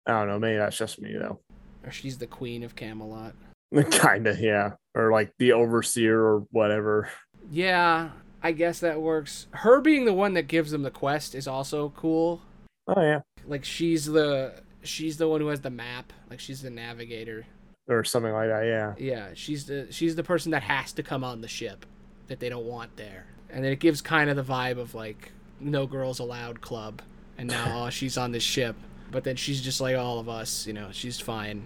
I 0.07 0.11
don't 0.11 0.27
know. 0.29 0.39
Maybe 0.39 0.57
that's 0.57 0.77
just 0.77 1.01
me 1.01 1.13
though. 1.13 1.39
Or 1.83 1.91
she's 1.91 2.17
the 2.17 2.27
queen 2.27 2.63
of 2.63 2.75
Camelot. 2.75 3.35
kind 3.91 4.25
of, 4.27 4.39
yeah. 4.39 4.71
Or 4.95 5.11
like 5.11 5.33
the 5.37 5.51
overseer 5.51 6.19
or 6.19 6.39
whatever. 6.51 7.09
Yeah, 7.51 8.11
I 8.41 8.53
guess 8.53 8.79
that 8.79 9.01
works. 9.01 9.47
Her 9.51 9.81
being 9.81 10.05
the 10.05 10.13
one 10.13 10.33
that 10.35 10.47
gives 10.47 10.71
them 10.71 10.83
the 10.83 10.91
quest 10.91 11.35
is 11.35 11.47
also 11.47 11.89
cool. 11.95 12.41
Oh 12.87 13.01
yeah, 13.01 13.19
Like 13.45 13.65
she's 13.65 14.05
the 14.05 14.61
she's 14.81 15.17
the 15.17 15.27
one 15.27 15.41
who 15.41 15.47
has 15.47 15.61
the 15.61 15.69
map. 15.69 16.11
Like 16.29 16.39
she's 16.39 16.61
the 16.61 16.69
navigator. 16.69 17.45
or 17.87 18.03
something 18.03 18.31
like 18.31 18.47
that. 18.47 18.63
Yeah, 18.65 18.93
Yeah, 18.97 19.27
she's 19.33 19.65
the 19.65 19.87
she's 19.91 20.15
the 20.15 20.23
person 20.23 20.51
that 20.51 20.63
has 20.63 20.93
to 20.93 21.03
come 21.03 21.23
on 21.23 21.41
the 21.41 21.47
ship 21.47 21.85
that 22.27 22.39
they 22.39 22.49
don't 22.49 22.65
want 22.65 22.95
there. 22.97 23.25
And 23.49 23.63
then 23.63 23.71
it 23.71 23.79
gives 23.79 24.01
kind 24.01 24.29
of 24.29 24.35
the 24.35 24.43
vibe 24.43 24.77
of 24.79 24.95
like 24.95 25.31
no 25.59 25.85
girls 25.87 26.19
allowed 26.19 26.61
club. 26.61 27.01
And 27.37 27.49
now 27.49 27.83
oh, 27.85 27.89
she's 27.89 28.17
on 28.17 28.31
this 28.31 28.43
ship, 28.43 28.75
but 29.11 29.23
then 29.23 29.35
she's 29.35 29.61
just 29.61 29.79
like 29.81 29.95
all 29.95 30.19
of 30.19 30.27
us, 30.29 30.67
you 30.67 30.73
know, 30.73 30.89
she's 30.91 31.19
fine 31.19 31.65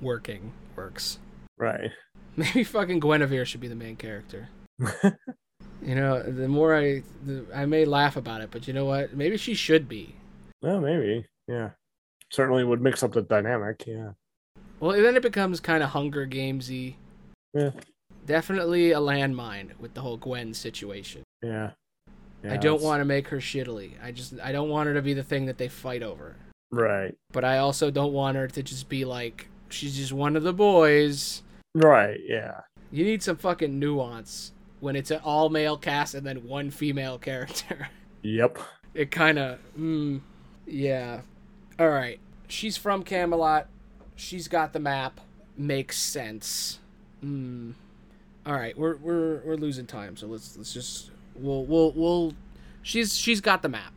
working, 0.00 0.52
works. 0.76 1.18
right. 1.58 1.90
Maybe 2.36 2.62
fucking 2.64 3.00
Guinevere 3.00 3.44
should 3.44 3.60
be 3.60 3.68
the 3.68 3.74
main 3.74 3.96
character. 3.96 4.48
You 5.82 5.94
know, 5.94 6.22
the 6.22 6.46
more 6.46 6.76
I 6.76 7.02
the, 7.24 7.46
I 7.54 7.64
may 7.64 7.86
laugh 7.86 8.14
about 8.16 8.42
it, 8.42 8.50
but 8.50 8.68
you 8.68 8.74
know 8.74 8.84
what? 8.84 9.14
Maybe 9.16 9.38
she 9.38 9.54
should 9.54 9.88
be. 9.88 10.14
well, 10.60 10.78
maybe. 10.78 11.24
Yeah, 11.48 11.70
certainly 12.30 12.64
would 12.64 12.82
mix 12.82 13.02
up 13.02 13.12
the 13.12 13.22
dynamic. 13.22 13.84
Yeah, 13.86 14.10
Well, 14.78 14.92
then 15.00 15.16
it 15.16 15.22
becomes 15.22 15.58
kind 15.58 15.82
of 15.82 15.88
Hunger 15.88 16.26
Gamesy. 16.26 16.96
yeah, 17.54 17.70
Definitely 18.26 18.92
a 18.92 18.98
landmine 18.98 19.70
with 19.78 19.94
the 19.94 20.02
whole 20.02 20.18
Gwen 20.18 20.52
situation. 20.52 21.22
yeah. 21.42 21.70
Yeah 22.42 22.52
I 22.52 22.56
don't 22.56 22.74
that's- 22.78 22.82
want 22.82 23.00
to 23.00 23.04
make 23.04 23.28
her 23.28 23.38
shittily. 23.38 23.92
I 24.02 24.12
just 24.12 24.34
I 24.42 24.52
don't 24.52 24.68
want 24.68 24.86
her 24.88 24.94
to 24.94 25.02
be 25.02 25.14
the 25.14 25.22
thing 25.22 25.46
that 25.46 25.58
they 25.58 25.68
fight 25.68 26.02
over. 26.02 26.36
Right, 26.72 27.16
But 27.32 27.44
I 27.44 27.58
also 27.58 27.90
don't 27.90 28.12
want 28.12 28.36
her 28.36 28.46
to 28.46 28.62
just 28.62 28.88
be 28.88 29.04
like 29.04 29.48
she's 29.70 29.96
just 29.96 30.12
one 30.12 30.36
of 30.36 30.44
the 30.44 30.52
boys. 30.52 31.42
right. 31.74 32.20
Yeah, 32.24 32.60
You 32.92 33.04
need 33.04 33.22
some 33.24 33.36
fucking 33.36 33.76
nuance 33.78 34.52
when 34.78 34.94
it's 34.96 35.10
an 35.10 35.20
all 35.24 35.48
male 35.50 35.76
cast 35.76 36.14
and 36.14 36.24
then 36.26 36.46
one 36.46 36.70
female 36.70 37.18
character. 37.28 37.88
yep. 38.22 38.56
it 38.94 39.10
kind 39.10 39.38
of 39.38 39.58
mm, 39.78 40.20
yeah. 40.66 41.22
All 41.78 41.88
right. 41.88 42.20
She's 42.46 42.76
from 42.76 43.02
Camelot. 43.02 43.66
She's 44.16 44.46
got 44.48 44.72
the 44.72 44.78
map. 44.80 45.20
Makes 45.56 45.98
sense. 45.98 46.78
Mm. 47.24 47.74
All 48.46 48.54
right, 48.54 48.76
we're 48.78 48.96
we're 48.96 49.40
we're 49.44 49.56
losing 49.56 49.86
time, 49.86 50.16
so 50.16 50.26
let's 50.28 50.56
let's 50.56 50.72
just 50.72 51.10
we'll 51.40 51.64
we'll 51.64 51.92
we'll 51.92 52.34
she's 52.82 53.16
she's 53.16 53.40
got 53.40 53.62
the 53.62 53.68
map 53.68 53.92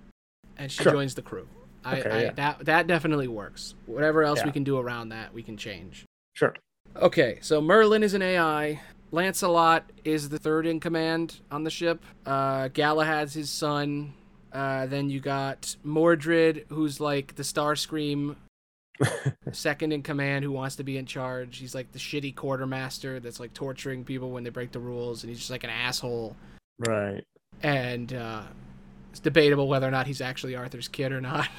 and 0.57 0.71
she 0.71 0.83
Sure. 0.83 0.91
joins 0.93 1.15
the 1.15 1.21
crew. 1.21 1.47
I, 1.85 1.99
Okay, 1.99 2.09
I 2.09 2.21
yeah. 2.23 2.31
that 2.33 2.65
that 2.65 2.87
definitely 2.87 3.27
works. 3.27 3.75
Whatever 3.85 4.23
else 4.23 4.43
we 4.45 4.51
can 4.51 4.63
do 4.63 4.77
around 4.77 5.09
that, 5.09 5.33
we 5.33 5.43
can 5.43 5.57
change. 5.57 6.05
Sure. 6.33 6.55
Okay, 6.95 7.39
so 7.41 7.59
Merlin 7.61 8.03
is 8.03 8.13
an 8.13 8.21
AI. 8.21 8.79
Lancelot 9.11 9.83
is 10.03 10.29
the 10.29 10.39
third 10.39 10.65
in 10.65 10.79
command 10.79 11.39
on 11.51 11.63
the 11.63 11.69
ship. 11.69 12.03
Uh, 12.25 12.67
Galahad's 12.69 13.33
his 13.33 13.49
son. 13.49 14.13
Uh, 14.51 14.85
then 14.85 15.09
you 15.09 15.19
got 15.19 15.75
Mordred, 15.83 16.65
who's 16.69 16.99
like 16.99 17.35
the 17.35 17.43
Starscream, 17.43 18.35
second 19.51 19.91
in 19.91 20.01
command, 20.03 20.43
who 20.45 20.51
wants 20.51 20.75
to 20.77 20.83
be 20.83 20.97
in 20.97 21.05
charge. 21.05 21.57
He's 21.57 21.73
like 21.75 21.91
the 21.91 21.99
shitty 21.99 22.35
quartermaster 22.35 23.19
that's 23.19 23.39
like 23.39 23.53
torturing 23.53 24.03
people 24.03 24.31
when 24.31 24.43
they 24.43 24.49
break 24.51 24.71
the 24.71 24.79
rules, 24.79 25.23
and 25.23 25.29
he's 25.29 25.39
just 25.39 25.51
like 25.51 25.63
an 25.63 25.69
asshole. 25.71 26.35
Right. 26.79 27.23
And 27.61 28.13
uh, 28.13 28.43
it's 29.11 29.19
debatable 29.19 29.67
whether 29.67 29.87
or 29.87 29.91
not 29.91 30.07
he's 30.07 30.21
actually 30.21 30.55
Arthur's 30.55 30.87
kid 30.87 31.11
or 31.11 31.21
not. 31.21 31.47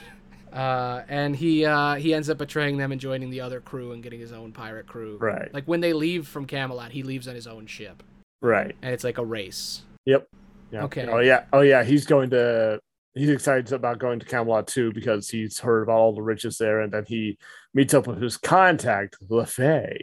Uh, 0.52 1.02
and 1.08 1.34
he 1.34 1.64
uh, 1.64 1.96
he 1.96 2.14
ends 2.14 2.30
up 2.30 2.38
betraying 2.38 2.76
them 2.76 2.92
and 2.92 3.00
joining 3.00 3.28
the 3.28 3.40
other 3.40 3.60
crew 3.60 3.90
and 3.90 4.04
getting 4.04 4.20
his 4.20 4.30
own 4.30 4.52
pirate 4.52 4.86
crew. 4.86 5.18
Right. 5.20 5.52
Like 5.52 5.64
when 5.64 5.80
they 5.80 5.92
leave 5.92 6.28
from 6.28 6.44
Camelot, 6.46 6.92
he 6.92 7.02
leaves 7.02 7.26
on 7.26 7.34
his 7.34 7.48
own 7.48 7.66
ship, 7.66 8.04
Right. 8.40 8.72
and 8.80 8.94
it's 8.94 9.02
like 9.02 9.18
a 9.18 9.24
race. 9.24 9.82
Yep. 10.04 10.28
Yeah. 10.70 10.84
Okay. 10.84 11.08
Oh 11.08 11.18
yeah. 11.18 11.46
Oh 11.52 11.62
yeah. 11.62 11.82
He's 11.82 12.06
going 12.06 12.30
to. 12.30 12.78
He's 13.14 13.30
excited 13.30 13.72
about 13.72 13.98
going 13.98 14.20
to 14.20 14.26
Camelot 14.26 14.68
too 14.68 14.92
because 14.92 15.28
he's 15.28 15.58
heard 15.58 15.82
about 15.82 15.96
all 15.96 16.14
the 16.14 16.22
riches 16.22 16.56
there, 16.58 16.82
and 16.82 16.92
then 16.92 17.04
he 17.04 17.36
meets 17.74 17.92
up 17.92 18.06
with 18.06 18.22
his 18.22 18.36
contact, 18.36 19.16
LeFay. 19.28 19.98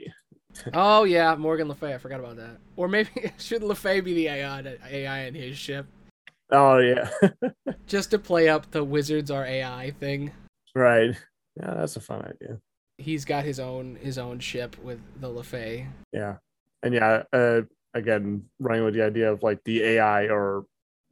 Oh 0.73 1.03
yeah, 1.03 1.35
Morgan 1.35 1.67
Le 1.67 1.75
Fay. 1.75 1.93
I 1.93 1.97
forgot 1.97 2.19
about 2.19 2.37
that. 2.37 2.57
Or 2.75 2.87
maybe 2.87 3.09
should 3.37 3.63
Le 3.63 3.75
Fay 3.75 4.01
be 4.01 4.13
the 4.13 4.27
AI 4.27 4.77
AI 4.89 5.19
in 5.25 5.35
his 5.35 5.57
ship, 5.57 5.85
Oh 6.51 6.77
yeah. 6.79 7.09
just 7.87 8.11
to 8.11 8.19
play 8.19 8.49
up 8.49 8.69
the 8.71 8.83
wizards 8.83 9.31
are 9.31 9.45
AI 9.45 9.91
thing. 9.99 10.31
right. 10.75 11.15
Yeah, 11.57 11.73
that's 11.75 11.95
a 11.97 11.99
fun 11.99 12.21
idea. 12.21 12.57
He's 12.97 13.25
got 13.25 13.43
his 13.43 13.59
own 13.59 13.95
his 14.01 14.17
own 14.17 14.39
ship 14.39 14.77
with 14.83 14.99
the 15.19 15.29
Le 15.29 15.43
Fay. 15.43 15.87
Yeah. 16.13 16.37
And 16.83 16.93
yeah, 16.93 17.23
uh, 17.33 17.61
again, 17.93 18.45
running 18.59 18.83
with 18.85 18.93
the 18.93 19.03
idea 19.03 19.31
of 19.31 19.43
like 19.43 19.63
the 19.65 19.83
AI 19.83 20.27
or 20.29 20.65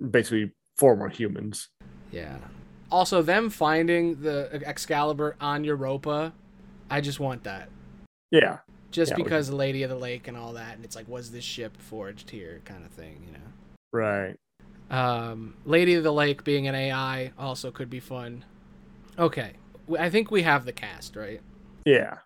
basically 0.09 0.51
former 0.77 1.09
humans. 1.09 1.69
Yeah. 2.11 2.37
Also, 2.91 3.21
them 3.21 3.49
finding 3.49 4.21
the 4.21 4.61
Excalibur 4.65 5.35
on 5.39 5.63
Europa, 5.63 6.33
I 6.89 7.01
just 7.01 7.19
want 7.19 7.43
that. 7.43 7.69
Yeah. 8.31 8.59
Just 8.91 9.11
Yeah, 9.11 9.17
because 9.17 9.51
Lady 9.51 9.83
of 9.83 9.89
the 9.89 9.95
Lake 9.95 10.27
and 10.27 10.35
all 10.35 10.53
that, 10.53 10.75
and 10.75 10.83
it's 10.83 10.95
like, 10.95 11.07
was 11.07 11.31
this 11.31 11.43
ship 11.43 11.77
forged 11.77 12.29
here, 12.31 12.61
kind 12.65 12.83
of 12.83 12.91
thing, 12.91 13.23
you 13.25 13.33
know. 13.33 13.39
Right. 13.91 14.35
Um, 14.89 15.55
Lady 15.65 15.93
of 15.93 16.03
the 16.03 16.13
Lake 16.13 16.43
being 16.43 16.67
an 16.67 16.75
AI 16.75 17.31
also 17.37 17.71
could 17.71 17.89
be 17.89 17.99
fun. 17.99 18.45
Okay, 19.17 19.53
I 19.97 20.09
think 20.09 20.31
we 20.31 20.41
have 20.43 20.65
the 20.65 20.71
cast 20.71 21.15
right. 21.15 21.41
Yeah. 21.85 22.19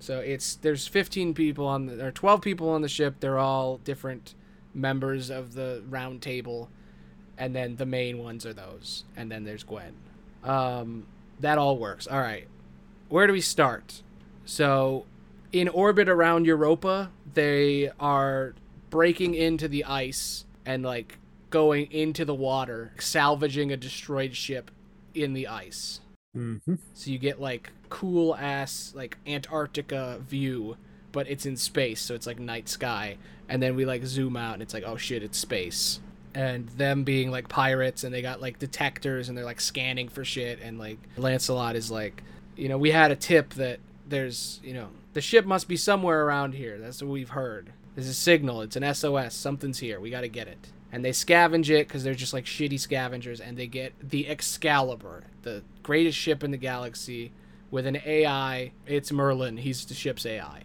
So 0.00 0.20
it's 0.20 0.54
there's 0.56 0.86
15 0.86 1.34
people 1.34 1.66
on 1.66 1.86
the 1.86 2.06
or 2.06 2.10
12 2.10 2.40
people 2.40 2.70
on 2.70 2.82
the 2.82 2.88
ship. 2.88 3.16
They're 3.20 3.38
all 3.38 3.78
different 3.78 4.34
members 4.72 5.30
of 5.30 5.54
the 5.54 5.82
round 5.88 6.22
table, 6.22 6.70
and 7.36 7.54
then 7.54 7.76
the 7.76 7.86
main 7.86 8.18
ones 8.18 8.46
are 8.46 8.52
those, 8.52 9.04
and 9.16 9.30
then 9.30 9.44
there's 9.44 9.64
Gwen. 9.64 9.94
Um, 10.44 11.06
that 11.40 11.58
all 11.58 11.76
works. 11.76 12.06
All 12.06 12.20
right, 12.20 12.46
where 13.08 13.26
do 13.26 13.32
we 13.32 13.40
start? 13.40 14.02
So, 14.44 15.04
in 15.52 15.68
orbit 15.68 16.08
around 16.08 16.44
Europa, 16.44 17.10
they 17.34 17.90
are 17.98 18.54
breaking 18.90 19.34
into 19.34 19.68
the 19.68 19.84
ice 19.84 20.44
and 20.64 20.82
like 20.82 21.18
going 21.50 21.90
into 21.90 22.24
the 22.24 22.34
water, 22.34 22.92
salvaging 22.98 23.72
a 23.72 23.76
destroyed 23.76 24.36
ship 24.36 24.70
in 25.14 25.32
the 25.32 25.46
ice. 25.46 26.00
Mm-hmm. 26.36 26.74
So 26.94 27.10
you 27.10 27.18
get 27.18 27.40
like 27.40 27.72
cool 27.88 28.36
ass 28.36 28.92
like 28.94 29.16
Antarctica 29.26 30.18
view, 30.20 30.76
but 31.12 31.28
it's 31.28 31.46
in 31.46 31.56
space, 31.56 32.00
so 32.00 32.14
it's 32.14 32.26
like 32.26 32.38
night 32.38 32.68
sky. 32.68 33.16
And 33.48 33.62
then 33.62 33.76
we 33.76 33.86
like 33.86 34.04
zoom 34.04 34.36
out 34.36 34.54
and 34.54 34.62
it's 34.62 34.74
like, 34.74 34.84
oh 34.86 34.96
shit, 34.96 35.22
it's 35.22 35.38
space. 35.38 36.00
And 36.34 36.68
them 36.70 37.04
being 37.04 37.30
like 37.30 37.48
pirates 37.48 38.04
and 38.04 38.12
they 38.12 38.20
got 38.20 38.40
like 38.40 38.58
detectors 38.58 39.28
and 39.28 39.36
they're 39.36 39.44
like 39.44 39.60
scanning 39.60 40.08
for 40.08 40.24
shit 40.24 40.60
and 40.60 40.78
like 40.78 40.98
Lancelot 41.16 41.74
is 41.74 41.90
like, 41.90 42.22
you 42.56 42.68
know, 42.68 42.76
we 42.76 42.90
had 42.90 43.10
a 43.10 43.16
tip 43.16 43.54
that 43.54 43.80
there's, 44.06 44.60
you 44.62 44.74
know, 44.74 44.88
the 45.18 45.22
ship 45.22 45.44
must 45.44 45.66
be 45.66 45.76
somewhere 45.76 46.24
around 46.24 46.54
here. 46.54 46.78
That's 46.78 47.02
what 47.02 47.10
we've 47.10 47.30
heard. 47.30 47.72
There's 47.96 48.06
a 48.06 48.14
signal. 48.14 48.60
It's 48.62 48.76
an 48.76 48.94
SOS. 48.94 49.34
Something's 49.34 49.80
here. 49.80 49.98
We 49.98 50.10
got 50.10 50.20
to 50.20 50.28
get 50.28 50.46
it. 50.46 50.68
And 50.92 51.04
they 51.04 51.10
scavenge 51.10 51.68
it 51.70 51.88
because 51.88 52.04
they're 52.04 52.14
just 52.14 52.32
like 52.32 52.44
shitty 52.44 52.78
scavengers, 52.78 53.40
and 53.40 53.56
they 53.56 53.66
get 53.66 53.94
the 54.00 54.28
Excalibur, 54.28 55.24
the 55.42 55.64
greatest 55.82 56.16
ship 56.16 56.44
in 56.44 56.52
the 56.52 56.56
galaxy, 56.56 57.32
with 57.72 57.84
an 57.84 58.00
AI. 58.06 58.70
It's 58.86 59.10
Merlin. 59.10 59.56
He's 59.56 59.84
the 59.86 59.94
ship's 59.94 60.24
AI. 60.24 60.62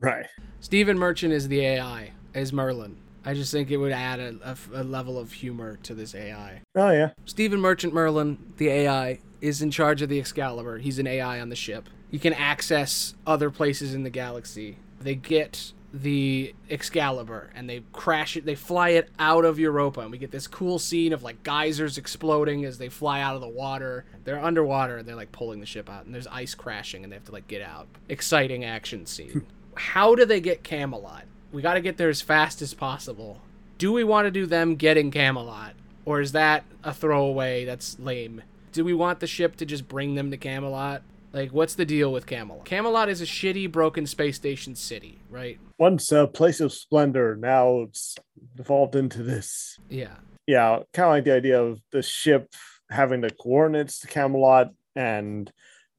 Right. 0.00 0.24
Stephen 0.60 0.98
Merchant 0.98 1.34
is 1.34 1.48
the 1.48 1.60
AI, 1.60 2.12
is 2.32 2.50
Merlin. 2.50 2.96
I 3.26 3.34
just 3.34 3.52
think 3.52 3.70
it 3.70 3.76
would 3.76 3.92
add 3.92 4.20
a, 4.20 4.56
a- 4.72 4.80
a 4.80 4.84
level 4.84 5.18
of 5.18 5.32
humor 5.32 5.76
to 5.82 5.92
this 5.94 6.14
AI. 6.14 6.62
Oh 6.76 6.90
yeah. 6.92 7.10
Stephen 7.26 7.60
Merchant 7.60 7.92
Merlin, 7.92 8.38
the 8.56 8.68
AI, 8.68 9.18
is 9.42 9.60
in 9.60 9.70
charge 9.70 10.00
of 10.00 10.08
the 10.08 10.18
Excalibur. 10.18 10.78
He's 10.78 10.98
an 10.98 11.06
AI 11.06 11.40
on 11.42 11.50
the 11.50 11.56
ship. 11.56 11.90
You 12.12 12.20
can 12.20 12.34
access 12.34 13.14
other 13.26 13.50
places 13.50 13.94
in 13.94 14.04
the 14.04 14.10
galaxy. 14.10 14.76
They 15.00 15.16
get 15.16 15.72
the 15.94 16.54
Excalibur 16.70 17.50
and 17.54 17.68
they 17.68 17.82
crash 17.92 18.36
it. 18.36 18.44
They 18.44 18.54
fly 18.54 18.90
it 18.90 19.08
out 19.18 19.44
of 19.44 19.58
Europa, 19.58 20.00
and 20.00 20.10
we 20.10 20.18
get 20.18 20.30
this 20.30 20.46
cool 20.46 20.78
scene 20.78 21.12
of 21.12 21.22
like 21.22 21.42
geysers 21.42 21.98
exploding 21.98 22.64
as 22.64 22.78
they 22.78 22.90
fly 22.90 23.20
out 23.20 23.34
of 23.34 23.40
the 23.40 23.48
water. 23.48 24.04
They're 24.24 24.42
underwater 24.42 24.98
and 24.98 25.08
they're 25.08 25.16
like 25.16 25.32
pulling 25.32 25.60
the 25.60 25.66
ship 25.66 25.90
out, 25.90 26.04
and 26.04 26.14
there's 26.14 26.26
ice 26.26 26.54
crashing, 26.54 27.02
and 27.02 27.10
they 27.10 27.16
have 27.16 27.24
to 27.24 27.32
like 27.32 27.48
get 27.48 27.62
out. 27.62 27.88
Exciting 28.08 28.62
action 28.62 29.06
scene. 29.06 29.30
Hmm. 29.30 29.38
How 29.74 30.14
do 30.14 30.26
they 30.26 30.40
get 30.40 30.62
Camelot? 30.62 31.24
We 31.50 31.62
got 31.62 31.74
to 31.74 31.80
get 31.80 31.96
there 31.96 32.10
as 32.10 32.20
fast 32.20 32.60
as 32.60 32.74
possible. 32.74 33.40
Do 33.78 33.90
we 33.90 34.04
want 34.04 34.26
to 34.26 34.30
do 34.30 34.44
them 34.44 34.76
getting 34.76 35.10
Camelot, 35.10 35.72
or 36.04 36.20
is 36.20 36.32
that 36.32 36.64
a 36.84 36.92
throwaway? 36.92 37.64
That's 37.64 37.98
lame. 37.98 38.42
Do 38.70 38.84
we 38.84 38.94
want 38.94 39.20
the 39.20 39.26
ship 39.26 39.56
to 39.56 39.66
just 39.66 39.88
bring 39.88 40.14
them 40.14 40.30
to 40.30 40.36
Camelot? 40.36 41.02
Like, 41.32 41.50
what's 41.52 41.74
the 41.74 41.86
deal 41.86 42.12
with 42.12 42.26
Camelot? 42.26 42.64
Camelot 42.64 43.08
is 43.08 43.20
a 43.22 43.26
shitty, 43.26 43.72
broken 43.72 44.06
space 44.06 44.36
station 44.36 44.74
city, 44.74 45.18
right? 45.30 45.58
Once 45.78 46.12
a 46.12 46.26
place 46.26 46.60
of 46.60 46.72
splendor, 46.72 47.36
now 47.36 47.82
it's 47.82 48.16
evolved 48.58 48.96
into 48.96 49.22
this. 49.22 49.78
Yeah. 49.88 50.16
Yeah, 50.46 50.80
kind 50.92 51.06
of 51.06 51.12
like 51.12 51.24
the 51.24 51.34
idea 51.34 51.62
of 51.62 51.80
the 51.90 52.02
ship 52.02 52.52
having 52.90 53.22
the 53.22 53.30
coordinates 53.30 54.00
to 54.00 54.08
Camelot 54.08 54.72
and 54.94 55.50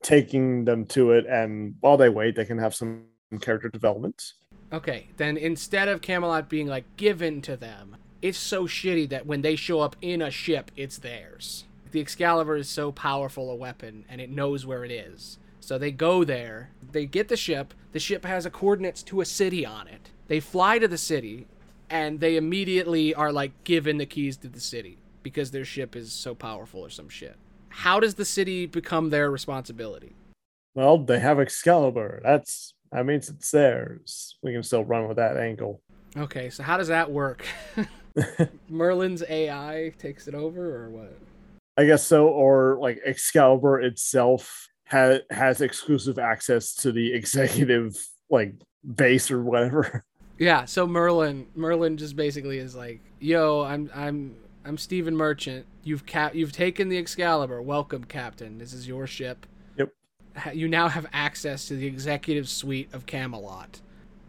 taking 0.03 0.65
them 0.65 0.85
to 0.85 1.11
it, 1.11 1.25
and 1.25 1.75
while 1.79 1.97
they 1.97 2.09
wait, 2.09 2.35
they 2.35 2.45
can 2.45 2.59
have 2.59 2.75
some 2.75 3.05
character 3.41 3.69
development. 3.69 4.33
Okay, 4.71 5.07
then 5.17 5.37
instead 5.37 5.87
of 5.87 6.01
Camelot 6.01 6.49
being 6.49 6.67
like 6.67 6.85
given 6.97 7.41
to 7.41 7.55
them, 7.55 7.95
it's 8.21 8.37
so 8.37 8.65
shitty 8.65 9.09
that 9.09 9.25
when 9.25 9.41
they 9.41 9.55
show 9.55 9.79
up 9.79 9.95
in 10.01 10.21
a 10.21 10.29
ship, 10.29 10.71
it's 10.75 10.97
theirs. 10.97 11.65
The 11.93 11.99
Excalibur 11.99 12.55
is 12.55 12.67
so 12.67 12.91
powerful 12.91 13.51
a 13.51 13.55
weapon 13.55 14.03
and 14.09 14.19
it 14.19 14.31
knows 14.31 14.65
where 14.65 14.83
it 14.83 14.89
is. 14.89 15.37
So 15.59 15.77
they 15.77 15.91
go 15.91 16.23
there, 16.23 16.71
they 16.91 17.05
get 17.05 17.27
the 17.27 17.37
ship, 17.37 17.71
the 17.91 17.99
ship 17.99 18.25
has 18.25 18.47
a 18.47 18.49
coordinates 18.49 19.03
to 19.03 19.21
a 19.21 19.25
city 19.25 19.63
on 19.63 19.87
it. 19.87 20.09
They 20.27 20.39
fly 20.39 20.79
to 20.79 20.87
the 20.87 20.97
city 20.97 21.45
and 21.91 22.19
they 22.19 22.35
immediately 22.35 23.13
are 23.13 23.31
like 23.31 23.63
given 23.63 23.99
the 23.99 24.07
keys 24.07 24.37
to 24.37 24.47
the 24.47 24.59
city 24.59 24.97
because 25.21 25.51
their 25.51 25.63
ship 25.63 25.95
is 25.95 26.11
so 26.11 26.33
powerful 26.33 26.79
or 26.79 26.89
some 26.89 27.09
shit. 27.09 27.35
How 27.69 27.99
does 27.99 28.15
the 28.15 28.25
city 28.25 28.65
become 28.65 29.11
their 29.11 29.29
responsibility? 29.29 30.15
Well, 30.73 30.97
they 30.97 31.19
have 31.19 31.39
Excalibur. 31.39 32.21
That's 32.23 32.73
that 32.91 33.05
means 33.05 33.29
it's 33.29 33.51
theirs. 33.51 34.35
We 34.41 34.51
can 34.51 34.63
still 34.63 34.83
run 34.83 35.07
with 35.07 35.17
that 35.17 35.37
angle. 35.37 35.79
Okay, 36.17 36.49
so 36.49 36.63
how 36.63 36.77
does 36.77 36.87
that 36.87 37.11
work? 37.11 37.45
Merlin's 38.67 39.23
AI 39.29 39.93
takes 39.99 40.27
it 40.27 40.33
over 40.33 40.85
or 40.85 40.89
what? 40.89 41.15
I 41.77 41.85
guess 41.85 42.05
so, 42.05 42.27
or 42.27 42.77
like 42.79 43.01
Excalibur 43.05 43.81
itself 43.81 44.69
has 44.85 45.21
has 45.31 45.61
exclusive 45.61 46.19
access 46.19 46.75
to 46.75 46.91
the 46.91 47.13
executive 47.13 47.97
like 48.29 48.53
base 48.95 49.31
or 49.31 49.43
whatever. 49.43 50.05
Yeah, 50.39 50.65
so 50.65 50.87
Merlin 50.87 51.47
Merlin 51.55 51.95
just 51.95 52.15
basically 52.15 52.57
is 52.57 52.75
like, 52.75 53.01
"Yo, 53.19 53.61
I'm 53.61 53.89
I'm 53.93 54.35
I'm 54.65 54.77
Stephen 54.77 55.15
Merchant. 55.15 55.65
You've 55.83 56.05
cap 56.05 56.33
you've 56.33 56.51
taken 56.51 56.89
the 56.89 56.97
Excalibur. 56.97 57.61
Welcome, 57.61 58.03
Captain. 58.03 58.57
This 58.57 58.73
is 58.73 58.87
your 58.87 59.05
ship. 59.05 59.45
Yep. 59.77 59.93
You 60.53 60.67
now 60.67 60.87
have 60.87 61.05
access 61.13 61.67
to 61.67 61.75
the 61.75 61.85
executive 61.85 62.49
suite 62.49 62.91
of 62.93 63.05
Camelot, 63.05 63.81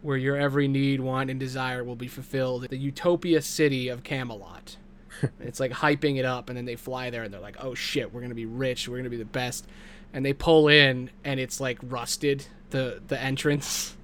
where 0.03 0.17
your 0.17 0.37
every 0.37 0.67
need, 0.67 1.01
want, 1.01 1.31
and 1.31 1.39
desire 1.39 1.83
will 1.83 1.95
be 1.95 2.07
fulfilled. 2.07 2.67
The 2.69 2.77
utopia 2.77 3.41
city 3.41 3.89
of 3.89 4.03
Camelot." 4.03 4.77
it's 5.39 5.59
like 5.59 5.71
hyping 5.71 6.17
it 6.17 6.25
up 6.25 6.49
and 6.49 6.57
then 6.57 6.65
they 6.65 6.75
fly 6.75 7.09
there 7.09 7.23
and 7.23 7.33
they're 7.33 7.41
like 7.41 7.57
oh 7.59 7.73
shit 7.73 8.13
we're 8.13 8.21
gonna 8.21 8.35
be 8.35 8.45
rich 8.45 8.87
we're 8.87 8.97
gonna 8.97 9.09
be 9.09 9.17
the 9.17 9.25
best. 9.25 9.67
And 10.13 10.25
they 10.25 10.33
pull 10.33 10.69
in 10.69 11.09
and 11.23 11.39
it's 11.39 11.59
like 11.59 11.77
rusted 11.83 12.45
the 12.69 13.01
the 13.07 13.19
entrance. 13.21 13.95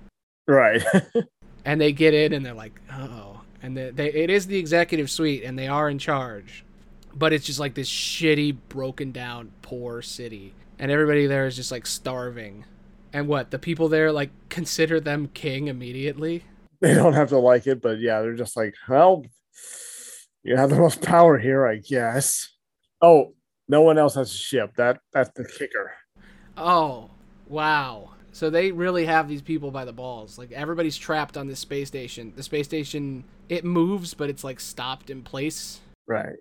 Right. 0.48 0.84
And 1.64 1.80
they 1.80 1.92
get 1.92 2.16
in 2.16 2.34
and 2.34 2.44
they're 2.44 2.56
like 2.56 2.82
oh 2.92 3.42
and 3.62 3.78
they, 3.78 3.92
they 3.92 4.12
it 4.12 4.32
is 4.32 4.48
the 4.48 4.58
executive 4.58 5.12
suite 5.12 5.44
and 5.44 5.60
they 5.60 5.68
are 5.68 5.92
in 5.92 6.00
charge. 6.00 6.66
But 7.14 7.34
it's 7.34 7.46
just 7.46 7.60
like 7.60 7.76
this 7.76 7.88
shitty 7.88 8.58
broken 8.68 9.12
down 9.12 9.52
poor 9.62 10.02
city. 10.02 10.56
And 10.80 10.90
everybody 10.90 11.28
there 11.28 11.46
is 11.46 11.56
just 11.56 11.72
like 11.72 11.86
starving. 11.86 12.66
And 13.14 13.28
what 13.28 13.52
the 13.52 13.60
people 13.60 13.90
there 13.90 14.12
like 14.12 14.32
consider 14.50 15.00
them 15.00 15.30
king 15.36 15.68
immediately? 15.68 16.46
They 16.80 16.96
don't 16.96 17.14
have 17.14 17.30
to 17.30 17.38
like 17.38 17.68
it 17.68 17.80
but 17.80 18.00
yeah 18.00 18.22
they're 18.22 18.34
just 18.34 18.58
like 18.58 18.74
well 18.90 19.24
you 20.44 20.56
have 20.56 20.70
the 20.70 20.76
most 20.76 21.02
power 21.02 21.38
here, 21.38 21.68
I 21.68 21.78
guess. 21.78 22.50
Oh, 23.02 23.34
no 23.68 23.82
one 23.82 23.98
else 23.98 24.16
has 24.16 24.32
a 24.32 24.38
ship. 24.38 24.76
That 24.78 25.00
that's 25.14 25.30
the 25.36 25.46
kicker. 25.46 25.92
Oh, 26.58 27.10
wow. 27.48 28.12
So 28.34 28.50
they 28.50 28.72
really 28.72 29.06
have 29.06 29.28
these 29.28 29.42
people 29.42 29.72
by 29.72 29.86
the 29.86 29.94
balls. 29.94 30.38
Like 30.38 30.52
everybody's 30.52 30.98
trapped 30.98 31.38
on 31.38 31.48
this 31.48 31.60
space 31.60 31.88
station. 31.88 32.34
The 32.36 32.44
space 32.44 32.66
station 32.66 33.24
it 33.50 33.66
moves, 33.66 34.14
but 34.14 34.30
it's 34.30 34.44
like 34.44 34.60
stopped 34.60 35.10
in 35.10 35.22
place. 35.22 35.80
Right. 36.08 36.36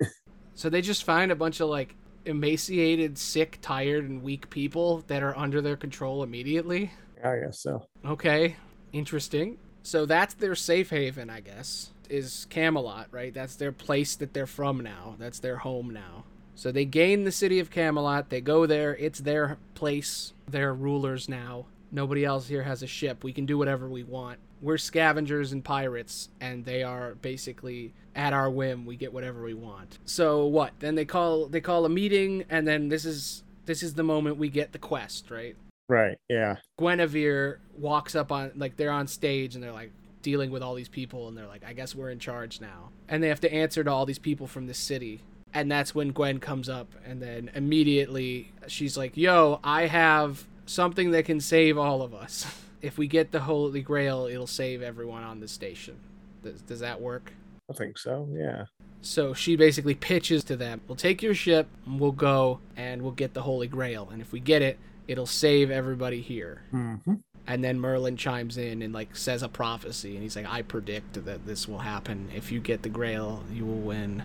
So 0.54 0.68
they 0.68 0.82
just 0.82 1.04
find 1.04 1.32
a 1.32 1.36
bunch 1.36 1.60
of 1.60 1.68
like 1.68 1.94
emaciated, 2.26 3.18
sick, 3.18 3.58
tired, 3.62 4.08
and 4.08 4.22
weak 4.22 4.50
people 4.50 5.04
that 5.06 5.22
are 5.22 5.36
under 5.36 5.60
their 5.60 5.76
control 5.76 6.22
immediately. 6.22 6.92
I 7.24 7.38
guess 7.38 7.60
so. 7.60 7.86
Okay. 8.04 8.56
Interesting. 8.92 9.58
So 9.82 10.06
that's 10.06 10.34
their 10.34 10.54
safe 10.54 10.90
haven, 10.90 11.30
I 11.30 11.40
guess 11.40 11.90
is 12.10 12.46
Camelot, 12.50 13.08
right? 13.10 13.32
That's 13.32 13.56
their 13.56 13.72
place 13.72 14.16
that 14.16 14.34
they're 14.34 14.46
from 14.46 14.80
now. 14.80 15.16
That's 15.18 15.38
their 15.38 15.58
home 15.58 15.90
now. 15.90 16.24
So 16.54 16.70
they 16.70 16.84
gain 16.84 17.24
the 17.24 17.32
city 17.32 17.58
of 17.58 17.70
Camelot. 17.70 18.28
They 18.28 18.40
go 18.40 18.66
there. 18.66 18.96
It's 18.96 19.20
their 19.20 19.58
place. 19.74 20.34
They're 20.48 20.74
rulers 20.74 21.28
now. 21.28 21.66
Nobody 21.90 22.24
else 22.24 22.48
here 22.48 22.64
has 22.64 22.82
a 22.82 22.86
ship. 22.86 23.24
We 23.24 23.32
can 23.32 23.46
do 23.46 23.56
whatever 23.56 23.88
we 23.88 24.02
want. 24.02 24.38
We're 24.60 24.78
scavengers 24.78 25.52
and 25.52 25.64
pirates, 25.64 26.28
and 26.40 26.64
they 26.64 26.82
are 26.82 27.14
basically 27.14 27.94
at 28.14 28.32
our 28.32 28.50
whim. 28.50 28.84
We 28.84 28.96
get 28.96 29.12
whatever 29.12 29.42
we 29.42 29.54
want. 29.54 29.98
So 30.04 30.44
what? 30.44 30.72
Then 30.80 30.96
they 30.96 31.06
call 31.06 31.46
they 31.46 31.62
call 31.62 31.86
a 31.86 31.88
meeting, 31.88 32.44
and 32.50 32.68
then 32.68 32.90
this 32.90 33.04
is 33.04 33.42
this 33.64 33.82
is 33.82 33.94
the 33.94 34.02
moment 34.02 34.36
we 34.36 34.50
get 34.50 34.72
the 34.72 34.78
quest, 34.78 35.30
right? 35.30 35.56
Right. 35.88 36.18
Yeah. 36.28 36.56
Guinevere 36.78 37.60
walks 37.76 38.14
up 38.14 38.30
on 38.30 38.52
like 38.54 38.76
they're 38.76 38.90
on 38.90 39.06
stage, 39.06 39.54
and 39.54 39.64
they're 39.64 39.72
like, 39.72 39.92
dealing 40.22 40.50
with 40.50 40.62
all 40.62 40.74
these 40.74 40.88
people 40.88 41.28
and 41.28 41.36
they're 41.36 41.46
like 41.46 41.64
i 41.64 41.72
guess 41.72 41.94
we're 41.94 42.10
in 42.10 42.18
charge 42.18 42.60
now. 42.60 42.90
And 43.08 43.22
they 43.22 43.28
have 43.28 43.40
to 43.40 43.52
answer 43.52 43.82
to 43.82 43.90
all 43.90 44.06
these 44.06 44.18
people 44.18 44.46
from 44.46 44.66
the 44.66 44.74
city. 44.74 45.22
And 45.52 45.70
that's 45.70 45.94
when 45.94 46.10
gwen 46.10 46.38
comes 46.38 46.68
up 46.68 46.92
and 47.04 47.20
then 47.20 47.50
immediately 47.54 48.52
she's 48.66 48.96
like 48.96 49.16
yo 49.16 49.60
i 49.64 49.86
have 49.86 50.46
something 50.66 51.10
that 51.10 51.24
can 51.24 51.40
save 51.40 51.78
all 51.78 52.02
of 52.02 52.14
us. 52.14 52.46
If 52.82 52.96
we 52.96 53.08
get 53.08 53.30
the 53.30 53.40
holy 53.40 53.82
grail 53.82 54.24
it'll 54.24 54.46
save 54.46 54.80
everyone 54.80 55.22
on 55.22 55.40
the 55.40 55.48
station. 55.48 55.96
Does, 56.42 56.62
does 56.62 56.80
that 56.80 56.98
work? 56.98 57.34
I 57.70 57.74
think 57.74 57.98
so 57.98 58.26
yeah. 58.32 58.64
So 59.02 59.34
she 59.34 59.54
basically 59.54 59.94
pitches 59.94 60.44
to 60.44 60.56
them 60.56 60.80
we'll 60.88 60.96
take 60.96 61.22
your 61.22 61.34
ship 61.34 61.68
we'll 61.86 62.12
go 62.12 62.60
and 62.76 63.02
we'll 63.02 63.12
get 63.12 63.34
the 63.34 63.42
holy 63.42 63.68
grail. 63.68 64.08
And 64.10 64.22
if 64.22 64.32
we 64.32 64.40
get 64.40 64.62
it 64.62 64.78
it'll 65.06 65.26
save 65.26 65.70
everybody 65.70 66.22
here. 66.22 66.62
Mm-hmm 66.72 67.14
and 67.50 67.64
then 67.64 67.80
Merlin 67.80 68.16
chimes 68.16 68.56
in 68.56 68.80
and 68.80 68.94
like 68.94 69.16
says 69.16 69.42
a 69.42 69.48
prophecy 69.48 70.14
and 70.14 70.22
he's 70.22 70.36
like 70.36 70.46
I 70.46 70.62
predict 70.62 71.24
that 71.24 71.46
this 71.46 71.66
will 71.66 71.78
happen. 71.78 72.28
If 72.34 72.52
you 72.52 72.60
get 72.60 72.82
the 72.82 72.88
grail 72.88 73.42
you 73.52 73.66
will 73.66 73.80
win. 73.80 74.22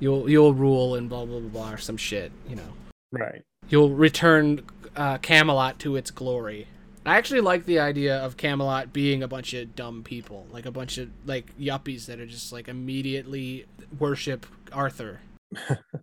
You'll 0.00 0.28
you'll 0.28 0.52
rule 0.52 0.94
and 0.94 1.08
blah 1.08 1.24
blah 1.24 1.40
blah, 1.40 1.48
blah 1.48 1.72
or 1.72 1.78
some 1.78 1.96
shit 1.96 2.30
you 2.46 2.56
know. 2.56 2.74
Right. 3.10 3.42
You'll 3.70 3.90
return 3.90 4.66
uh, 4.94 5.16
Camelot 5.18 5.78
to 5.80 5.96
its 5.96 6.10
glory. 6.10 6.68
I 7.06 7.16
actually 7.16 7.40
like 7.40 7.64
the 7.64 7.78
idea 7.78 8.18
of 8.18 8.36
Camelot 8.36 8.92
being 8.92 9.22
a 9.22 9.28
bunch 9.28 9.54
of 9.54 9.74
dumb 9.74 10.02
people 10.02 10.46
like 10.50 10.66
a 10.66 10.70
bunch 10.70 10.98
of 10.98 11.08
like 11.24 11.56
yuppies 11.58 12.04
that 12.04 12.20
are 12.20 12.26
just 12.26 12.52
like 12.52 12.68
immediately 12.68 13.64
worship 13.98 14.44
Arthur 14.72 15.20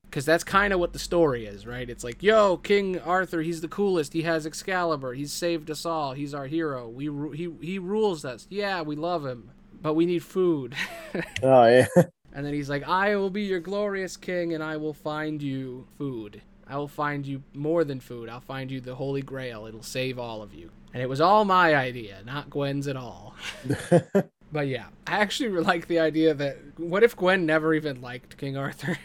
because 0.03 0.25
that's 0.25 0.43
kind 0.43 0.73
of 0.73 0.79
what 0.79 0.93
the 0.93 0.99
story 0.99 1.45
is, 1.45 1.65
right? 1.65 1.89
It's 1.89 2.03
like, 2.03 2.23
yo, 2.23 2.57
King 2.57 2.99
Arthur, 2.99 3.41
he's 3.41 3.61
the 3.61 3.67
coolest. 3.67 4.13
He 4.13 4.23
has 4.23 4.45
Excalibur. 4.45 5.13
He's 5.13 5.31
saved 5.33 5.69
us 5.69 5.85
all. 5.85 6.13
He's 6.13 6.33
our 6.33 6.47
hero. 6.47 6.89
We 6.89 7.05
he 7.35 7.49
he 7.61 7.79
rules 7.79 8.25
us. 8.25 8.47
Yeah, 8.49 8.81
we 8.81 8.95
love 8.95 9.25
him, 9.25 9.51
but 9.81 9.93
we 9.93 10.05
need 10.05 10.23
food. 10.23 10.75
oh 11.43 11.65
yeah. 11.65 11.87
And 12.33 12.45
then 12.45 12.53
he's 12.53 12.69
like, 12.69 12.87
I 12.87 13.15
will 13.15 13.29
be 13.29 13.43
your 13.43 13.61
glorious 13.61 14.17
king, 14.17 14.53
and 14.53 14.61
I 14.61 14.75
will 14.77 14.93
find 14.93 15.41
you 15.41 15.87
food. 15.97 16.41
I 16.67 16.77
will 16.77 16.87
find 16.87 17.25
you 17.25 17.43
more 17.53 17.83
than 17.83 17.99
food. 17.99 18.27
I'll 18.27 18.41
find 18.41 18.71
you 18.71 18.81
the 18.81 18.95
Holy 18.95 19.21
Grail. 19.21 19.67
It'll 19.67 19.83
save 19.83 20.17
all 20.17 20.41
of 20.41 20.53
you. 20.53 20.71
And 20.93 21.01
it 21.01 21.07
was 21.07 21.21
all 21.21 21.45
my 21.45 21.75
idea, 21.75 22.17
not 22.25 22.49
Gwen's 22.49 22.87
at 22.87 22.97
all. 22.97 23.35
but 24.51 24.67
yeah, 24.67 24.87
I 25.05 25.19
actually 25.19 25.49
like 25.61 25.87
the 25.87 25.99
idea 25.99 26.33
that 26.33 26.57
what 26.77 27.03
if 27.03 27.15
Gwen 27.15 27.45
never 27.45 27.73
even 27.73 28.01
liked 28.01 28.37
King 28.37 28.57
Arthur? 28.57 28.97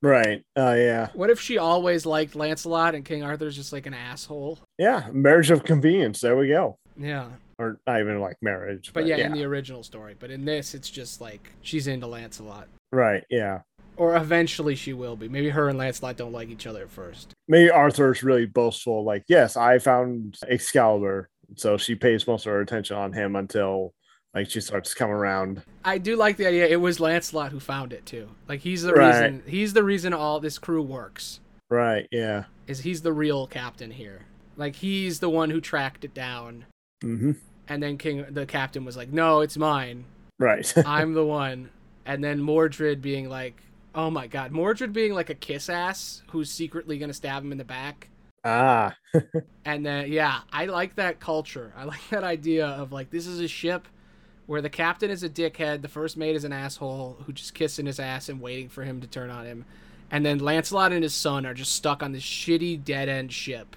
Right. 0.00 0.42
Oh, 0.56 0.68
uh, 0.68 0.74
yeah. 0.74 1.08
What 1.14 1.30
if 1.30 1.40
she 1.40 1.58
always 1.58 2.06
liked 2.06 2.36
Lancelot 2.36 2.94
and 2.94 3.04
King 3.04 3.22
Arthur's 3.22 3.56
just 3.56 3.72
like 3.72 3.86
an 3.86 3.94
asshole? 3.94 4.58
Yeah. 4.78 5.08
Marriage 5.12 5.50
of 5.50 5.64
convenience. 5.64 6.20
There 6.20 6.36
we 6.36 6.48
go. 6.48 6.78
Yeah. 6.96 7.28
Or 7.58 7.80
not 7.86 8.00
even 8.00 8.20
like 8.20 8.36
marriage. 8.40 8.92
But, 8.92 9.00
but 9.00 9.06
yeah, 9.06 9.16
yeah, 9.16 9.26
in 9.26 9.32
the 9.32 9.44
original 9.44 9.82
story. 9.82 10.14
But 10.18 10.30
in 10.30 10.44
this, 10.44 10.74
it's 10.74 10.88
just 10.88 11.20
like 11.20 11.50
she's 11.62 11.88
into 11.88 12.06
Lancelot. 12.06 12.68
Right. 12.92 13.24
Yeah. 13.28 13.62
Or 13.96 14.14
eventually 14.14 14.76
she 14.76 14.92
will 14.92 15.16
be. 15.16 15.28
Maybe 15.28 15.48
her 15.48 15.68
and 15.68 15.76
Lancelot 15.76 16.16
don't 16.16 16.32
like 16.32 16.50
each 16.50 16.68
other 16.68 16.82
at 16.82 16.90
first. 16.90 17.32
Maybe 17.48 17.68
Arthur's 17.68 18.22
really 18.22 18.46
boastful, 18.46 19.02
like, 19.02 19.24
yes, 19.26 19.56
I 19.56 19.80
found 19.80 20.38
Excalibur. 20.46 21.28
So 21.56 21.76
she 21.78 21.96
pays 21.96 22.26
most 22.26 22.46
of 22.46 22.52
her 22.52 22.60
attention 22.60 22.96
on 22.96 23.12
him 23.12 23.34
until 23.34 23.92
like 24.34 24.50
she 24.50 24.60
starts 24.60 24.90
to 24.90 24.96
come 24.96 25.10
around. 25.10 25.62
I 25.84 25.98
do 25.98 26.16
like 26.16 26.36
the 26.36 26.46
idea. 26.46 26.66
It 26.66 26.80
was 26.80 27.00
Lancelot 27.00 27.52
who 27.52 27.60
found 27.60 27.92
it 27.92 28.04
too. 28.06 28.28
Like 28.48 28.60
he's 28.60 28.82
the 28.82 28.92
Right. 28.94 29.08
reason. 29.08 29.42
He's 29.46 29.72
the 29.72 29.84
reason 29.84 30.12
all 30.12 30.40
this 30.40 30.58
crew 30.58 30.82
works. 30.82 31.40
Right, 31.70 32.06
yeah. 32.10 32.44
Is 32.66 32.80
he's 32.80 33.02
the 33.02 33.12
real 33.12 33.46
captain 33.46 33.90
here? 33.90 34.26
Like 34.56 34.76
he's 34.76 35.20
the 35.20 35.30
one 35.30 35.50
who 35.50 35.60
tracked 35.60 36.04
it 36.04 36.14
down. 36.14 36.66
hmm 37.02 37.32
And 37.68 37.82
then 37.82 37.98
King, 37.98 38.24
the 38.30 38.46
captain, 38.46 38.84
was 38.84 38.96
like, 38.96 39.12
"No, 39.12 39.40
it's 39.40 39.56
mine. 39.56 40.04
Right. 40.38 40.72
I'm 40.86 41.14
the 41.14 41.24
one." 41.26 41.70
And 42.06 42.24
then 42.24 42.40
Mordred 42.40 43.02
being 43.02 43.28
like, 43.28 43.62
"Oh 43.94 44.10
my 44.10 44.26
god, 44.26 44.50
Mordred 44.52 44.92
being 44.92 45.12
like 45.14 45.30
a 45.30 45.34
kiss 45.34 45.68
ass 45.68 46.22
who's 46.30 46.50
secretly 46.50 46.98
gonna 46.98 47.12
stab 47.14 47.42
him 47.44 47.52
in 47.52 47.58
the 47.58 47.64
back." 47.64 48.08
ah. 48.44 48.94
And 49.64 49.84
then 49.84 50.10
yeah, 50.10 50.40
I 50.52 50.64
like 50.66 50.94
that 50.96 51.20
culture. 51.20 51.72
I 51.76 51.84
like 51.84 52.08
that 52.10 52.24
idea 52.24 52.66
of 52.66 52.92
like 52.92 53.10
this 53.10 53.26
is 53.26 53.40
a 53.40 53.48
ship 53.48 53.86
where 54.48 54.62
the 54.62 54.70
captain 54.70 55.10
is 55.10 55.22
a 55.22 55.28
dickhead, 55.28 55.82
the 55.82 55.88
first 55.88 56.16
mate 56.16 56.34
is 56.34 56.42
an 56.42 56.54
asshole 56.54 57.18
who 57.26 57.34
just 57.34 57.52
kissing 57.52 57.84
his 57.84 58.00
ass 58.00 58.30
and 58.30 58.40
waiting 58.40 58.70
for 58.70 58.82
him 58.82 58.98
to 59.02 59.06
turn 59.06 59.28
on 59.28 59.44
him. 59.44 59.66
And 60.10 60.24
then 60.24 60.38
Lancelot 60.38 60.90
and 60.90 61.02
his 61.02 61.14
son 61.14 61.44
are 61.44 61.52
just 61.52 61.72
stuck 61.72 62.02
on 62.02 62.12
this 62.12 62.22
shitty 62.22 62.82
dead 62.82 63.10
end 63.10 63.30
ship. 63.30 63.76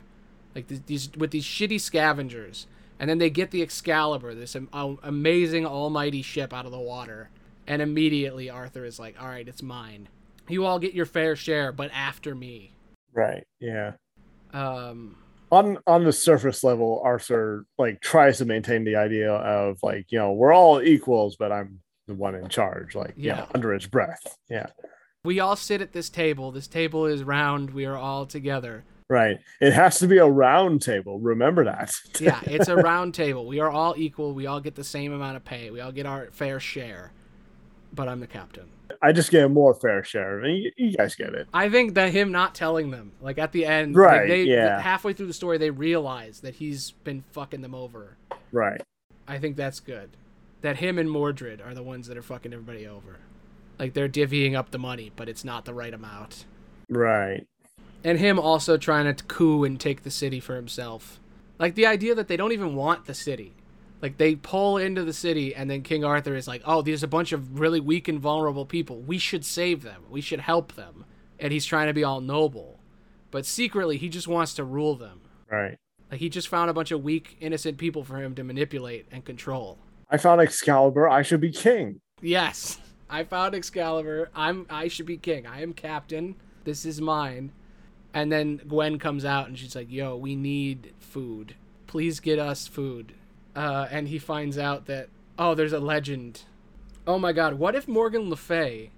Like 0.55 0.67
these 0.69 1.11
with 1.17 1.31
these 1.31 1.43
shitty 1.43 1.79
scavengers. 1.81 2.67
And 3.01 3.09
then 3.09 3.17
they 3.17 3.29
get 3.29 3.51
the 3.51 3.61
Excalibur, 3.61 4.33
this 4.33 4.55
uh, 4.55 4.93
amazing 5.03 5.65
almighty 5.65 6.21
ship 6.21 6.53
out 6.53 6.65
of 6.65 6.71
the 6.71 6.79
water. 6.79 7.29
And 7.67 7.81
immediately 7.81 8.49
Arthur 8.49 8.85
is 8.85 8.97
like, 8.97 9.21
"All 9.21 9.27
right, 9.27 9.47
it's 9.47 9.61
mine. 9.61 10.07
You 10.47 10.65
all 10.65 10.79
get 10.79 10.93
your 10.93 11.05
fair 11.05 11.35
share, 11.35 11.73
but 11.73 11.91
after 11.93 12.33
me." 12.33 12.71
Right. 13.13 13.45
Yeah. 13.59 13.93
Um 14.53 15.17
On 15.51 15.77
on 15.85 16.03
the 16.05 16.13
surface 16.13 16.63
level, 16.63 17.01
Arthur 17.03 17.65
like 17.77 17.99
tries 18.01 18.37
to 18.37 18.45
maintain 18.45 18.83
the 18.85 18.95
idea 18.95 19.31
of 19.33 19.77
like, 19.83 20.05
you 20.09 20.17
know, 20.17 20.31
we're 20.31 20.53
all 20.53 20.81
equals, 20.81 21.35
but 21.37 21.51
I'm 21.51 21.79
the 22.07 22.13
one 22.15 22.35
in 22.35 22.47
charge, 22.49 22.95
like 22.95 23.13
you 23.17 23.27
Yeah. 23.27 23.35
know, 23.35 23.47
under 23.53 23.73
his 23.73 23.85
breath. 23.87 24.37
Yeah. 24.49 24.67
we 25.23 25.39
all 25.39 25.55
sit 25.55 25.81
at 25.81 25.91
this 25.93 26.09
table. 26.09 26.51
This 26.51 26.67
table 26.67 27.05
is 27.05 27.23
round. 27.23 27.71
We 27.71 27.85
are 27.85 27.97
all 27.97 28.25
together. 28.25 28.83
Right. 29.09 29.39
It 29.59 29.73
has 29.73 29.99
to 29.99 30.07
be 30.07 30.17
a 30.17 30.25
round 30.25 30.81
table. 30.81 31.19
Remember 31.19 31.65
that. 31.65 31.93
Yeah, 32.19 32.39
it's 32.45 32.69
a 32.69 32.75
round 32.77 33.13
table. 33.13 33.45
We 33.45 33.59
are 33.59 33.69
all 33.69 33.93
equal. 33.97 34.33
We 34.33 34.47
all 34.47 34.61
get 34.61 34.75
the 34.75 34.83
same 34.85 35.11
amount 35.11 35.35
of 35.35 35.43
pay. 35.43 35.69
We 35.69 35.81
all 35.81 35.91
get 35.91 36.05
our 36.05 36.27
fair 36.31 36.59
share. 36.61 37.11
But 37.93 38.07
I'm 38.07 38.21
the 38.21 38.27
captain. 38.27 38.67
I 39.01 39.11
just 39.11 39.31
get 39.31 39.43
a 39.45 39.49
more 39.49 39.73
fair 39.73 40.03
share. 40.03 40.39
and 40.39 40.57
you, 40.57 40.71
you 40.77 40.91
guys 40.95 41.15
get 41.15 41.33
it. 41.33 41.47
I 41.53 41.69
think 41.69 41.95
that 41.95 42.11
him 42.11 42.31
not 42.31 42.53
telling 42.53 42.91
them, 42.91 43.13
like 43.21 43.37
at 43.39 43.51
the 43.51 43.65
end, 43.65 43.95
Right, 43.95 44.19
Like 44.21 44.27
they, 44.29 44.43
yeah. 44.43 44.79
halfway 44.79 45.13
through 45.13 45.27
the 45.27 45.33
story, 45.33 45.57
they 45.57 45.71
realize 45.71 46.41
that 46.41 46.55
he's 46.55 46.91
been 47.03 47.23
fucking 47.31 47.61
them 47.61 47.73
over. 47.73 48.17
Right. 48.51 48.81
I 49.27 49.39
think 49.39 49.55
that's 49.55 49.79
good. 49.79 50.11
That 50.61 50.77
him 50.77 50.99
and 50.99 51.09
Mordred 51.09 51.61
are 51.61 51.73
the 51.73 51.81
ones 51.83 52.07
that 52.07 52.17
are 52.17 52.21
fucking 52.21 52.53
everybody 52.53 52.85
over. 52.85 53.17
Like 53.79 53.93
they're 53.93 54.09
divvying 54.09 54.55
up 54.55 54.69
the 54.69 54.77
money, 54.77 55.11
but 55.15 55.27
it's 55.27 55.43
not 55.43 55.65
the 55.65 55.73
right 55.73 55.93
amount. 55.93 56.45
Right. 56.89 57.47
and 58.03 58.19
him 58.19 58.37
also 58.39 58.77
trying 58.77 59.13
to 59.15 59.23
coup 59.23 59.63
and 59.63 59.79
take 59.79 60.03
the 60.03 60.11
city 60.11 60.39
for 60.39 60.55
himself. 60.55 61.19
Like 61.57 61.75
the 61.75 61.85
idea 61.87 62.13
that 62.15 62.27
they 62.27 62.37
don't 62.37 62.51
even 62.51 62.75
want 62.75 63.05
the 63.05 63.13
city. 63.13 63.53
Like 64.01 64.17
they 64.17 64.35
pull 64.35 64.77
into 64.77 65.03
the 65.03 65.13
city 65.13 65.53
and 65.53 65.69
then 65.69 65.83
King 65.83 66.03
Arthur 66.03 66.35
is 66.35 66.47
like, 66.47 66.63
"Oh, 66.65 66.81
there's 66.81 67.03
a 67.03 67.07
bunch 67.07 67.31
of 67.31 67.59
really 67.59 67.79
weak 67.79 68.07
and 68.07 68.19
vulnerable 68.19 68.65
people. 68.65 68.99
We 68.99 69.17
should 69.17 69.45
save 69.45 69.83
them. 69.83 70.03
We 70.09 70.21
should 70.21 70.39
help 70.39 70.73
them." 70.73 71.05
And 71.39 71.53
he's 71.53 71.65
trying 71.65 71.87
to 71.87 71.93
be 71.93 72.03
all 72.03 72.21
noble. 72.21 72.79
But 73.29 73.45
secretly 73.45 73.97
he 73.97 74.09
just 74.09 74.27
wants 74.27 74.53
to 74.55 74.63
rule 74.63 74.95
them. 74.95 75.21
Right. 75.49 75.77
Like 76.09 76.19
he 76.19 76.29
just 76.29 76.47
found 76.47 76.69
a 76.69 76.73
bunch 76.73 76.91
of 76.91 77.03
weak, 77.03 77.37
innocent 77.39 77.77
people 77.77 78.03
for 78.03 78.17
him 78.17 78.35
to 78.35 78.43
manipulate 78.43 79.05
and 79.11 79.23
control. 79.23 79.77
I 80.09 80.17
found 80.17 80.41
Excalibur. 80.41 81.07
I 81.07 81.21
should 81.21 81.39
be 81.39 81.51
king. 81.51 82.01
Yes. 82.21 82.79
I 83.09 83.23
found 83.23 83.55
Excalibur. 83.55 84.29
I'm 84.35 84.65
I 84.69 84.87
should 84.87 85.05
be 85.05 85.17
king. 85.17 85.45
I 85.45 85.61
am 85.61 85.73
captain. 85.73 86.35
This 86.63 86.85
is 86.85 86.99
mine. 86.99 87.51
And 88.13 88.31
then 88.31 88.61
Gwen 88.67 88.99
comes 88.99 89.25
out 89.25 89.47
and 89.47 89.57
she's 89.57 89.75
like, 89.75 89.91
"Yo, 89.91 90.17
we 90.17 90.35
need 90.35 90.93
food. 90.99 91.55
Please 91.87 92.19
get 92.19 92.39
us 92.39 92.67
food." 92.67 93.13
Uh, 93.55 93.87
and 93.91 94.07
he 94.07 94.19
finds 94.19 94.57
out 94.57 94.85
that 94.85 95.09
oh, 95.37 95.55
there's 95.55 95.73
a 95.73 95.79
legend. 95.79 96.43
Oh 97.07 97.19
my 97.19 97.33
god, 97.33 97.55
what 97.55 97.75
if 97.75 97.87
Morgan 97.87 98.29
Le 98.29 98.35
Fay 98.35 98.91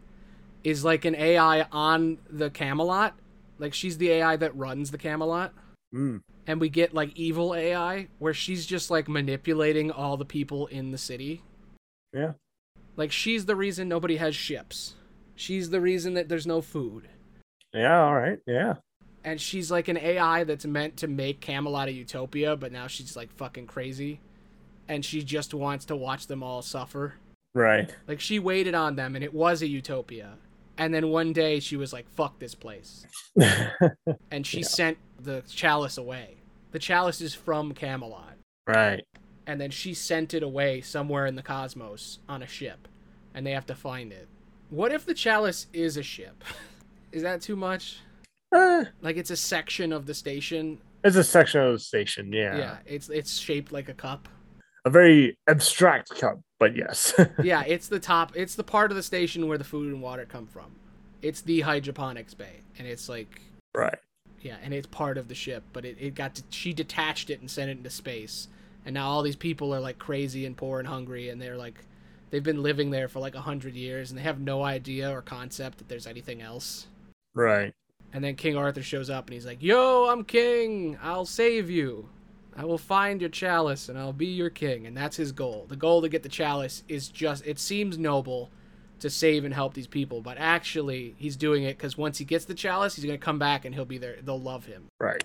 is 0.64 0.84
like 0.84 1.06
an 1.06 1.16
AI 1.16 1.66
on 1.72 2.18
the 2.30 2.50
Camelot? 2.50 3.16
Like 3.60 3.74
she's 3.74 3.98
the 3.98 4.10
AI 4.12 4.36
that 4.38 4.56
runs 4.56 4.92
the 4.92 4.98
Camelot? 4.98 5.54
Mm. 5.94 6.22
and 6.48 6.60
we 6.60 6.70
get 6.70 6.96
like 6.96 7.12
evil 7.16 7.54
AI 7.54 8.08
where 8.18 8.34
she's 8.34 8.66
just 8.66 8.90
like 8.90 9.08
manipulating 9.08 9.92
all 9.92 10.18
the 10.18 10.26
people 10.26 10.66
in 10.68 10.90
the 10.90 10.98
city. 10.98 11.44
Yeah. 12.12 12.34
Like 12.96 13.12
she's 13.12 13.46
the 13.46 13.56
reason 13.56 13.88
nobody 13.88 14.18
has 14.18 14.36
ships. 14.36 14.96
She's 15.36 15.70
the 15.70 15.82
reason 15.82 16.16
that 16.16 16.30
there's 16.30 16.48
no 16.48 16.62
food. 16.62 17.08
Yeah. 17.74 18.04
All 18.04 18.16
right. 18.16 18.40
Yeah. 18.48 18.76
And 19.24 19.40
she's 19.40 19.72
like 19.72 19.88
an 19.88 19.98
AI 19.98 20.44
that's 20.44 20.66
meant 20.66 20.98
to 20.98 21.08
make 21.08 21.40
Camelot 21.40 21.88
a 21.88 21.92
utopia, 21.92 22.56
but 22.56 22.72
now 22.72 22.88
she's 22.88 23.16
like 23.16 23.32
fucking 23.36 23.68
crazy. 23.68 24.20
And 24.88 25.04
she 25.06 25.24
just 25.24 25.54
wants 25.54 25.86
to 25.86 25.96
watch 25.96 26.28
them 26.28 26.44
all 26.44 26.62
suffer. 26.62 27.16
Right. 27.56 27.94
Like 28.08 28.20
she 28.20 28.40
waited 28.40 28.76
on 28.76 28.96
them 28.96 29.16
and 29.16 29.24
it 29.24 29.34
was 29.34 29.62
a 29.62 29.68
utopia. 29.68 30.34
And 30.78 30.94
then 30.94 31.10
one 31.10 31.34
day 31.34 31.60
she 31.60 31.78
was 31.78 31.94
like, 31.94 32.10
fuck 32.10 32.40
this 32.40 32.56
place. 32.56 33.06
And 34.32 34.46
she 34.46 34.60
Yeah. 34.60 34.68
sent 34.68 34.98
the 35.22 35.44
chalice 35.48 35.98
away. 35.98 36.38
The 36.72 36.80
chalice 36.80 37.22
is 37.22 37.34
from 37.36 37.74
Camelot. 37.74 38.34
right. 38.68 39.04
and 39.46 39.60
then 39.60 39.70
she 39.72 39.94
sent 39.94 40.34
it 40.34 40.42
away 40.42 40.80
somewhere 40.82 41.26
in 41.26 41.36
the 41.36 41.44
cosmos 41.44 42.20
on 42.30 42.42
a 42.42 42.48
ship 42.48 42.88
and 43.34 43.46
they 43.46 43.52
have 43.52 43.66
to 43.66 43.76
find 43.76 44.14
it 44.14 44.28
what 44.70 44.94
if 44.94 45.06
the 45.06 45.14
chalice 45.14 45.68
is 45.74 45.98
a 45.98 46.02
ship 46.04 46.44
is 47.12 47.24
that 47.24 47.42
too 47.42 47.56
much 47.58 48.00
Eh, 48.56 48.86
like 49.02 49.18
it's 49.18 49.32
a 49.32 49.36
section 49.36 49.92
of 49.92 50.06
the 50.06 50.14
station 50.14 50.80
it's 51.04 51.18
a 51.18 51.24
section 51.26 51.60
of 51.60 51.74
the 51.74 51.80
station. 51.80 52.32
Yeah. 52.32 52.58
yeah, 52.58 52.78
it's 52.86 53.10
it's 53.10 53.38
shaped 53.38 53.74
like 53.74 53.90
a 53.90 53.94
cup 53.94 54.30
A 54.86 54.90
very 54.90 55.38
abstract 55.48 56.10
cup, 56.20 56.40
but 56.60 56.76
yes. 56.76 57.14
yeah 57.44 57.64
it's 57.68 57.88
the 57.88 58.00
top 58.00 58.32
it's 58.36 58.56
the 58.56 58.64
part 58.64 58.92
of 58.92 58.96
the 58.98 59.04
station 59.04 59.48
where 59.48 59.58
the 59.58 59.64
food 59.64 59.92
and 59.92 60.02
water 60.02 60.26
come 60.26 60.48
from 60.48 60.72
it's 61.22 61.42
the 61.42 61.62
hydroponics 61.62 62.34
bay 62.34 62.62
and 62.78 62.88
it's 62.88 63.08
like 63.10 63.42
right. 63.76 63.98
yeah 64.42 64.56
and 64.64 64.74
it's 64.74 64.88
part 64.88 65.18
of 65.18 65.28
the 65.28 65.36
ship 65.36 65.64
but 65.74 65.84
it, 65.86 65.98
it 66.00 66.16
got 66.16 66.36
to, 66.36 66.44
she 66.50 66.72
detached 66.74 67.30
it 67.30 67.40
and 67.42 67.50
sent 67.52 67.70
it 67.70 67.78
into 67.78 67.90
space 67.90 68.48
and 68.86 68.94
now 68.94 69.08
all 69.10 69.22
these 69.22 69.36
people 69.36 69.74
are 69.74 69.80
like 69.80 69.98
crazy 70.00 70.46
and 70.46 70.56
poor 70.58 70.80
and 70.80 70.88
hungry 70.88 71.30
and 71.30 71.42
they're 71.42 71.58
like 71.58 71.84
they've 72.30 72.44
been 72.44 72.64
living 72.64 72.90
there 72.92 73.08
for 73.08 73.20
like 73.20 73.36
a 73.36 73.42
hundred 73.42 73.74
years 73.76 74.10
and 74.10 74.18
they 74.18 74.24
have 74.24 74.40
no 74.40 74.64
idea 74.64 75.10
or 75.10 75.22
concept 75.22 75.78
that 75.80 75.88
there's 75.90 76.08
anything 76.08 76.42
else 76.42 76.88
Right. 77.34 77.74
and 78.14 78.24
then 78.24 78.36
king 78.36 78.56
arthur 78.58 78.84
shows 78.84 79.10
up 79.10 79.26
and 79.28 79.34
he's 79.34 79.46
like 79.46 79.62
yo 79.62 80.10
i'm 80.10 80.24
king 80.24 80.98
i'll 81.02 81.26
save 81.26 81.70
you 81.70 82.08
i 82.58 82.64
will 82.66 82.78
find 82.78 83.22
your 83.22 83.30
chalice 83.30 83.90
and 83.90 83.98
i'll 83.98 84.14
be 84.14 84.26
your 84.28 84.50
king 84.50 84.86
and 84.88 84.96
that's 84.96 85.18
his 85.18 85.32
goal 85.32 85.66
the 85.70 85.76
goal 85.76 86.02
to 86.02 86.10
get 86.10 86.24
the 86.24 86.30
chalice 86.30 86.84
is 86.88 87.08
just 87.10 87.46
it 87.46 87.60
seems 87.60 87.98
noble 87.98 88.50
to 89.00 89.10
save 89.10 89.44
and 89.44 89.54
help 89.54 89.74
these 89.74 89.88
people 89.88 90.22
but 90.22 90.38
actually 90.38 91.16
he's 91.18 91.36
doing 91.36 91.64
it 91.64 91.78
because 91.78 91.98
once 91.98 92.18
he 92.20 92.26
gets 92.26 92.46
the 92.46 92.54
chalice 92.54 92.96
he's 92.96 93.06
going 93.06 93.18
to 93.20 93.24
come 93.26 93.40
back 93.40 93.66
and 93.66 93.76
he'll 93.76 93.84
be 93.86 93.98
there 93.98 94.18
they'll 94.24 94.40
love 94.40 94.66
him 94.66 94.86
Right. 95.00 95.24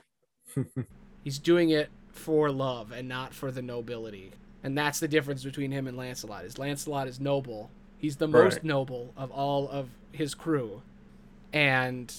He's 1.24 1.38
doing 1.38 1.70
it 1.70 1.90
for 2.10 2.50
love 2.50 2.90
and 2.90 3.06
not 3.06 3.34
for 3.34 3.50
the 3.50 3.60
nobility. 3.62 4.32
And 4.64 4.76
that's 4.78 4.98
the 4.98 5.06
difference 5.08 5.44
between 5.44 5.70
him 5.70 5.86
and 5.86 5.96
Lancelot. 5.96 6.44
Is 6.44 6.58
Lancelot 6.58 7.06
is 7.06 7.20
noble. 7.20 7.70
He's 7.98 8.16
the 8.16 8.26
most 8.28 8.54
Right. 8.54 8.64
noble 8.64 9.12
of 9.16 9.30
all 9.30 9.68
of 9.68 9.90
his 10.10 10.34
crew. 10.34 10.82
And 11.52 12.12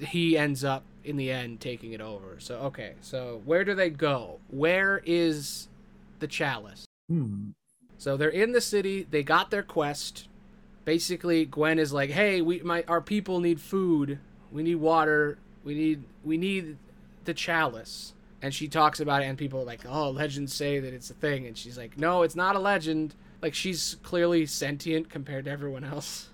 he 0.00 0.36
ends 0.36 0.64
up 0.64 0.84
in 1.04 1.16
the 1.16 1.30
end 1.30 1.60
taking 1.60 1.92
it 1.92 2.00
over. 2.00 2.36
So 2.38 2.56
okay, 2.60 2.94
so 3.00 3.42
where 3.44 3.64
do 3.64 3.74
they 3.74 3.90
go? 3.90 4.38
Where 4.48 5.02
is 5.04 5.68
the 6.18 6.26
chalice? 6.26 6.86
Hmm. 7.08 7.50
So 7.98 8.16
they're 8.16 8.28
in 8.28 8.52
the 8.52 8.60
city. 8.60 9.06
They 9.08 9.22
got 9.22 9.50
their 9.50 9.62
quest. 9.62 10.28
Basically, 10.84 11.44
Gwen 11.44 11.78
is 11.78 11.92
like, 11.92 12.10
"Hey, 12.10 12.40
we 12.40 12.60
my 12.60 12.84
our 12.88 13.00
people 13.00 13.40
need 13.40 13.60
food. 13.60 14.18
We 14.50 14.62
need 14.62 14.76
water. 14.76 15.38
We 15.64 15.74
need 15.74 16.04
we 16.24 16.36
need 16.36 16.78
the 17.24 17.34
chalice." 17.34 18.14
And 18.40 18.52
she 18.52 18.66
talks 18.66 18.98
about 18.98 19.22
it, 19.22 19.26
and 19.26 19.38
people 19.38 19.60
are 19.60 19.64
like, 19.64 19.86
"Oh, 19.86 20.10
legends 20.10 20.52
say 20.52 20.80
that 20.80 20.92
it's 20.92 21.10
a 21.10 21.14
thing." 21.14 21.46
And 21.46 21.56
she's 21.56 21.78
like, 21.78 21.96
"No, 21.96 22.22
it's 22.22 22.34
not 22.34 22.56
a 22.56 22.58
legend. 22.58 23.14
Like 23.40 23.54
she's 23.54 23.96
clearly 24.02 24.46
sentient 24.46 25.08
compared 25.08 25.44
to 25.44 25.50
everyone 25.50 25.84
else. 25.84 26.28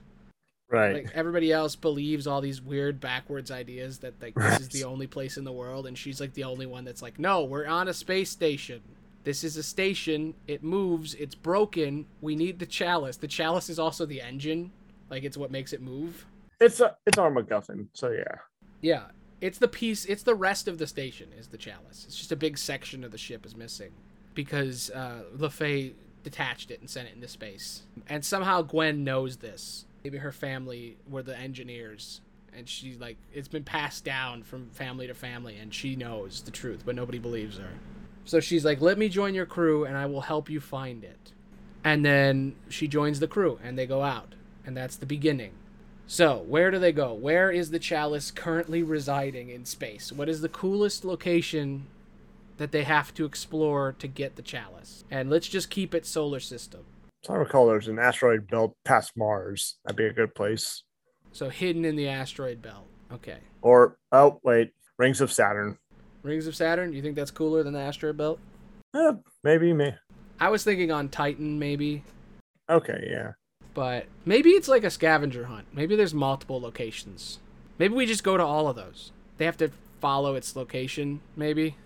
Right. 0.70 0.94
Like 0.94 1.10
everybody 1.14 1.50
else 1.50 1.76
believes 1.76 2.26
all 2.26 2.40
these 2.40 2.60
weird 2.60 3.00
backwards 3.00 3.50
ideas 3.50 3.98
that 4.00 4.20
like 4.20 4.34
this 4.34 4.60
is 4.60 4.68
the 4.68 4.84
only 4.84 5.06
place 5.06 5.38
in 5.38 5.44
the 5.44 5.52
world, 5.52 5.86
and 5.86 5.96
she's 5.96 6.20
like 6.20 6.34
the 6.34 6.44
only 6.44 6.66
one 6.66 6.84
that's 6.84 7.00
like, 7.00 7.18
no, 7.18 7.44
we're 7.44 7.66
on 7.66 7.88
a 7.88 7.94
space 7.94 8.30
station. 8.30 8.82
This 9.24 9.44
is 9.44 9.56
a 9.56 9.62
station. 9.62 10.34
It 10.46 10.62
moves. 10.62 11.14
It's 11.14 11.34
broken. 11.34 12.06
We 12.20 12.36
need 12.36 12.58
the 12.58 12.66
chalice. 12.66 13.16
The 13.16 13.28
chalice 13.28 13.68
is 13.70 13.78
also 13.78 14.04
the 14.04 14.20
engine. 14.20 14.72
Like 15.10 15.24
it's 15.24 15.36
what 15.36 15.50
makes 15.50 15.72
it 15.72 15.80
move. 15.80 16.26
It's 16.60 16.80
a 16.80 16.96
it's 17.06 17.18
our 17.18 17.30
MacGuffin. 17.30 17.88
So 17.94 18.10
yeah. 18.10 18.36
Yeah, 18.80 19.04
it's 19.40 19.58
the 19.58 19.68
piece. 19.68 20.04
It's 20.04 20.22
the 20.22 20.34
rest 20.34 20.68
of 20.68 20.78
the 20.78 20.86
station 20.86 21.30
is 21.38 21.48
the 21.48 21.56
chalice. 21.56 22.04
It's 22.06 22.16
just 22.16 22.32
a 22.32 22.36
big 22.36 22.58
section 22.58 23.04
of 23.04 23.10
the 23.10 23.18
ship 23.18 23.46
is 23.46 23.56
missing 23.56 23.92
because 24.34 24.90
uh, 24.90 25.22
LeFay 25.36 25.94
detached 26.22 26.70
it 26.70 26.80
and 26.80 26.90
sent 26.90 27.08
it 27.08 27.14
into 27.14 27.28
space. 27.28 27.82
And 28.08 28.24
somehow 28.24 28.62
Gwen 28.62 29.02
knows 29.02 29.38
this. 29.38 29.86
Maybe 30.04 30.18
her 30.18 30.32
family 30.32 30.96
were 31.08 31.22
the 31.22 31.36
engineers, 31.36 32.20
and 32.56 32.68
she 32.68 32.94
like 32.94 33.16
it's 33.32 33.48
been 33.48 33.64
passed 33.64 34.04
down 34.04 34.42
from 34.42 34.70
family 34.70 35.06
to 35.06 35.14
family, 35.14 35.56
and 35.56 35.72
she 35.72 35.96
knows 35.96 36.42
the 36.42 36.50
truth, 36.50 36.82
but 36.84 36.94
nobody 36.94 37.18
believes 37.18 37.58
her. 37.58 37.70
So 38.24 38.40
she's 38.40 38.64
like, 38.64 38.80
"Let 38.80 38.98
me 38.98 39.08
join 39.08 39.34
your 39.34 39.46
crew, 39.46 39.84
and 39.84 39.96
I 39.96 40.06
will 40.06 40.22
help 40.22 40.50
you 40.50 40.60
find 40.60 41.04
it." 41.04 41.32
And 41.84 42.04
then 42.04 42.56
she 42.68 42.88
joins 42.88 43.20
the 43.20 43.28
crew, 43.28 43.58
and 43.62 43.78
they 43.78 43.86
go 43.86 44.02
out, 44.02 44.34
and 44.64 44.76
that's 44.76 44.96
the 44.96 45.06
beginning. 45.06 45.52
So, 46.10 46.38
where 46.38 46.70
do 46.70 46.78
they 46.78 46.92
go? 46.92 47.12
Where 47.12 47.50
is 47.50 47.70
the 47.70 47.78
chalice 47.78 48.30
currently 48.30 48.82
residing 48.82 49.50
in 49.50 49.66
space? 49.66 50.10
What 50.10 50.28
is 50.28 50.40
the 50.40 50.48
coolest 50.48 51.04
location 51.04 51.86
that 52.56 52.72
they 52.72 52.84
have 52.84 53.12
to 53.14 53.26
explore 53.26 53.94
to 53.98 54.08
get 54.08 54.36
the 54.36 54.42
chalice? 54.42 55.04
And 55.10 55.28
let's 55.28 55.48
just 55.48 55.68
keep 55.68 55.94
it 55.94 56.06
solar 56.06 56.40
system. 56.40 56.84
So 57.24 57.34
I 57.34 57.36
recall 57.36 57.66
there's 57.66 57.88
an 57.88 57.98
asteroid 57.98 58.48
belt 58.48 58.76
past 58.84 59.12
Mars. 59.16 59.76
That'd 59.84 59.96
be 59.96 60.06
a 60.06 60.12
good 60.12 60.34
place. 60.34 60.84
So, 61.32 61.48
hidden 61.48 61.84
in 61.84 61.96
the 61.96 62.08
asteroid 62.08 62.62
belt. 62.62 62.86
Okay. 63.12 63.38
Or 63.62 63.98
oh 64.12 64.40
wait, 64.42 64.72
rings 64.98 65.20
of 65.20 65.32
Saturn. 65.32 65.78
Rings 66.22 66.46
of 66.46 66.56
Saturn, 66.56 66.92
you 66.92 67.02
think 67.02 67.16
that's 67.16 67.30
cooler 67.30 67.62
than 67.62 67.72
the 67.72 67.80
asteroid 67.80 68.16
belt? 68.16 68.40
Eh, 68.94 69.12
maybe 69.44 69.72
me. 69.72 69.94
I 70.40 70.48
was 70.48 70.64
thinking 70.64 70.90
on 70.90 71.08
Titan, 71.08 71.58
maybe. 71.58 72.02
Okay, 72.70 73.08
yeah. 73.10 73.32
But 73.74 74.06
maybe 74.24 74.50
it's 74.50 74.68
like 74.68 74.84
a 74.84 74.90
scavenger 74.90 75.44
hunt. 75.44 75.66
Maybe 75.72 75.96
there's 75.96 76.14
multiple 76.14 76.60
locations. 76.60 77.38
Maybe 77.78 77.94
we 77.94 78.06
just 78.06 78.24
go 78.24 78.36
to 78.36 78.44
all 78.44 78.68
of 78.68 78.76
those. 78.76 79.12
They 79.36 79.44
have 79.44 79.56
to 79.58 79.70
follow 80.00 80.34
its 80.34 80.56
location, 80.56 81.20
maybe. 81.36 81.76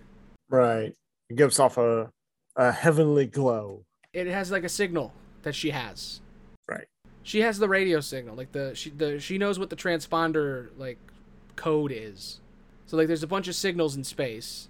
Right. 0.49 0.95
It 1.29 1.37
gives 1.37 1.59
off 1.59 1.79
a 1.79 2.11
a 2.57 2.73
heavenly 2.73 3.27
glow. 3.27 3.85
It 4.13 4.27
has 4.27 4.51
like 4.51 4.65
a 4.65 4.69
signal 4.69 5.13
that 5.43 5.55
she 5.55 5.71
has. 5.71 6.21
Right. 6.69 6.87
She 7.23 7.41
has 7.41 7.59
the 7.59 7.69
radio 7.69 8.01
signal. 8.01 8.37
Like 8.37 8.53
the 8.53 8.75
she 8.75 8.91
the 8.91 9.21
she 9.21 9.39
knows 9.39 9.59
what 9.59 9.71
the 9.71 9.77
transponder 9.77 10.69
like 10.77 10.99
code 11.57 11.93
is. 11.93 12.41
So 12.87 12.97
like 12.97 13.07
there's 13.07 13.23
a 13.23 13.29
bunch 13.29 13.49
of 13.49 13.55
signals 13.55 13.97
in 13.97 14.05
space 14.05 14.69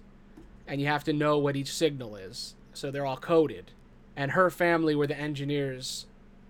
and 0.67 0.79
you 0.79 0.87
have 0.87 1.03
to 1.05 1.13
know 1.13 1.37
what 1.37 1.55
each 1.55 1.73
signal 1.73 2.15
is. 2.15 2.55
So 2.73 2.91
they're 2.91 3.05
all 3.05 3.17
coded. 3.17 3.71
And 4.15 4.31
her 4.31 4.49
family 4.49 4.95
were 4.95 5.07
the 5.07 5.19
engineers 5.19 6.05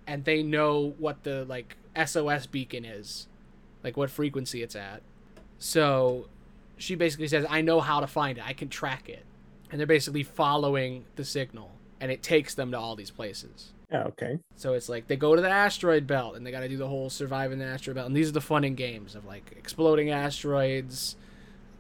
and 0.06 0.26
they 0.26 0.44
know 0.44 0.96
what 0.98 1.24
the 1.24 1.46
like 1.46 1.78
SOS 1.96 2.48
beacon 2.48 2.86
is, 2.86 3.28
like 3.84 3.96
what 3.98 4.10
frequency 4.10 4.62
it's 4.62 4.76
at. 4.76 5.02
So 5.60 6.28
she 6.78 6.96
basically 6.96 7.28
says, 7.28 7.46
"I 7.50 7.62
know 7.62 7.80
how 7.80 8.00
to 8.00 8.08
find 8.08 8.38
it. 8.38 8.46
I 8.46 8.54
can 8.54 8.70
track 8.70 9.08
it." 9.08 9.26
And 9.72 9.80
they're 9.80 9.88
basically 9.88 10.24
following 10.24 11.06
the 11.16 11.24
signal, 11.24 11.72
and 12.00 12.12
it 12.12 12.22
takes 12.22 12.54
them 12.54 12.72
to 12.72 12.78
all 12.78 12.96
these 12.96 13.12
places. 13.12 13.73
Yeah, 13.94 14.06
okay. 14.06 14.39
So 14.56 14.74
it's 14.74 14.89
like 14.89 15.08
they 15.08 15.16
go 15.16 15.36
to 15.36 15.41
the 15.41 15.50
asteroid 15.50 16.08
belt, 16.08 16.36
and 16.36 16.46
they 16.46 16.50
got 16.52 16.62
to 16.62 16.70
do 16.70 16.78
the 16.78 16.88
whole 16.88 17.12
surviving 17.12 17.60
the 17.60 17.66
asteroid 17.66 17.96
belt. 17.96 18.08
And 18.08 18.16
these 18.16 18.28
are 18.28 18.34
the 18.34 18.41
fun 18.41 18.64
and 18.64 18.76
games 18.76 19.14
of 19.14 19.24
like 19.24 19.54
exploding 19.56 20.10
asteroids, 20.10 21.16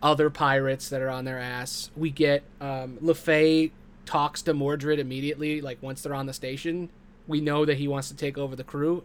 other 0.01 0.29
pirates 0.29 0.89
that 0.89 1.01
are 1.01 1.09
on 1.09 1.25
their 1.25 1.39
ass. 1.39 1.89
We 1.97 2.11
get 2.11 2.43
um, 2.61 2.99
LeFay 3.01 3.71
talks 4.05 4.43
to 4.43 4.53
Mordred 4.53 4.99
immediately, 4.99 5.59
like 5.59 5.81
once 5.81 6.03
they're 6.03 6.13
on 6.13 6.27
the 6.27 6.33
station, 6.33 6.89
we 7.27 7.41
know 7.41 7.65
that 7.65 7.77
he 7.77 7.87
wants 7.87 8.09
to 8.09 8.15
take 8.15 8.37
over 8.37 8.55
the 8.55 8.63
crew. 8.63 9.03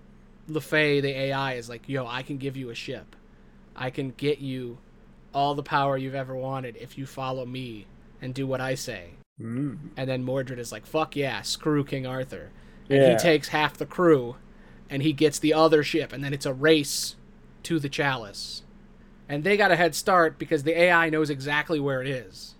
LeFay, 0.50 1.00
the 1.00 1.16
AI, 1.16 1.54
is 1.54 1.68
like, 1.68 1.88
yo, 1.88 2.06
I 2.06 2.22
can 2.22 2.36
give 2.36 2.56
you 2.56 2.68
a 2.68 2.74
ship. 2.74 3.16
I 3.74 3.90
can 3.90 4.10
get 4.10 4.40
you 4.40 4.78
all 5.32 5.54
the 5.54 5.62
power 5.62 5.96
you've 5.96 6.14
ever 6.14 6.34
wanted 6.34 6.76
if 6.76 6.98
you 6.98 7.06
follow 7.06 7.46
me 7.46 7.86
and 8.20 8.34
do 8.34 8.46
what 8.46 8.60
I 8.60 8.74
say. 8.74 9.10
Mm. 9.40 9.78
And 9.96 10.10
then 10.10 10.24
Mordred 10.24 10.58
is 10.58 10.72
like, 10.72 10.84
fuck 10.84 11.16
yeah, 11.16 11.42
screw 11.42 11.84
King 11.84 12.06
Arthur. 12.06 12.50
And 12.88 13.02
Yeah. 13.02 13.10
he 13.10 13.16
takes 13.16 13.48
half 13.48 13.76
the 13.76 13.86
crew 13.86 14.36
and 14.90 15.02
he 15.02 15.12
gets 15.12 15.38
the 15.38 15.52
other 15.54 15.82
ship. 15.82 16.12
And 16.12 16.22
then 16.24 16.32
it's 16.32 16.46
a 16.46 16.54
race 16.54 17.16
to 17.64 17.78
the 17.78 17.88
chalice. 17.88 18.62
And 19.28 19.44
they 19.44 19.56
got 19.56 19.70
a 19.70 19.76
head 19.76 19.94
start 19.94 20.38
because 20.38 20.62
the 20.62 20.78
AI 20.78 21.10
knows 21.10 21.28
exactly 21.28 21.78
where 21.78 22.00
it 22.00 22.08
is. 22.08 22.54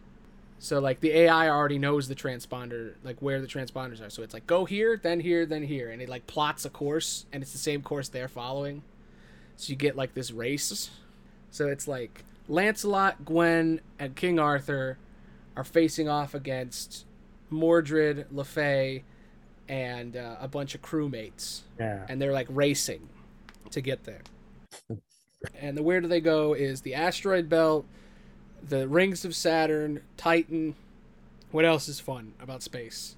So 0.58 0.80
like 0.80 1.00
the 1.00 1.12
AI 1.12 1.48
already 1.48 1.78
knows 1.78 2.08
the 2.08 2.14
transponder, 2.14 2.94
like 3.04 3.16
where 3.20 3.40
the 3.40 3.46
transponders 3.46 4.04
are. 4.04 4.10
So 4.10 4.22
it's 4.22 4.34
like 4.34 4.46
go 4.46 4.64
here, 4.64 4.96
then 5.00 5.20
here, 5.20 5.46
then 5.46 5.62
here, 5.62 5.90
and 5.90 6.02
it 6.02 6.08
like 6.08 6.26
plots 6.26 6.64
a 6.64 6.70
course, 6.70 7.26
and 7.32 7.42
it's 7.42 7.52
the 7.52 7.58
same 7.58 7.80
course 7.80 8.08
they're 8.08 8.28
following. 8.28 8.82
So 9.56 9.70
you 9.70 9.76
get 9.76 9.96
like 9.96 10.14
this 10.14 10.30
race. 10.32 10.90
So 11.50 11.68
it's 11.68 11.88
like 11.88 12.24
Lancelot, 12.48 13.24
Gwen, 13.24 13.80
and 13.98 14.16
King 14.16 14.38
Arthur 14.38 14.98
are 15.56 15.64
facing 15.64 16.08
off 16.08 16.34
against 16.34 17.06
Mordred, 17.50 18.26
LeFay, 18.34 19.02
and 19.68 20.16
uh, 20.16 20.36
a 20.40 20.48
bunch 20.48 20.74
of 20.74 20.82
crewmates 20.82 21.60
Yeah. 21.78 22.06
and 22.08 22.20
they're 22.20 22.32
like 22.32 22.46
racing 22.50 23.08
to 23.70 23.80
get 23.80 24.04
there. 24.04 24.22
and 25.54 25.76
the 25.76 25.82
where 25.82 26.00
do 26.00 26.08
they 26.08 26.20
go 26.20 26.54
is 26.54 26.80
the 26.82 26.94
asteroid 26.94 27.48
belt, 27.48 27.84
the 28.66 28.88
rings 28.88 29.24
of 29.24 29.34
Saturn, 29.36 30.00
Titan. 30.16 30.74
What 31.50 31.64
else 31.64 31.88
is 31.88 32.00
fun 32.00 32.32
about 32.40 32.62
space? 32.62 33.16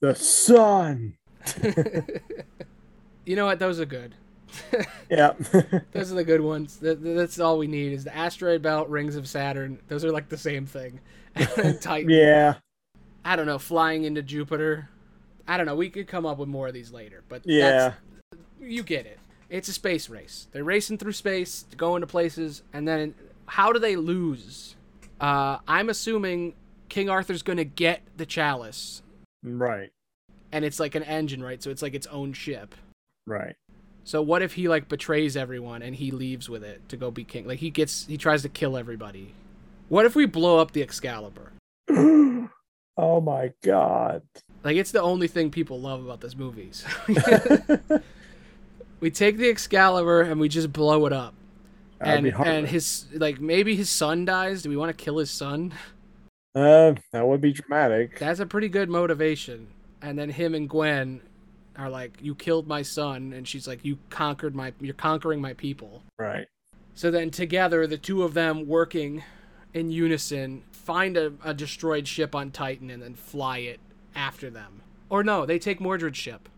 The 0.00 0.14
sun. 0.14 1.16
you 3.24 3.36
know 3.36 3.46
what? 3.46 3.58
Those 3.58 3.80
are 3.80 3.84
good. 3.86 4.14
Yeah. 5.10 5.32
Those 5.92 6.12
are 6.12 6.16
the 6.16 6.24
good 6.24 6.42
ones. 6.42 6.78
That's 6.82 7.38
all 7.40 7.56
we 7.58 7.66
need 7.66 7.92
is 7.92 8.04
the 8.04 8.14
asteroid 8.14 8.60
belt, 8.60 8.88
rings 8.90 9.16
of 9.16 9.26
Saturn. 9.26 9.78
Those 9.88 10.04
are 10.04 10.12
like 10.12 10.28
the 10.28 10.36
same 10.36 10.66
thing. 10.66 11.00
Titan. 11.80 12.10
yeah. 12.10 12.56
I 13.24 13.34
don't 13.36 13.46
know, 13.46 13.58
flying 13.58 14.04
into 14.04 14.22
Jupiter. 14.22 14.90
I 15.48 15.56
don't 15.56 15.66
know. 15.66 15.74
We 15.74 15.90
could 15.90 16.06
come 16.06 16.26
up 16.26 16.38
with 16.38 16.48
more 16.48 16.68
of 16.68 16.74
these 16.74 16.92
later, 16.92 17.24
but 17.28 17.42
Yeah. 17.44 17.94
that's, 18.30 18.42
you 18.60 18.82
get 18.82 19.06
it. 19.06 19.18
It's 19.48 19.66
a 19.68 19.72
space 19.72 20.08
race. 20.10 20.46
They're 20.52 20.62
racing 20.62 20.98
through 20.98 21.12
space, 21.12 21.64
going 21.76 22.02
to 22.02 22.06
places, 22.06 22.62
and 22.72 22.86
then 22.86 23.14
how 23.46 23.72
do 23.72 23.78
they 23.78 23.96
lose? 23.96 24.76
Uh, 25.20 25.58
I'm 25.66 25.88
assuming 25.88 26.54
King 26.90 27.08
Arthur's 27.08 27.42
going 27.42 27.56
to 27.56 27.64
get 27.64 28.02
the 28.16 28.26
chalice, 28.26 29.02
Right. 29.42 29.90
and 30.52 30.64
it's 30.66 30.78
like 30.78 30.94
an 30.94 31.02
engine, 31.02 31.42
right? 31.42 31.62
So 31.62 31.70
it's 31.70 31.80
like 31.82 31.94
its 31.94 32.06
own 32.08 32.34
ship. 32.34 32.74
Right. 33.26 33.56
So 34.04 34.20
what 34.22 34.42
if 34.42 34.52
he 34.54 34.68
like 34.68 34.88
betrays 34.88 35.36
everyone 35.36 35.82
and 35.82 35.94
he 35.96 36.10
leaves 36.10 36.48
with 36.48 36.62
it 36.62 36.86
to 36.90 36.96
go 36.96 37.10
be 37.10 37.24
king? 37.24 37.46
Like 37.46 37.58
he 37.58 37.70
gets, 37.70 38.06
he 38.06 38.16
tries 38.18 38.42
to 38.42 38.48
kill 38.48 38.76
everybody. 38.76 39.34
What 39.88 40.04
if 40.06 40.14
we 40.14 40.26
blow 40.26 40.58
up 40.58 40.72
the 40.72 40.82
Excalibur? 40.82 41.52
oh 41.90 43.20
my 43.20 43.52
god. 43.62 44.22
Like 44.64 44.76
it's 44.76 44.90
the 44.90 45.02
only 45.02 45.28
thing 45.28 45.50
people 45.50 45.80
love 45.80 46.04
about 46.04 46.20
this 46.20 46.36
movie. 46.36 46.70
we 49.00 49.10
take 49.10 49.36
the 49.36 49.48
Excalibur 49.48 50.22
and 50.22 50.40
we 50.40 50.48
just 50.48 50.72
blow 50.72 51.06
it 51.06 51.12
up. 51.12 51.34
That'd 51.98 52.24
and 52.24 52.24
be 52.24 52.48
and 52.48 52.68
his 52.68 53.06
like 53.12 53.40
maybe 53.40 53.74
his 53.76 53.90
son 53.90 54.24
dies. 54.24 54.62
Do 54.62 54.70
we 54.70 54.76
want 54.76 54.96
to 54.96 55.04
kill 55.04 55.18
his 55.18 55.30
son? 55.30 55.72
Uh, 56.54 56.94
that 57.12 57.26
would 57.26 57.40
be 57.40 57.52
dramatic. 57.52 58.18
That's 58.18 58.40
a 58.40 58.46
pretty 58.46 58.68
good 58.68 58.88
motivation. 58.88 59.68
And 60.00 60.18
then 60.18 60.30
him 60.30 60.54
and 60.54 60.68
Gwen 60.68 61.20
are 61.76 61.90
like, 61.90 62.18
"You 62.20 62.34
killed 62.34 62.68
my 62.68 62.82
son," 62.82 63.32
and 63.32 63.46
she's 63.46 63.66
like, 63.66 63.84
"You 63.84 63.98
conquered 64.10 64.54
my. 64.54 64.72
You're 64.80 64.94
conquering 64.94 65.40
my 65.40 65.54
people." 65.54 66.02
Right. 66.18 66.46
So 66.94 67.10
then 67.10 67.30
together, 67.30 67.86
the 67.86 67.98
two 67.98 68.22
of 68.22 68.34
them 68.34 68.66
working 68.66 69.22
in 69.74 69.90
unison 69.90 70.62
find 70.72 71.16
a, 71.16 71.32
a 71.44 71.52
destroyed 71.52 72.08
ship 72.08 72.34
on 72.34 72.50
Titan 72.50 72.90
and 72.90 73.02
then 73.02 73.14
fly 73.14 73.58
it 73.58 73.78
after 74.18 74.50
them. 74.50 74.82
Or 75.08 75.22
no, 75.22 75.46
they 75.46 75.58
take 75.58 75.80
Mordred's 75.80 76.18
ship. 76.18 76.48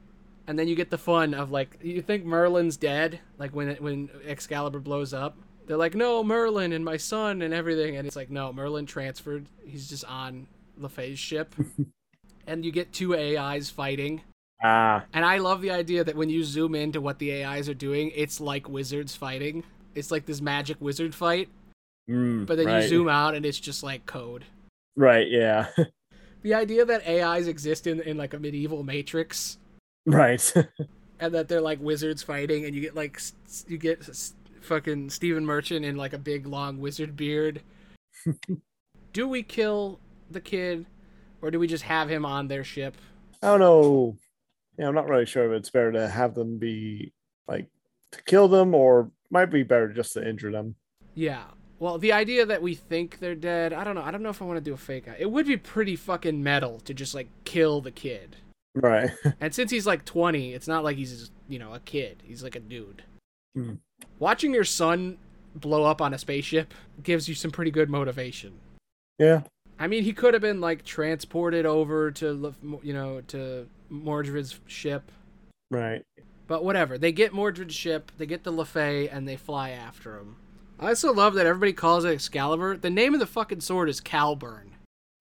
And 0.47 0.59
then 0.59 0.67
you 0.67 0.75
get 0.75 0.91
the 0.91 0.99
fun 0.99 1.35
of 1.35 1.53
like 1.53 1.79
you 1.83 2.03
think 2.03 2.25
Merlin's 2.25 2.77
dead, 2.77 3.21
like 3.39 3.55
when 3.55 3.69
it, 3.69 3.81
when 3.81 4.11
Excalibur 4.27 4.81
blows 4.81 5.15
up. 5.15 5.37
They're 5.67 5.77
like, 5.77 5.95
"No, 5.95 6.25
Merlin 6.25 6.73
and 6.73 6.85
my 6.85 6.97
son 6.97 7.43
and 7.43 7.55
everything." 7.55 7.97
And 7.97 8.07
it's 8.07 8.17
like, 8.17 8.31
"No, 8.31 8.53
Merlin 8.53 8.87
transferred. 8.87 9.47
He's 9.65 9.89
just 9.89 10.05
on 10.07 10.49
LeFay's 10.81 11.21
ship." 11.21 11.55
and 12.49 12.65
you 12.65 12.73
get 12.73 12.93
two 12.93 13.15
AIs 13.15 13.71
fighting. 13.71 14.23
Ah. 14.65 15.05
And 15.13 15.25
I 15.25 15.39
love 15.39 15.63
the 15.63 15.71
idea 15.71 16.03
that 16.03 16.17
when 16.17 16.29
you 16.31 16.43
zoom 16.43 16.75
into 16.75 17.01
what 17.01 17.21
the 17.21 17.45
AIs 17.45 17.69
are 17.69 17.75
doing, 17.75 18.11
it's 18.17 18.41
like 18.41 18.69
wizards 18.69 19.15
fighting. 19.15 19.63
It's 19.95 20.11
like 20.11 20.27
this 20.27 20.41
magic 20.41 20.79
wizard 20.81 21.15
fight, 21.15 21.49
Mm, 22.11 22.47
but 22.47 22.57
then 22.57 22.67
right. 22.67 22.83
you 22.83 22.89
zoom 22.89 23.09
out 23.09 23.35
and 23.35 23.47
it's 23.47 23.61
just 23.61 23.83
like 23.83 24.05
code. 24.07 24.45
Right. 24.97 25.29
Yeah. 25.29 25.69
The 26.43 26.55
idea 26.55 26.85
that 26.85 27.07
AIs 27.07 27.47
exist 27.47 27.87
in, 27.87 28.01
in 28.01 28.17
like 28.17 28.35
a 28.35 28.39
medieval 28.39 28.83
matrix 28.83 29.59
right. 30.07 30.55
and 31.21 31.35
that 31.35 31.49
they're 31.49 31.61
like 31.61 31.81
wizards 31.81 32.23
fighting 32.23 32.65
and 32.65 32.75
you 32.75 32.81
get 32.81 32.95
like 32.95 33.21
you 33.67 33.79
get 33.79 34.09
fucking 34.63 35.11
Stephen 35.11 35.45
Merchant 35.45 35.85
in 35.85 35.97
like 35.97 36.13
a 36.13 36.19
big 36.19 36.47
long 36.47 36.79
wizard 36.81 37.17
beard. 37.17 37.63
do 39.13 39.29
we 39.29 39.43
kill 39.43 40.01
the 40.31 40.41
kid 40.41 40.87
or 41.43 41.51
do 41.51 41.59
we 41.59 41.67
just 41.67 41.85
have 41.85 42.09
him 42.09 42.25
on 42.25 42.49
their 42.49 42.65
ship? 42.65 42.97
I 43.43 43.49
don't 43.49 43.61
know. 43.61 44.17
Yeah, 44.79 44.89
I'm 44.89 44.95
not 44.95 45.09
really 45.09 45.27
sure 45.27 45.53
if 45.53 45.59
it's 45.59 45.71
better 45.71 45.93
to 45.93 46.09
have 46.09 46.35
them 46.35 46.59
be 46.59 47.13
like 47.47 47.69
to 48.13 48.23
kill 48.25 48.49
them, 48.49 48.75
or 48.75 49.11
might 49.31 49.51
be 49.51 49.63
better 49.63 49.89
just 49.89 50.15
to 50.15 50.27
injure 50.27 50.51
them. 50.51 50.75
Yeah. 51.15 51.45
Well, 51.81 51.99
the 51.99 52.13
idea 52.13 52.45
that 52.47 52.63
we 52.63 52.75
think 52.75 53.19
they're 53.19 53.35
dead, 53.35 53.73
I 53.73 53.83
don't 53.85 53.95
know. 53.95 54.03
I 54.03 54.11
don't 54.11 54.23
know 54.23 54.29
if 54.29 54.41
I 54.41 54.45
want 54.45 54.59
to 54.59 54.65
do 54.65 54.75
a 54.75 54.77
fake 54.77 55.09
out. 55.09 55.17
It 55.19 55.31
would 55.31 55.47
be 55.47 55.57
pretty 55.57 55.97
fucking 55.97 56.43
metal 56.43 56.79
to 56.81 56.95
just 56.95 57.15
like 57.15 57.29
kill 57.45 57.81
the 57.81 57.91
kid. 57.91 58.37
Right. 58.75 59.11
And 59.41 59.53
since 59.55 59.71
he's 59.71 59.87
like 59.87 60.05
20, 60.05 60.53
it's 60.53 60.69
not 60.69 60.85
like 60.85 60.97
he's, 60.99 61.31
you 61.49 61.59
know, 61.59 61.73
a 61.75 61.81
kid. 61.81 62.23
He's 62.25 62.43
like 62.45 62.55
a 62.55 62.61
dude. 62.61 63.03
Hmm. 63.57 63.75
Watching 64.19 64.53
your 64.55 64.65
son 64.65 65.17
blow 65.57 65.83
up 65.85 66.01
on 66.01 66.15
a 66.15 66.19
spaceship 66.19 66.73
gives 67.03 67.29
you 67.29 67.35
some 67.35 67.51
pretty 67.51 67.71
good 67.73 67.91
motivation. 67.91 68.53
yeah. 69.19 69.41
I 69.83 69.87
mean, 69.87 70.05
he 70.05 70.13
could 70.13 70.35
have 70.35 70.43
been 70.43 70.61
like 70.61 70.85
transported 70.85 71.65
over 71.65 72.11
to, 72.11 72.55
you 72.83 72.93
know, 72.93 73.23
to 73.29 73.67
Mordred's 73.91 74.61
ship, 74.67 75.11
Right. 75.71 76.03
but 76.47 76.63
whatever. 76.63 76.99
They 76.99 77.13
get 77.13 77.33
Mordred's 77.33 77.75
ship, 77.75 78.13
they 78.19 78.27
get 78.27 78.45
the 78.45 78.53
LeFay, 78.53 79.09
and 79.11 79.27
they 79.27 79.37
fly 79.37 79.71
after 79.71 80.19
him. 80.19 80.37
I 80.81 80.89
also 80.89 81.13
love 81.13 81.35
that 81.35 81.45
everybody 81.45 81.75
calls 81.75 82.07
it 82.07 82.13
Excalibur. 82.13 82.77
The 82.77 82.89
name 82.89 83.13
of 83.13 83.21
the 83.21 83.27
fucking 83.27 83.61
sword 83.61 83.91
is 83.91 84.01
Caliburn. 84.01 84.71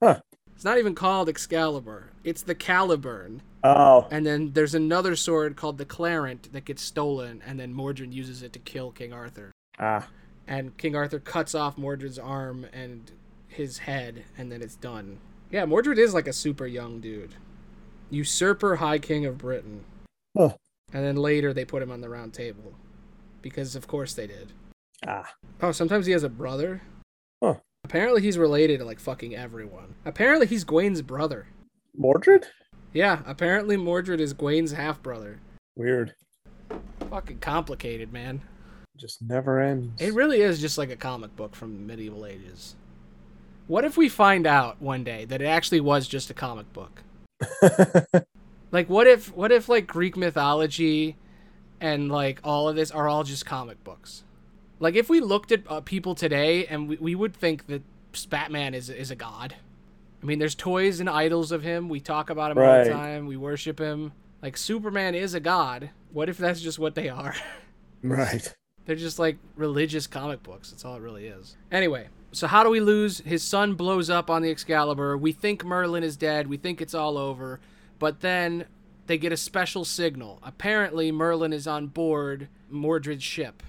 Huh. 0.02 0.22
It's 0.56 0.64
not 0.64 0.78
even 0.78 0.96
called 0.96 1.28
Excalibur. 1.28 2.12
It's 2.24 2.44
the 2.44 2.56
Caliburn. 2.56 3.42
Oh. 3.62 4.08
And 4.10 4.26
then 4.26 4.54
there's 4.54 4.74
another 4.74 5.18
sword 5.18 5.58
called 5.58 5.78
the 5.78 5.86
Clarent 5.86 6.54
that 6.54 6.64
gets 6.64 6.82
stolen, 6.82 7.44
and 7.46 7.60
then 7.60 7.74
Mordred 7.74 8.14
uses 8.14 8.42
it 8.42 8.54
to 8.54 8.60
kill 8.60 8.92
King 8.92 9.12
Arthur. 9.12 9.52
Ah. 9.78 10.08
And 10.48 10.78
King 10.78 10.96
Arthur 10.96 11.20
cuts 11.20 11.54
off 11.54 11.78
Mordred's 11.78 12.18
arm 12.18 12.66
and 12.72 13.12
his 13.50 13.80
head, 13.80 14.24
and 14.38 14.50
then 14.50 14.62
it's 14.62 14.76
done. 14.76 15.18
Yeah, 15.52 15.66
Mordred 15.66 16.00
is 16.00 16.14
like 16.14 16.28
a 16.28 16.34
super 16.34 16.68
young 16.68 17.02
dude. 17.02 17.36
Usurper 18.10 18.78
High 18.78 19.00
King 19.00 19.26
of 19.26 19.38
Britain. 19.38 19.84
Huh. 20.38 20.54
And 20.94 21.06
then 21.06 21.18
later 21.18 21.54
they 21.54 21.66
put 21.66 21.84
him 21.84 21.92
on 21.92 22.02
the 22.02 22.10
round 22.10 22.34
table. 22.34 22.74
Because 23.42 23.76
of 23.76 23.88
course 23.88 24.14
they 24.14 24.28
did. 24.28 24.54
Ah. 25.08 25.34
Oh, 25.62 25.72
sometimes 25.72 26.06
he 26.06 26.12
has 26.12 26.24
a 26.24 26.30
brother? 26.30 26.82
Huh. 27.42 27.56
Apparently 27.84 28.22
he's 28.22 28.38
related 28.38 28.80
to 28.80 28.86
like 28.86 29.00
fucking 29.00 29.36
everyone. 29.36 29.96
Apparently 30.06 30.46
he's 30.46 30.64
Gawain's 30.64 31.02
brother. 31.02 31.48
Mordred? 31.96 32.48
Yeah, 32.94 33.22
apparently 33.26 33.78
Mordred 33.78 34.20
is 34.20 34.34
Gawain's 34.34 34.72
half 34.74 35.02
brother. 35.02 35.40
Weird. 35.76 36.14
Fucking 37.10 37.40
complicated, 37.40 38.12
man. 38.12 38.42
Just 38.98 39.22
never 39.22 39.62
ends. 39.62 40.02
It 40.02 40.14
really 40.14 40.42
is 40.42 40.60
just 40.60 40.78
like 40.78 40.90
a 40.90 40.96
comic 40.96 41.36
book 41.36 41.56
from 41.56 41.74
the 41.74 41.82
medieval 41.82 42.26
ages. 42.26 42.76
What 43.68 43.86
if 43.86 43.96
we 43.96 44.10
find 44.10 44.46
out 44.46 44.82
one 44.82 45.04
day 45.04 45.26
that 45.26 45.42
it 45.42 45.46
actually 45.46 45.80
was 45.80 46.08
just 46.08 46.30
a 46.30 46.34
comic 46.34 46.72
book? 46.74 47.04
Like 48.72 48.90
what 48.90 49.08
if 49.08 49.36
what 49.36 49.52
if 49.52 49.68
like 49.68 49.88
Greek 49.88 50.16
mythology 50.16 51.16
and 51.82 52.12
like 52.12 52.40
all 52.44 52.70
of 52.70 52.76
this 52.76 52.92
are 52.92 53.08
all 53.08 53.24
just 53.24 53.46
comic 53.46 53.84
books? 53.84 54.24
Like 54.80 54.96
if 54.96 55.10
we 55.10 55.20
looked 55.20 55.52
at 55.52 55.64
uh, 55.68 55.82
people 55.82 56.16
today 56.16 56.66
and 56.66 56.88
we, 56.88 56.98
we 56.98 57.16
would 57.16 57.36
think 57.36 57.68
that 57.68 57.84
Batman 58.30 58.74
is 58.74 58.90
is 58.90 59.12
a 59.12 59.16
god. 59.16 59.56
I 60.22 60.26
mean, 60.26 60.40
there's 60.40 60.56
toys 60.56 61.00
and 61.00 61.10
idols 61.10 61.52
of 61.52 61.64
him. 61.64 61.88
We 61.88 62.00
talk 62.00 62.30
about 62.30 62.52
him 62.52 62.58
all 62.58 62.84
the 62.84 62.90
time. 62.90 63.26
We 63.26 63.38
worship 63.38 63.80
him. 63.80 64.12
Like 64.42 64.58
Superman 64.58 65.16
is 65.16 65.34
a 65.34 65.40
god. 65.40 65.92
What 66.12 66.30
if 66.30 66.38
that's 66.38 66.62
just 66.62 66.80
what 66.80 66.96
they 66.96 67.10
are? 67.10 67.36
right. 68.04 68.54
They're 68.86 68.96
just 68.96 69.20
like 69.20 69.38
religious 69.56 70.08
comic 70.08 70.44
books. 70.44 70.72
That's 70.72 70.84
all 70.84 70.96
it 70.96 71.02
really 71.02 71.28
is. 71.28 71.56
Anyway, 71.72 72.08
so 72.32 72.48
how 72.48 72.64
do 72.64 72.70
we 72.70 72.80
lose? 72.80 73.20
His 73.20 73.44
son 73.44 73.76
blows 73.76 74.10
up 74.10 74.30
on 74.30 74.42
the 74.42 74.50
Excalibur. 74.50 75.18
We 75.18 75.32
think 75.32 75.64
Merlin 75.64 76.04
is 76.04 76.18
dead. 76.18 76.48
We 76.48 76.58
think 76.58 76.82
it's 76.82 76.94
all 76.94 77.18
over. 77.18 77.60
But 78.00 78.22
then 78.22 78.66
they 79.08 79.18
get 79.18 79.32
a 79.32 79.38
special 79.38 79.86
signal. 79.86 80.40
Apparently, 80.44 81.12
Merlin 81.12 81.54
is 81.54 81.68
on 81.68 81.88
board 81.88 82.48
Mordred's 82.72 83.24
ship. 83.24 83.62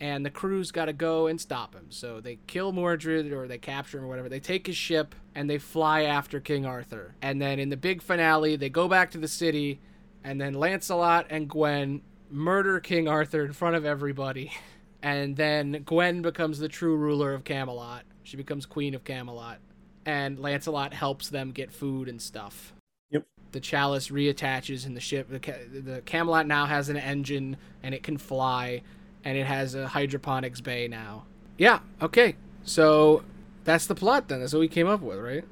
And 0.00 0.26
the 0.26 0.30
crew's 0.30 0.70
got 0.70 0.86
to 0.86 0.92
go 0.92 1.28
and 1.28 1.40
stop 1.40 1.74
him. 1.74 1.86
So 1.90 2.20
they 2.20 2.38
kill 2.46 2.72
Mordred 2.72 3.32
or 3.32 3.46
they 3.46 3.58
capture 3.58 3.98
him 3.98 4.04
or 4.04 4.08
whatever. 4.08 4.28
They 4.28 4.40
take 4.40 4.66
his 4.66 4.76
ship 4.76 5.14
and 5.34 5.48
they 5.48 5.58
fly 5.58 6.02
after 6.02 6.40
King 6.40 6.66
Arthur. 6.66 7.14
And 7.22 7.40
then 7.40 7.58
in 7.58 7.70
the 7.70 7.76
big 7.76 8.02
finale, 8.02 8.56
they 8.56 8.68
go 8.68 8.88
back 8.88 9.12
to 9.12 9.18
the 9.18 9.28
city. 9.28 9.80
And 10.24 10.40
then 10.40 10.54
Lancelot 10.54 11.26
and 11.30 11.48
Gwen 11.48 12.02
murder 12.30 12.80
King 12.80 13.08
Arthur 13.08 13.44
in 13.44 13.52
front 13.52 13.76
of 13.76 13.84
everybody. 13.84 14.52
And 15.04 15.36
then 15.36 15.82
Gwen 15.84 16.22
becomes 16.22 16.58
the 16.58 16.66
true 16.66 16.96
ruler 16.96 17.34
of 17.34 17.44
Camelot. 17.44 18.04
She 18.22 18.38
becomes 18.38 18.64
queen 18.64 18.94
of 18.94 19.04
Camelot. 19.04 19.58
And 20.06 20.38
Lancelot 20.38 20.94
helps 20.94 21.28
them 21.28 21.50
get 21.52 21.70
food 21.70 22.08
and 22.08 22.22
stuff. 22.22 22.72
Yep. 23.10 23.26
The 23.52 23.60
chalice 23.60 24.08
reattaches 24.08 24.86
in 24.86 24.94
the 24.94 25.00
ship. 25.00 25.28
The, 25.28 25.40
ca- 25.40 25.68
the 25.70 26.00
Camelot 26.06 26.46
now 26.46 26.64
has 26.64 26.88
an 26.88 26.96
engine 26.96 27.58
and 27.82 27.94
it 27.94 28.02
can 28.02 28.16
fly. 28.16 28.80
And 29.24 29.38
it 29.38 29.46
has 29.46 29.74
a 29.74 29.88
hydroponics 29.88 30.60
bay 30.60 30.88
now. 30.88 31.24
Yeah, 31.56 31.80
okay. 32.02 32.36
So 32.64 33.24
that's 33.64 33.86
the 33.86 33.94
plot 33.94 34.28
then. 34.28 34.40
That's 34.40 34.52
what 34.52 34.60
we 34.60 34.68
came 34.68 34.86
up 34.86 35.00
with, 35.00 35.18
right? 35.18 35.44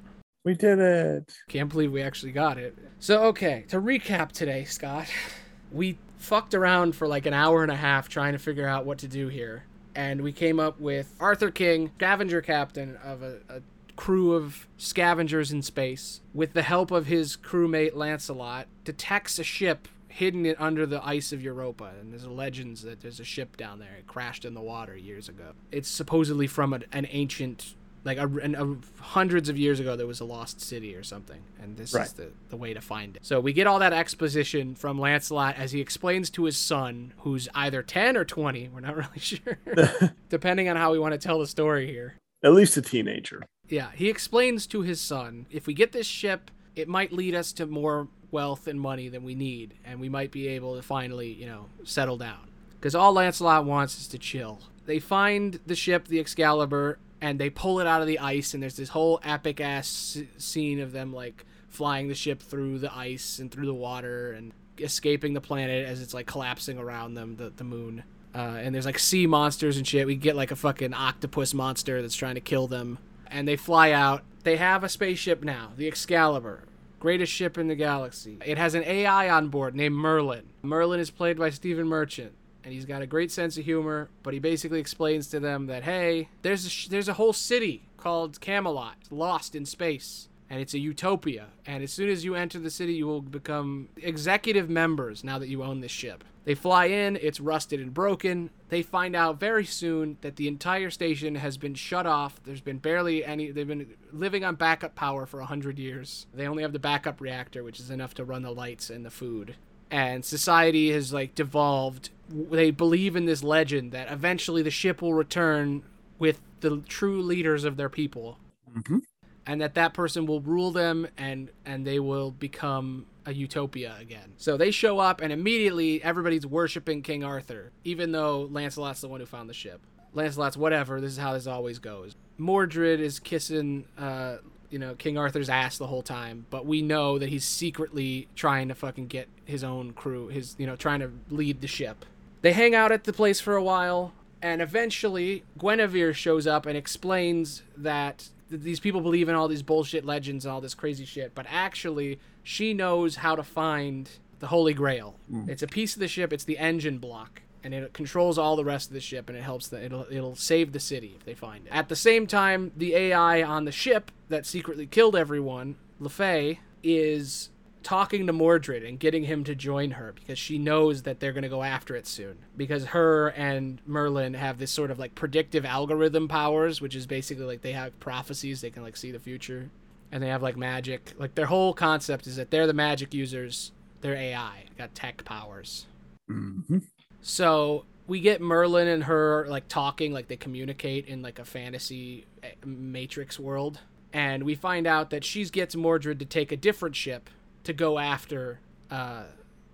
We 0.45 0.55
did 0.55 0.79
it. 0.81 1.33
Can't 1.49 1.70
believe 1.70 1.93
we 1.93 2.03
actually 2.03 2.33
got 2.33 2.59
it. 2.59 2.77
So, 2.99 3.25
okay, 3.27 3.64
to 3.68 3.81
recap 3.81 4.33
today, 4.33 4.64
Scott, 4.64 5.07
we 5.73 5.99
fucked 6.18 6.55
around 6.55 6.95
for 6.97 7.07
like 7.07 7.27
an 7.27 7.35
hour 7.35 7.62
and 7.62 7.70
a 7.70 7.77
half 7.77 8.09
trying 8.09 8.33
to 8.33 8.39
figure 8.39 8.66
out 8.66 8.85
what 8.85 8.99
to 8.99 9.09
do 9.09 9.29
here. 9.29 9.64
And 9.95 10.23
we 10.23 10.33
came 10.33 10.59
up 10.59 10.81
with 10.81 11.14
Arthur 11.20 11.51
King, 11.51 11.93
scavenger 11.97 12.41
captain 12.41 12.97
of 13.05 13.23
a, 13.23 13.39
a 13.49 13.61
crew 13.97 14.33
of 14.33 14.66
scavengers 14.79 15.53
in 15.53 15.62
space, 15.62 16.20
with 16.33 16.55
the 16.55 16.62
help 16.62 16.91
of 16.91 17.07
his 17.07 17.37
crewmate 17.37 17.95
Lancelot, 17.95 18.66
detects 18.85 19.39
a 19.39 19.45
ship 19.45 19.87
hidden 20.13 20.45
it 20.47 20.61
under 20.61 20.87
the 20.87 21.05
ice 21.07 21.33
of 21.33 21.43
Europa. 21.43 21.91
And 22.01 22.13
there's 22.13 22.27
legends 22.27 22.83
that 22.83 23.01
there's 23.01 23.19
a 23.21 23.25
ship 23.25 23.57
down 23.57 23.79
there. 23.79 23.95
It 23.99 24.07
crashed 24.07 24.45
in 24.45 24.55
the 24.55 24.61
water 24.61 24.97
years 24.97 25.29
ago. 25.29 25.53
It's 25.71 25.89
supposedly 25.89 26.47
from 26.47 26.73
an, 26.73 26.85
an 26.93 27.07
ancient 27.11 27.75
like 28.05 28.19
a, 28.19 28.27
an, 28.27 28.57
a, 28.57 29.01
hundreds 29.01 29.49
of 29.49 29.57
years 29.57 29.79
ago 29.79 29.95
there 29.95 30.09
was 30.09 30.19
a 30.19 30.25
lost 30.25 30.61
city 30.61 30.97
or 30.97 31.05
something 31.05 31.41
and 31.63 31.77
this 31.77 31.95
Right. 31.95 32.05
is 32.05 32.13
the, 32.15 32.31
the 32.49 32.57
way 32.57 32.75
to 32.75 32.81
find 32.81 33.15
it 33.15 33.25
so 33.25 33.39
we 33.39 33.53
get 33.53 33.69
all 33.69 33.79
that 33.79 33.93
exposition 33.93 34.75
from 34.75 34.99
lancelot 34.99 35.55
as 35.57 35.71
he 35.71 35.81
explains 35.81 36.29
to 36.31 36.43
his 36.43 36.57
son 36.57 37.13
who's 37.19 37.49
either 37.55 37.81
10 37.81 38.17
or 38.17 38.25
20 38.25 38.71
we're 38.75 38.81
not 38.81 38.97
really 38.97 39.21
sure 39.21 39.57
depending 40.29 40.69
on 40.69 40.75
how 40.75 40.91
we 40.91 40.99
want 40.99 41.13
to 41.13 41.19
tell 41.19 41.39
the 41.39 41.47
story 41.47 41.87
here 41.87 42.15
At 42.43 42.55
least 42.55 42.77
a 42.77 42.83
teenager. 42.83 43.45
yeah 43.69 43.91
he 43.95 44.09
explains 44.09 44.67
to 44.67 44.83
his 44.83 45.01
son 45.01 45.47
if 45.49 45.69
we 45.69 45.73
get 45.73 45.93
this 45.93 46.09
ship 46.09 46.51
it 46.75 46.89
might 46.89 47.13
lead 47.13 47.37
us 47.37 47.53
to 47.53 47.67
more 47.67 48.09
wealth 48.33 48.66
and 48.66 48.80
money 48.80 49.09
than 49.09 49.22
we 49.22 49.35
need 49.35 49.74
and 49.85 50.01
we 50.01 50.09
might 50.09 50.33
be 50.33 50.49
able 50.49 50.74
to 50.74 50.83
finally 50.83 51.33
you 51.33 51.47
know 51.47 51.66
settle 51.85 52.16
down. 52.16 52.49
Because 52.80 52.95
all 52.97 53.12
lancelot 53.12 53.64
wants 53.64 54.01
is 54.01 54.09
to 54.09 54.18
chill. 54.18 54.61
They 54.87 54.99
find 54.99 55.61
the 55.66 55.76
ship 55.76 56.09
the 56.09 56.18
excalibur 56.18 56.99
and 57.20 57.39
they 57.39 57.51
pull 57.51 57.78
it 57.78 57.87
out 57.87 58.01
of 58.01 58.09
the 58.09 58.18
ice 58.18 58.55
and 58.55 58.62
there's 58.62 58.76
this 58.76 58.89
whole 58.89 59.20
epic 59.22 59.61
ass 59.61 60.18
scene 60.39 60.80
of 60.80 60.91
them 60.91 61.12
like 61.12 61.45
flying 61.68 62.09
the 62.09 62.14
ship 62.14 62.43
through 62.43 62.80
the 62.80 62.95
ice 62.95 63.39
and 63.39 63.51
through 63.51 63.66
the 63.66 63.74
water 63.74 64.33
and 64.33 64.53
escaping 64.78 65.33
the 65.33 65.41
planet 65.41 65.87
as 65.87 66.03
it's 66.03 66.12
like 66.12 66.26
collapsing 66.26 66.78
around 66.78 67.14
them 67.14 67.37
the, 67.37 67.51
the 67.51 67.64
moon. 67.64 68.03
Uh, 68.35 68.59
and 68.61 68.74
there's 68.74 68.87
like 68.87 68.99
sea 68.99 69.26
monsters 69.26 69.76
and 69.76 69.87
shit. 69.87 70.07
We 70.07 70.16
get 70.16 70.35
like 70.35 70.51
a 70.51 70.57
fucking 70.57 70.95
octopus 70.95 71.55
monster 71.55 72.03
that's 72.03 72.16
trying 72.16 72.35
to 72.35 72.41
kill 72.41 72.66
them. 72.66 72.99
And 73.26 73.47
they 73.47 73.57
fly 73.57 73.93
out. 73.93 74.22
They 74.43 74.57
have 74.57 74.83
a 74.83 74.89
spaceship 74.89 75.45
now 75.45 75.72
the 75.76 75.87
excalibur 75.87 76.64
greatest 77.03 77.32
ship 77.32 77.59
in 77.59 77.66
the 77.66 77.74
galaxy 77.74 78.38
it 78.46 78.57
has 78.57 78.74
an 78.74 78.84
ai 78.84 79.28
on 79.28 79.48
board 79.48 79.74
named 79.74 79.96
merlin 79.96 80.44
merlin 80.62 81.00
is 81.00 81.11
played 81.11 81.36
by 81.36 81.50
stephen 81.50 81.88
merchant 81.88 82.32
and 82.64 82.72
he's 82.72 82.84
got 82.84 83.03
a 83.03 83.07
great 83.07 83.30
sense 83.30 83.59
of 83.59 83.64
humor. 83.64 84.09
But 84.22 84.34
he 84.34 84.40
basically 84.40 84.80
explains 84.80 85.26
to 85.28 85.40
them 85.40 85.66
that 85.66 85.82
hey, 85.82 86.28
there's 86.42 86.66
a 86.66 86.70
sh- 86.70 86.88
there's 86.88 87.09
a 87.09 87.14
whole 87.14 87.32
city 87.32 87.88
called 87.96 88.40
Camelot, 88.40 88.96
lost 89.11 89.55
in 89.55 89.64
space, 89.64 90.28
and 90.53 90.61
it's 90.61 90.74
a 90.74 90.78
utopia. 90.78 91.46
And 91.64 91.82
as 91.82 91.94
soon 91.94 92.11
as 92.11 92.26
you 92.26 92.34
enter 92.34 92.59
the 92.59 92.68
city, 92.68 92.92
you 92.92 93.07
will 93.07 93.22
become 93.22 93.88
executive 93.96 94.68
members 94.68 95.24
now 95.24 95.38
that 95.38 95.48
you 95.48 95.62
own 95.62 95.80
this 95.80 95.90
ship. 95.90 96.24
They 96.44 96.55
fly 96.55 96.86
in, 96.86 97.16
it's 97.16 97.40
rusted 97.40 97.80
and 97.80 97.94
broken. 97.94 98.50
They 98.68 98.82
find 98.82 99.16
out 99.16 99.40
very 99.40 99.64
soon 99.64 100.18
that 100.20 100.36
the 100.36 100.48
entire 100.48 100.90
station 100.90 101.36
has 101.36 101.57
been 101.57 101.72
shut 101.72 102.07
off. 102.07 102.38
There's 102.44 102.61
been 102.61 102.76
barely 102.76 103.24
any, 103.24 103.50
they've 103.50 103.66
been 103.66 103.94
living 104.12 104.44
on 104.44 104.57
backup 104.57 104.94
power 104.94 105.24
for 105.24 105.38
100 105.38 105.78
years. 105.78 106.26
They 106.34 106.46
only 106.46 106.64
have 106.64 106.74
the 106.74 106.78
backup 106.78 107.22
reactor, 107.22 107.64
which 107.64 107.80
is 107.80 107.90
enough 107.90 108.12
to 108.14 108.24
run 108.24 108.42
the 108.42 108.53
lights 108.53 108.90
and 108.90 109.07
the 109.07 109.11
food 109.11 109.57
and 109.90 110.24
society 110.24 110.90
has 110.90 111.12
like 111.12 111.34
devolved 111.34 112.09
they 112.30 112.70
believe 112.70 113.14
in 113.14 113.26
this 113.26 113.42
legend 113.42 113.92
that 113.92 114.11
eventually 114.11 114.62
the 114.62 114.70
ship 114.70 115.03
will 115.03 115.12
return 115.12 115.82
with 116.18 116.40
the 116.61 116.78
true 116.88 117.20
leaders 117.20 117.64
of 117.64 117.76
their 117.76 117.90
people 117.90 118.38
Mm-hmm. 118.76 118.98
And 119.47 119.61
that 119.61 119.74
that 119.74 119.95
person 119.95 120.26
will 120.26 120.40
rule 120.40 120.70
them 120.70 121.07
and 121.16 121.51
and 121.64 121.86
they 121.86 121.99
will 121.99 122.30
become 122.30 123.07
a 123.24 123.32
utopia 123.32 123.97
again. 124.01 124.32
So 124.36 124.57
they 124.57 124.70
show 124.70 124.99
up 124.99 125.20
and 125.20 125.32
immediately 125.32 126.03
everybody's 126.03 126.47
worshiping 126.47 127.03
king 127.03 127.24
arthur 127.24 127.72
even 127.84 128.12
though 128.12 128.49
lancelot's 128.51 129.01
the 129.01 129.09
one 129.09 129.20
who 129.20 129.26
found 129.26 129.49
the 129.49 129.55
ship. 129.55 129.80
Lancelot's 130.12 130.57
whatever 130.57 131.01
this 131.01 131.12
is 131.12 131.18
how 131.18 131.32
this 131.32 131.47
always 131.47 131.78
goes. 131.78 132.14
Mordred 132.38 133.01
is 133.01 133.18
kissing 133.20 133.86
uh 133.99 134.38
you 134.70 134.78
know 134.78 134.95
king 134.95 135.18
arthur's 135.18 135.49
ass 135.51 135.78
the 135.78 135.86
whole 135.86 136.03
time 136.03 136.47
but 136.51 136.64
we 136.64 136.80
know 136.82 137.18
that 137.18 137.28
he's 137.28 137.45
secretly 137.45 138.28
trying 138.34 138.68
to 138.68 138.74
fucking 138.74 139.07
get 139.07 139.28
his 139.45 139.62
own 139.62 139.93
crew 139.93 140.28
his 140.28 140.57
you 140.59 140.66
know 140.66 140.76
trying 140.76 141.01
to 141.01 141.11
lead 141.30 141.61
the 141.61 141.66
ship. 141.68 142.05
They 142.43 142.53
hang 142.53 142.74
out 142.74 142.90
at 142.90 143.05
the 143.05 143.12
place 143.12 143.40
for 143.40 143.55
a 143.55 143.62
while, 143.62 144.12
and 144.43 144.61
eventually 144.61 145.45
Guinevere 145.57 146.12
shows 146.12 146.45
up 146.47 146.66
and 146.66 146.76
explains 146.76 147.62
that 147.76 148.18
th- 148.18 148.30
these 148.59 148.80
people 148.80 149.00
believe 149.00 149.28
in 149.28 149.34
all 149.34 149.48
these 149.48 149.62
bullshit 149.62 150.05
legends 150.05 150.44
and 150.44 150.53
all 150.53 150.61
this 150.61 150.74
crazy 150.74 151.05
shit, 151.05 151.34
but 151.34 151.46
actually 151.48 152.18
she 152.42 152.74
knows 152.74 153.16
how 153.16 153.34
to 153.34 153.42
find 153.42 154.11
the 154.40 154.48
Holy 154.48 154.74
Grail. 154.74 155.14
Mm. 155.32 155.48
It's 155.48 155.62
a 155.62 155.66
piece 155.66 155.94
of 155.94 156.00
the 156.00 156.09
ship. 156.09 156.32
It's 156.32 156.44
the 156.44 156.59
engine 156.59 156.98
block, 156.98 157.42
and 157.62 157.72
it 157.72 157.92
controls 157.92 158.38
all 158.38 158.57
the 158.57 158.64
rest 158.64 158.88
of 158.88 158.94
the 158.94 159.00
ship, 159.00 159.28
and 159.28 159.38
it 159.38 159.42
helps. 159.42 159.68
The, 159.68 159.84
it'll 159.84 160.07
it'll 160.11 160.36
save 160.36 160.72
the 160.72 160.80
city 160.80 161.14
if 161.16 161.24
they 161.24 161.34
find 161.34 161.66
it. 161.66 161.70
At 161.72 161.88
the 161.88 161.96
same 161.96 162.26
time, 162.26 162.72
the 162.76 162.94
AI 162.94 163.42
on 163.42 163.64
the 163.64 163.72
ship 163.72 164.11
that 164.28 164.44
secretly 164.44 164.86
killed 164.86 165.14
everyone, 165.14 165.76
LeFay, 166.00 166.59
is 166.82 167.50
talking 167.83 168.26
to 168.26 168.33
Mordred 168.33 168.83
and 168.83 168.99
getting 168.99 169.24
him 169.24 169.45
to 169.45 169.55
join 169.55 169.93
her 169.93 170.12
because 170.12 170.39
she 170.39 170.59
knows 170.59 171.03
that 171.03 171.20
they're 171.20 171.33
going 171.33 171.43
to 171.43 171.49
go 171.49 171.62
after 171.62 171.95
it 171.95 172.07
soon. 172.07 172.39
Because 172.57 172.87
her 172.87 173.28
and 173.28 173.80
Merlin 173.87 174.35
have 174.35 174.59
this 174.59 174.70
sort 174.70 174.91
of 174.91 174.99
like 174.99 175.14
predictive 175.14 175.64
algorithm 175.64 176.28
powers, 176.28 176.80
which 176.80 176.97
is 176.97 177.07
basically 177.07 177.45
like 177.45 177.62
they 177.62 177.72
have 177.72 177.99
prophecies, 178.01 178.61
they 178.61 178.70
can 178.70 178.83
like 178.83 178.97
see 178.97 179.11
the 179.11 179.18
future. 179.18 179.70
And 180.11 180.22
they 180.22 180.28
have 180.28 180.43
like 180.43 180.57
magic. 180.57 181.14
Like 181.18 181.35
their 181.35 181.47
whole 181.47 181.72
concept 181.72 182.26
is 182.26 182.37
that 182.37 182.51
they're 182.51 182.66
the 182.66 182.74
magic 182.74 183.14
users, 183.14 183.72
they're 184.01 184.14
AI, 184.14 184.64
got 184.76 184.95
tech 184.95 185.24
powers. 185.24 185.87
Mm-hmm. 186.30 186.78
So 187.22 187.85
we 188.07 188.20
get 188.20 188.41
Merlin 188.41 188.89
and 188.89 189.05
her 189.05 189.47
like 189.49 189.68
talking, 189.68 190.12
like 190.12 190.28
they 190.28 190.37
communicate 190.37 191.07
in 191.07 191.22
like 191.22 191.39
a 191.39 191.45
fantasy 191.45 192.26
eh, 192.43 192.51
matrix 192.64 193.39
world. 193.39 193.80
And 194.12 194.43
we 194.43 194.55
find 194.55 194.87
out 194.87 195.11
that 195.11 195.24
she 195.24 195.45
gets 195.47 195.74
Mordred 195.74 196.18
to 196.18 196.26
take 196.26 196.53
a 196.53 196.57
different 196.57 196.95
ship 196.95 197.30
to 197.65 197.73
go 197.73 197.99
after 197.99 198.61
uh, 198.91 199.25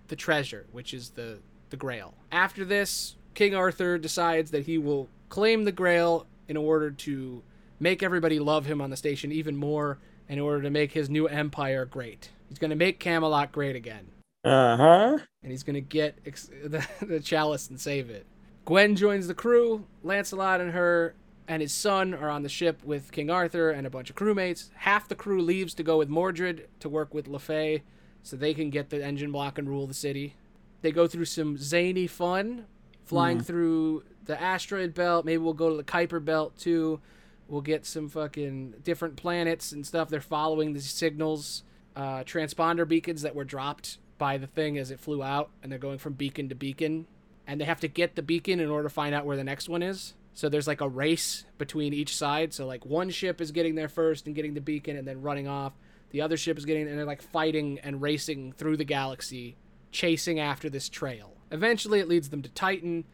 the 0.07 0.15
treasure, 0.15 0.65
which 0.71 0.93
is 0.93 1.11
the 1.11 1.39
the 1.69 1.77
Grail. 1.77 2.13
After 2.31 2.65
this, 2.65 3.15
King 3.35 3.53
Arthur 3.55 3.97
decides 3.97 4.51
that 4.51 4.65
he 4.65 4.77
will 4.77 5.07
claim 5.29 5.65
the 5.65 5.71
Grail 5.71 6.25
in 6.47 6.57
order 6.57 6.89
to 6.89 7.43
make 7.79 8.01
everybody 8.01 8.39
love 8.39 8.65
him 8.65 8.81
on 8.81 8.89
the 8.89 8.97
station 8.97 9.31
even 9.31 9.55
more, 9.55 9.99
in 10.27 10.39
order 10.39 10.63
to 10.63 10.69
make 10.71 10.91
his 10.93 11.09
new 11.09 11.27
empire 11.27 11.85
great. 11.85 12.29
He's 12.49 12.57
going 12.57 12.71
to 12.71 12.75
make 12.75 12.99
Camelot 12.99 13.51
great 13.51 13.75
again 13.75 14.07
Uh 14.43 14.75
huh. 14.77 15.17
and 15.43 15.51
he's 15.51 15.61
gonna 15.63 15.79
get 15.79 16.17
ex- 16.25 16.49
the, 16.63 16.85
the 17.01 17.19
chalice 17.19 17.69
and 17.69 17.79
save 17.79 18.09
it. 18.09 18.25
Gwen 18.65 18.95
joins 18.95 19.27
the 19.27 19.35
crew. 19.35 19.85
Lancelot 20.03 20.59
and 20.61 20.71
her 20.71 21.13
and 21.49 21.63
his 21.63 21.73
son 21.73 22.13
are 22.13 22.29
on 22.29 22.43
the 22.43 22.47
ship 22.47 22.83
with 22.83 23.11
King 23.11 23.31
Arthur 23.31 23.71
and 23.71 23.87
a 23.87 23.89
bunch 23.89 24.11
of 24.11 24.15
crewmates. 24.15 24.69
Half 24.75 25.09
the 25.09 25.15
crew 25.15 25.41
leaves 25.41 25.73
to 25.73 25.83
go 25.83 25.97
with 25.97 26.07
Mordred 26.07 26.67
to 26.79 26.87
work 26.87 27.11
with 27.11 27.27
LeFay 27.27 27.81
so 28.21 28.37
they 28.37 28.53
can 28.53 28.69
get 28.69 28.91
the 28.91 29.03
engine 29.03 29.31
block 29.31 29.57
and 29.57 29.67
rule 29.67 29.87
the 29.87 29.95
city. 29.95 30.35
They 30.81 30.91
go 30.91 31.07
through 31.07 31.25
some 31.25 31.57
zany 31.57 32.05
fun, 32.05 32.67
flying 33.03 33.41
through 33.41 34.03
the 34.25 34.39
asteroid 34.39 34.93
belt. 34.93 35.25
Maybe 35.25 35.39
we'll 35.39 35.53
go 35.53 35.71
to 35.71 35.75
the 35.75 35.83
Kuiper 35.83 36.23
belt 36.23 36.55
too. 36.55 37.01
We'll 37.47 37.61
get 37.61 37.83
some 37.83 38.09
fucking 38.09 38.75
different 38.83 39.15
planets 39.15 39.71
and 39.71 39.85
stuff. 39.85 40.09
They're 40.09 40.21
following 40.21 40.73
the 40.73 40.81
signals, 40.81 41.63
uh, 41.95 42.23
transponder 42.25 42.87
beacons 42.87 43.23
that 43.23 43.33
were 43.33 43.43
dropped 43.43 43.97
by 44.19 44.37
the 44.37 44.45
thing 44.45 44.77
as 44.77 44.91
it 44.91 44.99
flew 44.99 45.23
out, 45.23 45.49
and 45.63 45.71
they're 45.71 45.79
going 45.79 45.97
from 45.97 46.13
beacon 46.13 46.47
to 46.49 46.55
beacon. 46.55 47.07
And 47.47 47.59
they 47.59 47.65
have 47.65 47.79
to 47.79 47.87
get 47.87 48.15
the 48.15 48.21
beacon 48.21 48.59
in 48.59 48.69
order 48.69 48.87
to 48.87 48.93
find 48.93 49.15
out 49.15 49.25
where 49.25 49.35
the 49.35 49.43
next 49.43 49.67
one 49.67 49.81
is. 49.81 50.13
So 50.33 50.49
there's 50.49 50.67
like 50.67 50.81
a 50.81 50.87
race 50.87 51.45
between 51.57 51.93
each 51.93 52.15
side. 52.15 52.53
So 52.53 52.65
like 52.65 52.85
one 52.85 53.09
ship 53.09 53.41
is 53.41 53.51
getting 53.51 53.75
there 53.75 53.89
first 53.89 54.25
and 54.25 54.35
getting 54.35 54.53
the 54.53 54.61
beacon 54.61 54.95
and 54.95 55.07
then 55.07 55.21
running 55.21 55.47
off. 55.47 55.73
The 56.11 56.21
other 56.21 56.37
ship 56.37 56.57
is 56.57 56.65
getting 56.65 56.87
and 56.87 56.97
they're 56.97 57.05
like 57.05 57.21
fighting 57.21 57.79
and 57.83 58.01
racing 58.01 58.53
through 58.53 58.77
the 58.77 58.85
galaxy, 58.85 59.57
chasing 59.91 60.39
after 60.39 60.69
this 60.69 60.89
trail. 60.89 61.33
Eventually 61.51 61.99
it 61.99 62.07
leads 62.07 62.29
them 62.29 62.41
to 62.41 62.49
Titan, 62.49 63.05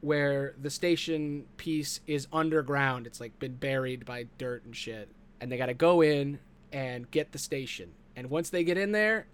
where 0.00 0.54
the 0.60 0.70
station 0.70 1.44
piece 1.56 2.00
is 2.06 2.26
underground. 2.32 3.06
It's 3.06 3.20
like 3.20 3.38
been 3.38 3.56
buried 3.56 4.04
by 4.04 4.26
dirt 4.38 4.64
and 4.64 4.74
shit. 4.74 5.08
And 5.40 5.52
they 5.52 5.56
gotta 5.56 5.74
go 5.74 6.00
in 6.00 6.38
and 6.72 7.10
get 7.10 7.32
the 7.32 7.38
station. 7.38 7.92
And 8.16 8.30
once 8.30 8.50
they 8.50 8.64
get 8.64 8.78
in 8.78 8.92
there, 8.92 9.26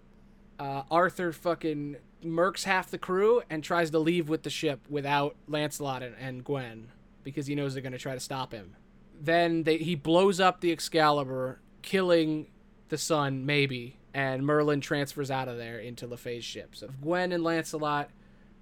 uh, 0.59 0.83
Arthur 0.91 1.33
fucking 1.33 1.97
murks 2.25 2.65
half 2.65 2.91
the 2.91 2.99
crew 2.99 3.43
and 3.49 3.63
tries 3.63 3.91
to 3.91 3.99
leave 3.99 4.29
with 4.29 4.43
the 4.43 4.51
ship 4.51 4.81
without 4.89 5.37
Lancelot 5.47 6.03
and, 6.03 6.17
and 6.19 6.45
Gwen 6.45 6.89
because 7.31 7.47
he 7.47 7.55
knows 7.55 7.75
they're 7.75 7.83
going 7.83 7.93
to 7.93 7.99
try 7.99 8.15
to 8.15 8.21
stop 8.21 8.53
him. 8.53 8.77
Then 9.21 9.65
they, 9.65 9.79
he 9.79 9.95
blows 9.95 10.41
up 10.41 10.61
the 10.61 10.73
Excalibur, 10.73 11.61
killing 11.83 12.49
the 12.89 12.99
son, 12.99 13.45
maybe, 13.45 13.99
and 14.15 14.45
Merlin 14.45 14.81
transfers 14.81 15.31
out 15.31 15.49
of 15.49 15.59
there 15.59 15.79
into 15.79 16.07
LeFay's 16.07 16.45
ship. 16.45 16.75
So 16.75 16.89
Gwen 17.03 17.33
and 17.33 17.43
Lancelot 17.43 18.11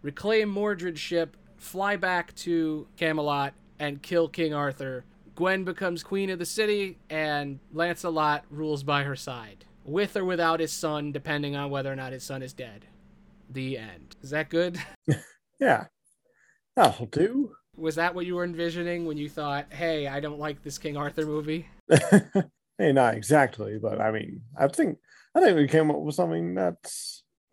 reclaim 0.02 0.52
Mordred's 0.52 1.00
ship, 1.00 1.36
fly 1.56 1.96
back 1.96 2.34
to 2.36 2.86
Camelot, 2.96 3.54
and 3.78 4.02
kill 4.02 4.28
King 4.28 4.54
Arthur. 4.54 5.04
Gwen 5.34 5.64
becomes 5.64 6.02
queen 6.02 6.30
of 6.30 6.38
the 6.38 6.46
city, 6.46 6.98
and 7.10 7.58
Lancelot 7.72 8.44
rules 8.50 8.82
by 8.82 9.02
her 9.02 9.16
side, 9.16 9.66
with 9.84 10.16
or 10.16 10.24
without 10.24 10.60
his 10.60 10.72
son, 10.72 11.12
depending 11.12 11.54
on 11.54 11.70
whether 11.70 11.92
or 11.92 11.96
not 11.96 12.12
his 12.12 12.24
son 12.24 12.42
is 12.42 12.54
dead. 12.54 12.86
The 13.50 13.76
end. 13.78 14.16
Is 14.22 14.30
that 14.30 14.48
good? 14.48 14.78
Yeah. 15.58 15.86
That'll 16.74 17.06
do. 17.06 17.52
Was 17.76 17.96
that 17.96 18.14
what 18.14 18.26
you 18.26 18.34
were 18.36 18.44
envisioning 18.44 19.06
when 19.06 19.16
you 19.16 19.28
thought, 19.28 19.66
hey, 19.70 20.06
I 20.06 20.20
don't 20.20 20.38
like 20.38 20.62
this 20.62 20.78
King 20.78 20.96
Arthur 20.96 21.26
movie? 21.26 21.66
hey, 22.78 22.92
not 22.92 23.14
exactly, 23.14 23.78
but 23.80 24.00
I 24.00 24.10
mean, 24.10 24.42
I 24.58 24.68
think 24.68 24.98
I 25.34 25.40
think 25.40 25.56
we 25.56 25.68
came 25.68 25.90
up 25.90 26.00
with 26.00 26.14
something 26.14 26.54
that 26.54 26.76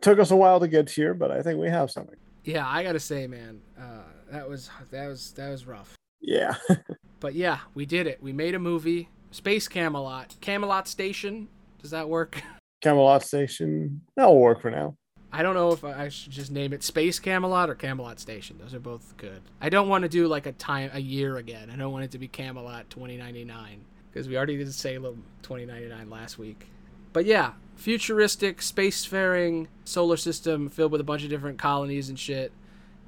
took 0.02 0.20
us 0.20 0.32
a 0.32 0.36
while 0.36 0.60
to 0.60 0.68
get 0.68 0.90
here, 0.90 1.14
but 1.14 1.32
I 1.32 1.42
think 1.42 1.60
we 1.60 1.70
have 1.70 1.92
something. 1.92 2.16
Yeah, 2.44 2.68
I 2.68 2.84
gotta 2.84 3.00
say, 3.00 3.28
man, 3.28 3.62
uh, 3.78 4.04
that 4.32 4.48
was 4.48 4.70
that 4.92 5.08
was 5.08 5.32
that 5.34 5.50
was 5.50 5.66
rough. 5.66 5.96
Yeah. 6.22 6.56
But 7.24 7.36
yeah, 7.36 7.60
we 7.74 7.86
did 7.86 8.06
it. 8.06 8.22
We 8.22 8.34
made 8.34 8.54
a 8.54 8.60
movie, 8.60 9.08
Space 9.32 9.70
Camelot, 9.70 10.36
Camelot 10.42 10.90
Station. 10.90 11.48
Does 11.82 11.92
that 11.92 12.10
work? 12.10 12.44
Camelot 12.82 13.24
Station. 13.24 14.02
That'll 14.18 14.38
work 14.38 14.62
for 14.62 14.70
now. 14.70 14.98
I 15.36 15.42
don't 15.42 15.56
know 15.56 15.72
if 15.72 15.84
I 15.84 16.10
should 16.10 16.32
just 16.32 16.52
name 16.52 16.74
it 16.74 16.84
Space 16.84 17.18
Camelot 17.18 17.68
or 17.68 17.74
Camelot 17.74 18.20
Station. 18.20 18.60
Those 18.62 18.76
are 18.76 18.80
both 18.80 19.18
good. 19.18 19.42
I 19.60 19.70
don't 19.70 19.90
want 19.90 20.04
to 20.04 20.08
do 20.08 20.28
like 20.28 20.46
a 20.46 20.52
time 20.52 20.92
a 20.94 21.00
year 21.00 21.38
again. 21.38 21.72
I 21.72 21.76
don't 21.76 21.92
want 21.92 22.06
it 22.06 22.12
to 22.12 22.20
be 22.20 22.28
Camelot 22.28 22.92
2099 22.92 23.84
because 24.12 24.28
we 24.28 24.38
already 24.38 24.58
did 24.58 24.72
Salem 24.72 25.24
2099 25.42 26.08
last 26.12 26.38
week. 26.38 26.68
But 27.14 27.26
yeah, 27.26 27.54
futuristic 27.76 28.60
spacefaring 28.60 29.68
solar 29.86 30.18
system 30.18 30.70
filled 30.70 30.92
with 30.92 31.02
a 31.02 31.04
bunch 31.04 31.24
of 31.24 31.32
different 31.32 31.58
colonies 31.58 32.10
and 32.10 32.20
shit. 32.20 32.52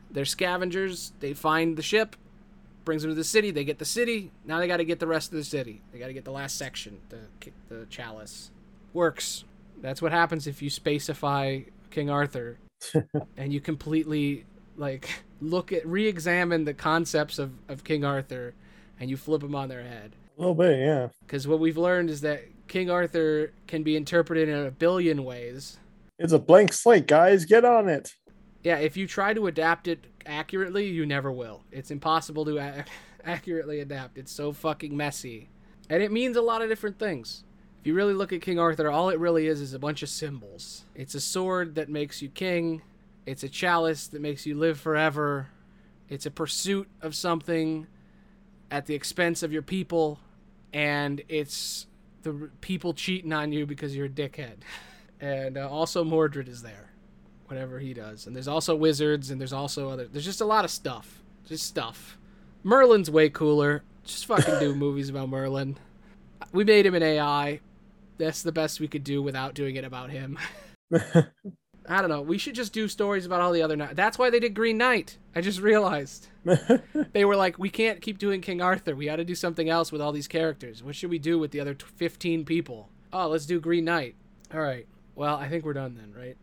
They're 0.09 0.26
scavengers. 0.26 1.13
They 1.19 1.34
find 1.34 1.78
the 1.78 1.84
ship, 1.84 2.15
brings 2.86 3.03
them 3.03 3.11
to 3.11 3.15
the 3.15 3.23
city. 3.23 3.51
They 3.51 3.63
get 3.63 3.78
the 3.78 3.86
city. 3.86 4.32
Now 4.45 4.59
they 4.59 4.67
got 4.67 4.78
to 4.78 4.86
get 4.86 4.99
the 4.99 5.07
rest 5.07 5.32
of 5.32 5.38
the 5.38 5.43
city. 5.43 5.84
They 5.91 5.99
got 5.99 6.07
to 6.07 6.13
get 6.13 6.26
the 6.26 6.32
last 6.32 6.57
section, 6.57 7.01
the 7.09 7.19
the 7.69 7.86
chalice. 7.86 8.49
Works. 8.93 9.43
That's 9.80 10.01
what 10.01 10.11
happens 10.11 10.47
if 10.47 10.63
you 10.63 10.71
spacify 10.71 11.65
King 11.95 12.09
Arthur 12.09 12.57
and 13.37 13.53
you 13.53 13.61
completely 13.61 14.43
like 14.75 15.23
look 15.39 15.71
at 15.71 15.87
re-examine 15.87 16.65
the 16.65 16.73
concepts 16.73 17.39
of, 17.39 17.53
of 17.69 17.85
King 17.85 18.03
Arthur 18.03 18.53
and 18.99 19.09
you 19.09 19.15
flip 19.15 19.39
them 19.39 19.55
on 19.55 19.69
their 19.69 19.81
head. 19.81 20.11
A 20.37 20.41
little 20.41 20.55
bit, 20.55 20.77
yeah. 20.77 21.07
Because 21.25 21.47
what 21.47 21.61
we've 21.61 21.77
learned 21.77 22.09
is 22.09 22.19
that 22.19 22.43
King 22.67 22.89
Arthur 22.89 23.53
can 23.67 23.81
be 23.81 23.95
interpreted 23.95 24.49
in 24.49 24.65
a 24.65 24.71
billion 24.71 25.23
ways. 25.23 25.77
It's 26.19 26.33
a 26.33 26.39
blank 26.39 26.73
slate, 26.73 27.07
guys. 27.07 27.45
Get 27.45 27.63
on 27.63 27.87
it. 27.87 28.11
Yeah, 28.61 28.79
if 28.79 28.97
you 28.97 29.07
try 29.07 29.33
to 29.33 29.47
adapt 29.47 29.87
it 29.87 30.03
accurately, 30.25 30.87
you 30.87 31.05
never 31.05 31.31
will. 31.31 31.63
It's 31.71 31.91
impossible 31.91 32.43
to 32.43 32.57
a- 32.57 32.85
accurately 33.23 33.79
adapt. 33.79 34.17
It's 34.17 34.33
so 34.33 34.51
fucking 34.51 34.95
messy. 34.97 35.49
And 35.89 36.03
it 36.03 36.11
means 36.11 36.35
a 36.35 36.41
lot 36.41 36.61
of 36.61 36.67
different 36.67 36.99
things. 36.99 37.45
If 37.86 37.89
you 37.89 37.93
really 37.93 38.15
look 38.15 38.33
at 38.33 38.41
King 38.41 38.57
Arthur, 38.57 38.89
all 38.89 39.09
it 39.09 39.19
really 39.19 39.45
is 39.45 39.61
is 39.61 39.73
a 39.73 39.77
bunch 39.77 40.01
of 40.01 40.09
symbols. 40.09 40.86
It's 40.95 41.13
a 41.13 41.21
sword 41.21 41.75
that 41.75 41.88
makes 41.88 42.19
you 42.19 42.29
king, 42.29 42.81
it's 43.27 43.43
a 43.43 43.47
chalice 43.47 44.07
that 44.07 44.21
makes 44.23 44.43
you 44.47 44.57
live 44.57 44.79
forever, 44.79 45.49
it's 46.09 46.25
a 46.25 46.31
pursuit 46.31 46.89
of 47.03 47.13
something 47.13 47.86
at 48.71 48.88
the 48.88 48.95
expense 48.95 49.43
of 49.43 49.53
your 49.53 49.61
people, 49.61 50.19
and 50.73 51.21
it's 51.29 51.86
the 52.23 52.49
people 52.59 52.95
cheating 52.95 53.31
on 53.31 53.51
you 53.51 53.67
because 53.67 53.95
you're 53.95 54.07
a 54.07 54.09
dickhead. 54.09 54.55
And 55.21 55.57
uh, 55.57 55.69
also, 55.69 56.03
Mordred 56.03 56.49
is 56.49 56.63
there 56.63 56.91
whatever 57.45 57.79
he 57.79 57.93
does. 57.93 58.27
And 58.27 58.36
there's 58.36 58.49
also 58.49 58.75
wizards, 58.75 59.31
and 59.31 59.39
there's 59.39 59.53
also 59.53 59.89
other. 59.89 60.07
There's 60.07 60.25
just 60.25 60.41
a 60.41 60.45
lot 60.45 60.65
of 60.65 60.71
stuff. 60.71 61.21
Just 61.47 61.65
stuff. 61.65 62.17
Merlin's 62.63 63.09
way 63.09 63.29
cooler. 63.29 63.83
Just 64.03 64.25
fucking 64.25 64.59
do 64.59 64.75
movies 64.75 65.09
about 65.09 65.29
Merlin. 65.29 65.77
We 66.51 66.65
made 66.65 66.86
him 66.86 66.95
an 66.95 67.03
AI. 67.03 67.61
That's 68.18 68.41
the 68.41 68.51
best 68.51 68.80
we 68.80 68.88
could 68.88 69.03
do 69.03 69.22
without 69.22 69.53
doing 69.53 69.76
it 69.76 69.86
about 69.86 70.09
him. 70.09 70.38
I 71.88 72.01
don't 72.01 72.09
know. 72.09 72.22
We 72.22 72.38
should 72.38 72.55
just 72.55 72.74
do 72.74 72.88
stories 72.88 73.26
about 73.26 73.41
all 73.41 73.51
the 73.51 73.61
other. 73.61 73.76
Knight. 73.76 73.95
That's 73.95 74.18
why 74.18 74.30
they 74.30 74.39
did 74.39 74.53
Green 74.53 74.78
Knight. 74.78 75.18
I 75.36 75.41
just 75.41 75.59
realized 75.59 76.28
they 77.13 77.26
were 77.26 77.36
like, 77.36 77.59
we 77.59 77.70
can't 77.70 78.01
keep 78.01 78.18
doing 78.18 78.41
King 78.41 78.61
Arthur. 78.61 78.95
We 78.95 79.05
got 79.05 79.18
to 79.18 79.26
do 79.26 79.36
something 79.36 79.70
else 79.70 79.91
with 79.91 80.01
all 80.01 80.11
these 80.11 80.28
characters. 80.28 80.84
What 80.84 80.95
should 80.95 81.11
we 81.11 81.20
do 81.20 81.38
with 81.38 81.51
the 81.51 81.59
other 81.59 81.74
t- 81.76 81.86
15 81.95 82.45
people? 82.45 82.89
Oh, 83.13 83.28
let's 83.28 83.45
do 83.45 83.59
Green 83.59 83.86
Knight. 83.86 84.16
All 84.53 84.61
right. 84.61 84.88
Well, 85.16 85.36
I 85.36 85.47
think 85.47 85.63
we're 85.63 85.74
done 85.74 85.95
then, 85.95 86.13
right? 86.18 86.38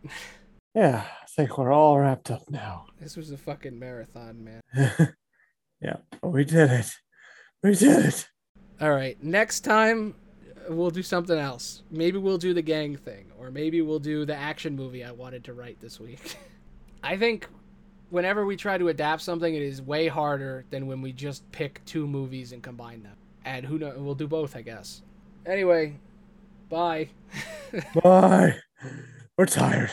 Yeah, 0.75 1.05
I 1.05 1.27
think 1.27 1.59
we're 1.59 1.73
all 1.73 1.99
wrapped 1.99 2.31
up 2.31 2.49
now. 2.49 2.87
This 2.99 3.17
was 3.17 3.31
a 3.31 3.37
fucking 3.37 3.79
marathon, 3.79 4.43
man. 4.43 5.15
yeah, 5.83 5.97
we 6.23 6.45
did 6.45 6.71
it. 6.71 6.91
We 7.63 7.75
did 7.75 8.07
it. 8.07 8.29
All 8.81 8.91
right, 8.91 9.23
next 9.23 9.61
time 9.61 10.15
we'll 10.77 10.91
do 10.91 11.03
something 11.03 11.39
else. 11.39 11.83
Maybe 11.91 12.19
we'll 12.19 12.39
do 12.39 12.55
the 12.55 12.63
gang 12.63 12.97
thing, 12.97 13.27
or 13.39 13.51
maybe 13.51 13.83
we'll 13.83 13.99
do 13.99 14.25
the 14.25 14.35
action 14.35 14.77
movie 14.77 15.05
I 15.05 15.13
wanted 15.13 15.45
to 15.45 15.53
write 15.53 15.81
this 15.81 15.99
week. 16.01 16.37
I 17.03 17.17
think 17.17 17.49
whenever 18.11 18.45
we 18.45 18.57
try 18.57 18.79
to 18.79 18.89
adapt 18.89 19.23
something, 19.23 19.55
it 19.55 19.63
is 19.63 19.83
way 19.83 20.07
harder 20.07 20.65
than 20.71 20.87
when 20.87 21.01
we 21.01 21.13
just 21.13 21.51
pick 21.51 21.85
two 21.85 22.07
movies 22.07 22.53
and 22.53 22.63
combine 22.63 23.03
them. 23.03 23.17
And 23.45 23.67
who 23.67 23.79
knows? 23.79 23.99
We'll 23.99 24.15
do 24.15 24.29
both, 24.29 24.55
I 24.55 24.63
guess. 24.63 25.03
Anyway, 25.47 25.99
bye. 26.69 27.09
Bye. 28.03 28.57
We're 29.37 29.47
tired. 29.47 29.91